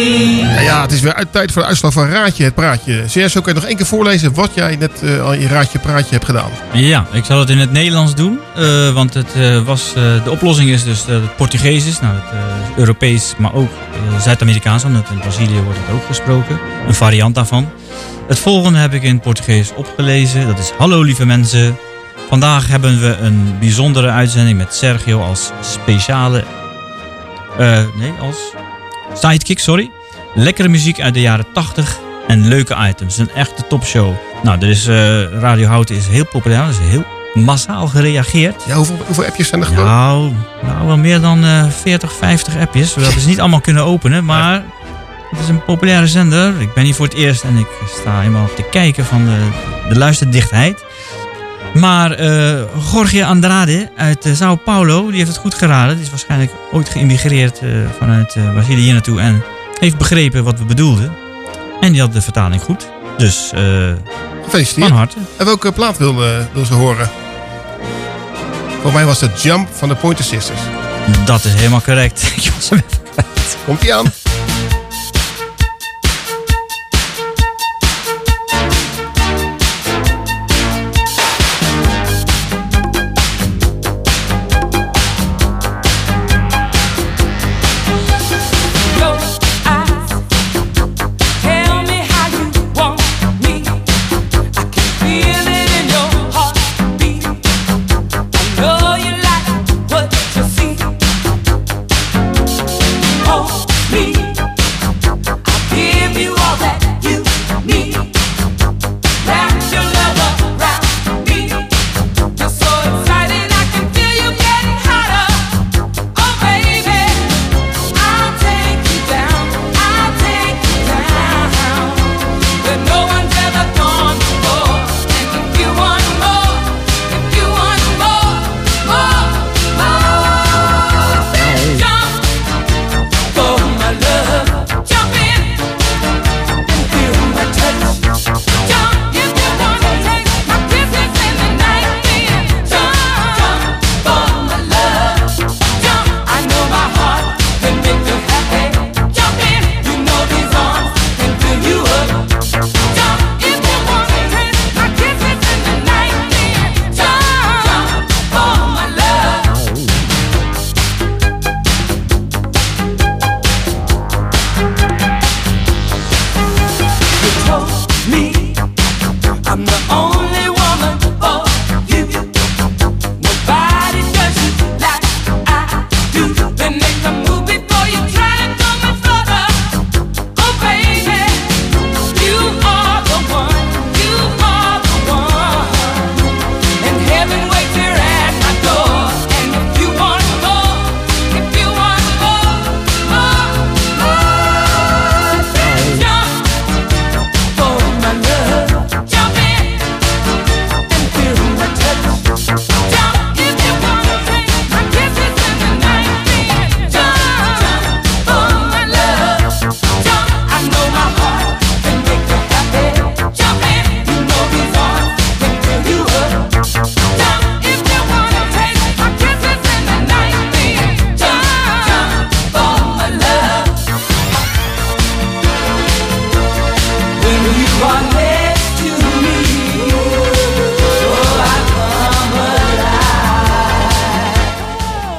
Ja, 0.53 0.59
ja, 0.59 0.81
het 0.81 0.91
is 0.91 0.99
weer 1.01 1.13
uit- 1.13 1.31
tijd 1.31 1.51
voor 1.51 1.61
de 1.61 1.67
uitslag 1.67 1.93
van 1.93 2.09
Raadje 2.09 2.43
het 2.43 2.55
Praatje. 2.55 3.03
CS, 3.07 3.37
ook 3.37 3.43
kan 3.43 3.53
je 3.53 3.59
nog 3.59 3.65
één 3.69 3.77
keer 3.77 3.85
voorlezen 3.85 4.33
wat 4.33 4.51
jij 4.53 4.75
net 4.75 4.91
eh, 5.03 5.23
al 5.25 5.33
in 5.33 5.47
Raadje 5.47 5.79
Praatje 5.79 6.11
hebt 6.11 6.25
gedaan. 6.25 6.49
Ja, 6.73 7.05
ik 7.11 7.25
zal 7.25 7.39
het 7.39 7.49
in 7.49 7.57
het 7.57 7.71
Nederlands 7.71 8.15
doen. 8.15 8.39
eh, 8.55 8.93
want 8.93 9.13
het, 9.13 9.33
eh, 9.35 9.61
was, 9.65 9.87
eh, 9.95 10.23
de 10.23 10.31
oplossing 10.31 10.69
is 10.69 10.83
dus 10.83 11.05
dat 11.05 11.21
het 11.21 11.35
Portugees 11.35 11.85
is. 11.85 11.99
Nou, 11.99 12.13
het 12.15 12.31
eh, 12.31 12.77
Europees, 12.77 13.33
maar 13.37 13.53
ook 13.53 13.69
Zuid-Amerikaans. 14.23 14.83
Want 14.83 15.09
in 15.09 15.19
Brazilië 15.19 15.61
wordt 15.63 15.79
het 15.85 15.95
ook 15.95 16.05
gesproken. 16.07 16.59
Een 16.87 16.93
variant 16.93 17.35
daarvan. 17.35 17.69
Het 18.27 18.39
volgende 18.39 18.79
heb 18.79 18.93
ik 18.93 19.03
in 19.03 19.13
het 19.13 19.21
Portugees 19.21 19.71
opgelezen. 19.75 20.47
Dat 20.47 20.59
is 20.59 20.71
Hallo 20.77 21.01
lieve 21.01 21.25
mensen. 21.25 21.77
Vandaag 22.29 22.67
hebben 22.67 23.01
we 23.01 23.17
een 23.17 23.55
bijzondere 23.59 24.09
uitzending 24.09 24.57
met 24.57 24.75
Sergio 24.75 25.21
als 25.21 25.51
speciale... 25.61 26.43
eh, 27.57 27.79
nee, 27.95 28.11
als 28.21 28.37
sidekick, 29.13 29.59
sorry. 29.59 29.91
Lekkere 30.35 30.67
muziek 30.67 30.99
uit 31.01 31.13
de 31.13 31.21
jaren 31.21 31.45
80 31.53 31.97
en 32.27 32.47
leuke 32.47 32.75
items. 32.89 33.17
Een 33.17 33.29
echte 33.35 33.67
topshow. 33.67 34.13
Nou, 34.43 34.61
er 34.61 34.69
is, 34.69 34.87
eh, 34.87 35.23
Radio 35.39 35.67
Houten 35.67 35.95
is 35.95 36.07
heel 36.07 36.25
populair. 36.25 36.61
Er 36.61 36.69
is 36.69 36.77
heel 36.79 37.03
massaal 37.33 37.87
gereageerd. 37.87 38.63
Ja, 38.67 38.75
hoeveel, 38.75 38.97
hoeveel 39.05 39.25
appjes 39.25 39.47
zijn 39.47 39.61
er 39.61 39.67
gekomen? 39.67 39.91
Nou, 39.91 40.31
nou, 40.63 40.87
wel 40.87 40.97
meer 40.97 41.21
dan 41.21 41.43
eh 41.43 41.65
40, 41.69 42.13
50 42.13 42.57
appjes. 42.57 42.95
We 42.95 43.01
hebben 43.01 43.21
ze 43.21 43.27
niet 43.27 43.39
allemaal 43.39 43.61
kunnen 43.61 43.83
openen, 43.83 44.25
maar 44.25 44.63
het 45.31 45.39
is 45.39 45.47
een 45.49 45.63
populaire 45.63 46.07
zender. 46.07 46.61
Ik 46.61 46.73
ben 46.73 46.83
hier 46.83 46.93
voor 46.93 47.05
het 47.05 47.15
eerst 47.15 47.43
en 47.43 47.57
ik 47.57 47.67
sta 47.99 48.19
helemaal 48.19 48.49
te 48.55 48.63
kijken 48.71 49.05
van 49.05 49.25
de, 49.25 49.47
de 49.89 49.97
luisterdichtheid. 49.97 50.83
Maar 51.73 52.11
eh 52.11 52.61
Jorge 52.91 53.25
Andrade 53.25 53.89
uit 53.97 54.25
eh, 54.25 54.33
Sao 54.33 54.55
Paulo, 54.55 55.07
die 55.07 55.17
heeft 55.17 55.29
het 55.29 55.37
goed 55.39 55.53
geraden. 55.53 55.95
Die 55.95 56.03
is 56.03 56.09
waarschijnlijk 56.09 56.51
ooit 56.71 56.89
geïmmigreerd 56.89 57.59
eh, 57.59 57.69
vanuit 57.99 58.35
Brazilië 58.53 58.81
hier 58.81 58.93
naartoe 58.93 59.19
en 59.19 59.43
heeft 59.79 59.97
begrepen 59.97 60.43
wat 60.43 60.59
we 60.59 60.65
bedoelden. 60.65 61.11
En 61.79 61.91
die 61.91 62.01
had 62.01 62.13
de 62.13 62.21
vertaling 62.21 62.61
goed. 62.61 62.87
Dus 63.17 63.51
Gefeliciteerd. 64.43 64.87
van 64.87 64.97
harte. 64.97 65.17
En 65.37 65.45
welke 65.45 65.71
plaat 65.71 65.97
wil, 65.97 66.15
wil 66.53 66.65
ze 66.65 66.73
horen? 66.73 67.09
Voor 68.81 68.93
mij 68.93 69.05
was 69.05 69.21
het 69.21 69.41
Jump 69.41 69.67
van 69.71 69.89
de 69.89 69.95
Pointer 69.95 70.25
Sisters. 70.25 70.59
Dat 71.25 71.43
is 71.43 71.53
helemaal 71.53 71.81
correct. 71.81 72.21
Ik 72.35 72.51
was 72.55 72.69
hem 72.69 72.79
even 72.89 73.03
kwijt. 73.13 73.57
Komt 73.65 73.83
ie 73.83 73.93
aan. 73.93 74.05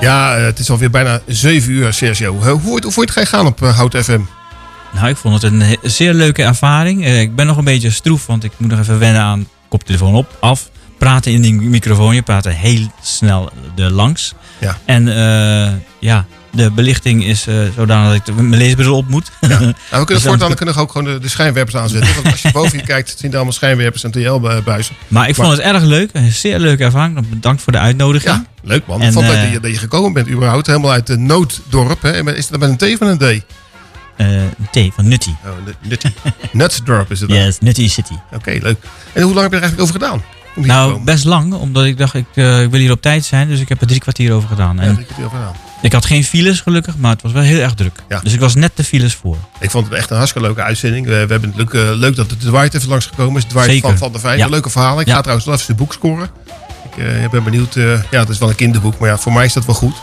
Ja, 0.04 0.36
eh, 0.36 0.44
het 0.44 0.58
is 0.58 0.70
alweer 0.70 0.90
bijna 0.90 1.20
7 1.26 1.72
uur, 1.72 1.92
Sergio. 1.92 2.40
Eh, 2.40 2.50
Hoe 2.50 2.60
je 2.64 2.74
het, 2.74 2.84
hoe 2.84 2.92
vond 2.92 3.14
je 3.14 3.20
het 3.20 3.28
gaan 3.28 3.46
op 3.46 3.62
eh, 3.62 3.76
Hout 3.76 3.96
FM? 3.96 4.20
Nou, 4.92 5.08
ik 5.08 5.16
vond 5.16 5.42
het 5.42 5.52
een 5.52 5.78
zeer 5.82 6.14
leuke 6.14 6.42
ervaring. 6.42 7.06
Ik 7.06 7.34
ben 7.34 7.46
nog 7.46 7.56
een 7.56 7.64
beetje 7.64 7.90
stroef, 7.90 8.26
want 8.26 8.44
ik 8.44 8.52
moet 8.56 8.70
nog 8.70 8.78
even 8.78 8.98
wennen 8.98 9.22
aan 9.22 9.48
koptelefoon 9.68 10.14
op, 10.14 10.36
af. 10.40 10.70
Praten 10.98 11.32
in 11.32 11.40
die 11.42 11.54
microfoon. 11.54 12.14
Je 12.14 12.22
praat 12.22 12.46
er 12.46 12.52
heel 12.52 12.92
snel 13.02 13.50
er 13.76 13.90
langs. 13.90 14.34
Ja. 14.58 14.78
En 14.84 15.06
ja, 15.98 16.26
de 16.54 16.70
belichting 16.70 17.24
is 17.24 17.46
eh, 17.46 17.54
zodanig 17.76 18.08
dat 18.08 18.16
ik 18.16 18.24
de- 18.36 18.42
mijn 18.42 18.60
leesbril 18.60 18.96
op 18.96 19.08
moet. 19.08 19.30
Nou, 19.40 19.50
we 19.58 19.74
kunnen 19.90 20.06
Dus 20.06 20.22
voortaan 20.22 20.54
kunnen 20.54 20.74
we 20.74 20.80
ook 20.80 20.92
gewoon 20.92 21.12
de, 21.12 21.18
de 21.18 21.28
schijnwerpers 21.28 21.76
aanzetten. 21.76 22.14
Want 22.14 22.26
als 22.30 22.42
je 22.42 22.52
boven 22.60 22.78
je 22.78 22.84
kijkt, 22.84 23.14
zien 23.18 23.30
er 23.30 23.34
allemaal 23.36 23.52
schijnwerpers 23.52 24.04
en 24.04 24.10
TL-buizen. 24.10 24.94
Maar 25.08 25.28
ik 25.28 25.34
vond 25.34 25.48
het 25.50 25.60
erg 25.60 25.82
leuk. 25.82 26.10
Een 26.12 26.32
zeer 26.32 26.58
leuke 26.58 26.84
ervaring. 26.84 27.28
Bedankt 27.28 27.62
voor 27.62 27.72
de 27.72 27.78
uitnodiging. 27.78 28.34
Ja, 28.34 28.44
leuk 28.62 28.86
man. 28.86 29.00
En, 29.00 29.06
ik 29.06 29.12
vond 29.12 29.26
eh, 29.26 29.42
dat 29.42 29.50
je, 29.52 29.60
dat 29.60 29.70
je 29.70 29.76
gekomen 29.78 30.12
bent 30.12 30.28
überhaupt. 30.28 30.66
Helemaal 30.66 30.90
uit 30.90 31.06
de 31.06 31.16
nooddorp. 31.16 32.02
Hè? 32.02 32.10
En 32.10 32.36
Is 32.36 32.48
dat 32.48 32.60
met 32.60 32.68
een 32.68 32.96
T 32.96 33.00
met 33.00 33.20
een 33.20 33.40
D? 33.40 33.44
Eh, 34.16 34.26
T 34.70 34.94
van 34.94 35.08
Nutty. 35.08 35.30
Oh, 35.44 35.50
nu- 35.66 35.88
Nutty. 35.88 36.08
Nutsdorp 36.52 37.10
is 37.10 37.20
het 37.20 37.28
dan? 37.28 37.38
Yes, 37.38 37.58
Nutty 37.60 37.88
City. 37.88 38.14
Oké, 38.32 38.58
leuk. 38.62 38.76
En 39.12 39.22
hoe 39.22 39.34
lang 39.34 39.42
heb 39.42 39.50
je 39.50 39.56
er 39.56 39.62
eigenlijk 39.62 39.80
over 39.80 39.94
gedaan? 40.00 40.22
Nou, 40.56 41.04
best 41.04 41.24
lang, 41.24 41.52
omdat 41.54 41.84
ik 41.84 41.98
dacht, 41.98 42.14
ik, 42.14 42.26
ik 42.36 42.70
wil 42.70 42.80
hier 42.80 42.90
op 42.90 43.02
tijd 43.02 43.24
zijn. 43.24 43.48
Dus 43.48 43.60
ik 43.60 43.68
heb 43.68 43.80
er 43.80 43.86
drie 43.86 44.00
kwartier 44.00 44.32
over 44.32 44.48
gedaan. 44.48 44.76
Ja, 44.76 44.82
En 44.82 44.94
drie 44.94 45.04
kwartier 45.06 45.24
over 45.26 45.36
gedaan. 45.38 45.54
Ik 45.84 45.92
had 45.92 46.04
geen 46.04 46.24
files 46.24 46.60
gelukkig, 46.60 46.96
maar 46.96 47.10
het 47.12 47.22
was 47.22 47.32
wel 47.32 47.42
heel 47.42 47.60
erg 47.60 47.74
druk. 47.74 47.92
Ja. 48.08 48.20
Dus 48.20 48.32
ik 48.32 48.40
was 48.40 48.54
net 48.54 48.72
de 48.74 48.84
files 48.84 49.14
voor. 49.14 49.36
Ik 49.60 49.70
vond 49.70 49.84
het 49.88 49.94
echt 49.94 50.10
een 50.10 50.16
hartstikke 50.16 50.46
leuke 50.46 50.62
uitzending. 50.62 51.06
We, 51.06 51.10
we 51.12 51.32
hebben 51.32 51.52
het 51.56 51.56
leuk, 51.56 51.72
eh, 51.72 51.90
leuk 51.96 52.16
dat 52.16 52.28
de 52.28 52.36
Dwight 52.36 52.74
even 52.74 52.88
langsgekomen 52.88 53.36
is. 53.42 53.44
Dwight 53.48 53.66
Zeker. 53.70 53.88
van 53.88 53.98
Van 53.98 54.12
der 54.12 54.20
Vijf. 54.20 54.38
Ja. 54.38 54.46
Leuke 54.46 54.70
verhalen. 54.70 55.00
Ik 55.00 55.06
Ja. 55.06 55.14
ga 55.14 55.20
trouwens 55.20 55.46
wel 55.46 55.54
even 55.54 55.66
zijn 55.66 55.78
boek 55.78 55.92
scoren. 55.92 56.30
Ik 56.96 57.04
eh, 57.04 57.30
ben 57.30 57.44
benieuwd. 57.44 57.76
eh, 57.76 57.84
ja, 58.10 58.20
het 58.20 58.28
is 58.28 58.38
wel 58.38 58.48
een 58.48 58.54
kinderboek. 58.54 58.98
Maar 58.98 59.08
ja, 59.08 59.18
voor 59.18 59.32
mij 59.32 59.44
is 59.44 59.52
dat 59.52 59.64
wel 59.66 59.74
goed. 59.74 59.96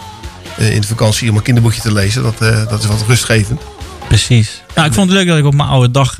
In 0.58 0.82
de 0.82 0.88
vakantie 0.88 1.30
om 1.30 1.36
een 1.36 1.42
kinderboekje 1.42 1.82
te 1.82 1.94
lezen. 1.94 2.24
Dat, 2.24 2.38
dat 2.70 2.80
is 2.80 2.86
wat 2.86 3.04
rustgevend. 3.08 3.62
Precies. 4.08 4.62
Nou, 4.76 4.88
ik 4.88 4.94
vond 4.94 5.10
het 5.10 5.18
leuk 5.18 5.28
dat 5.28 5.38
ik 5.38 5.46
op 5.46 5.54
mijn 5.54 5.70
oude 5.70 5.92
dag, 5.92 6.16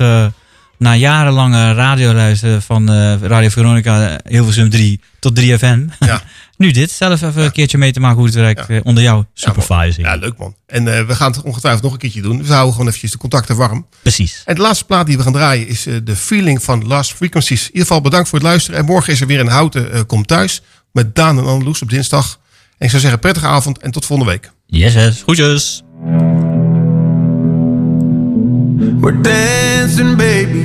na 0.78 0.94
jarenlange 0.94 1.72
radioluisteren 1.74 2.62
van 2.62 2.90
Radio 3.22 3.48
Veronica 3.48 4.08
eh, 4.08 4.32
Hilversum 4.32 4.70
3 4.70 5.00
tot 5.18 5.40
3FM, 5.40 5.78
Ja. 5.98 6.22
nu 6.56 6.70
dit, 6.70 6.90
zelf 6.90 7.22
even 7.22 7.44
een 7.44 7.52
keertje 7.52 7.78
mee 7.78 7.92
te 7.92 8.00
maken 8.00 8.16
hoe 8.16 8.26
het 8.26 8.34
werkt 8.34 8.68
eh, 8.68 8.80
onder 8.82 9.02
jouw 9.02 9.26
supervising. 9.34 10.06
Ja, 10.06 10.14
leuk 10.14 10.38
man. 10.38 10.56
En 10.66 10.96
eh, 10.96 11.06
we 11.06 11.14
gaan 11.14 11.32
het 11.32 11.42
ongetwijfeld 11.42 11.82
nog 11.82 11.92
een 11.92 11.98
keertje 11.98 12.22
doen. 12.22 12.44
We 12.44 12.52
houden 12.52 12.72
gewoon 12.72 12.86
eventjes 12.86 13.10
de 13.10 13.18
contacten 13.18 13.56
warm. 13.56 13.86
Precies. 14.02 14.42
En 14.44 14.54
de 14.54 14.60
laatste 14.60 14.84
plaat 14.84 15.06
die 15.06 15.16
we 15.16 15.22
gaan 15.22 15.32
draaien 15.32 15.68
is 15.68 15.86
eh, 15.86 15.96
The 15.96 16.16
Feeling 16.16 16.62
van 16.62 16.86
Last 16.86 17.12
Frequencies. 17.12 17.60
In 17.60 17.66
ieder 17.66 17.82
geval 17.82 18.00
bedankt 18.00 18.28
voor 18.28 18.38
het 18.38 18.48
luisteren. 18.48 18.80
En 18.80 18.84
morgen 18.86 19.12
is 19.12 19.20
er 19.20 19.26
weer 19.26 19.40
een 19.40 19.48
Houten 19.48 19.92
eh, 19.92 20.00
Komt 20.06 20.28
Thuis. 20.28 20.62
Met 20.92 21.14
Daan 21.14 21.38
en 21.38 21.44
Anneloes 21.44 21.82
op 21.82 21.90
dinsdag. 21.90 22.40
En 22.78 22.84
ik 22.84 22.90
zou 22.90 23.02
zeggen 23.02 23.20
prettige 23.20 23.46
avond 23.46 23.78
en 23.78 23.90
tot 23.90 24.04
volgende 24.06 24.32
week. 24.32 24.50
Yes, 24.66 24.92
yes. 24.92 25.22
Groetjes. 25.22 25.82
We're 29.00 29.20
dancing, 29.20 30.16
baby, 30.16 30.64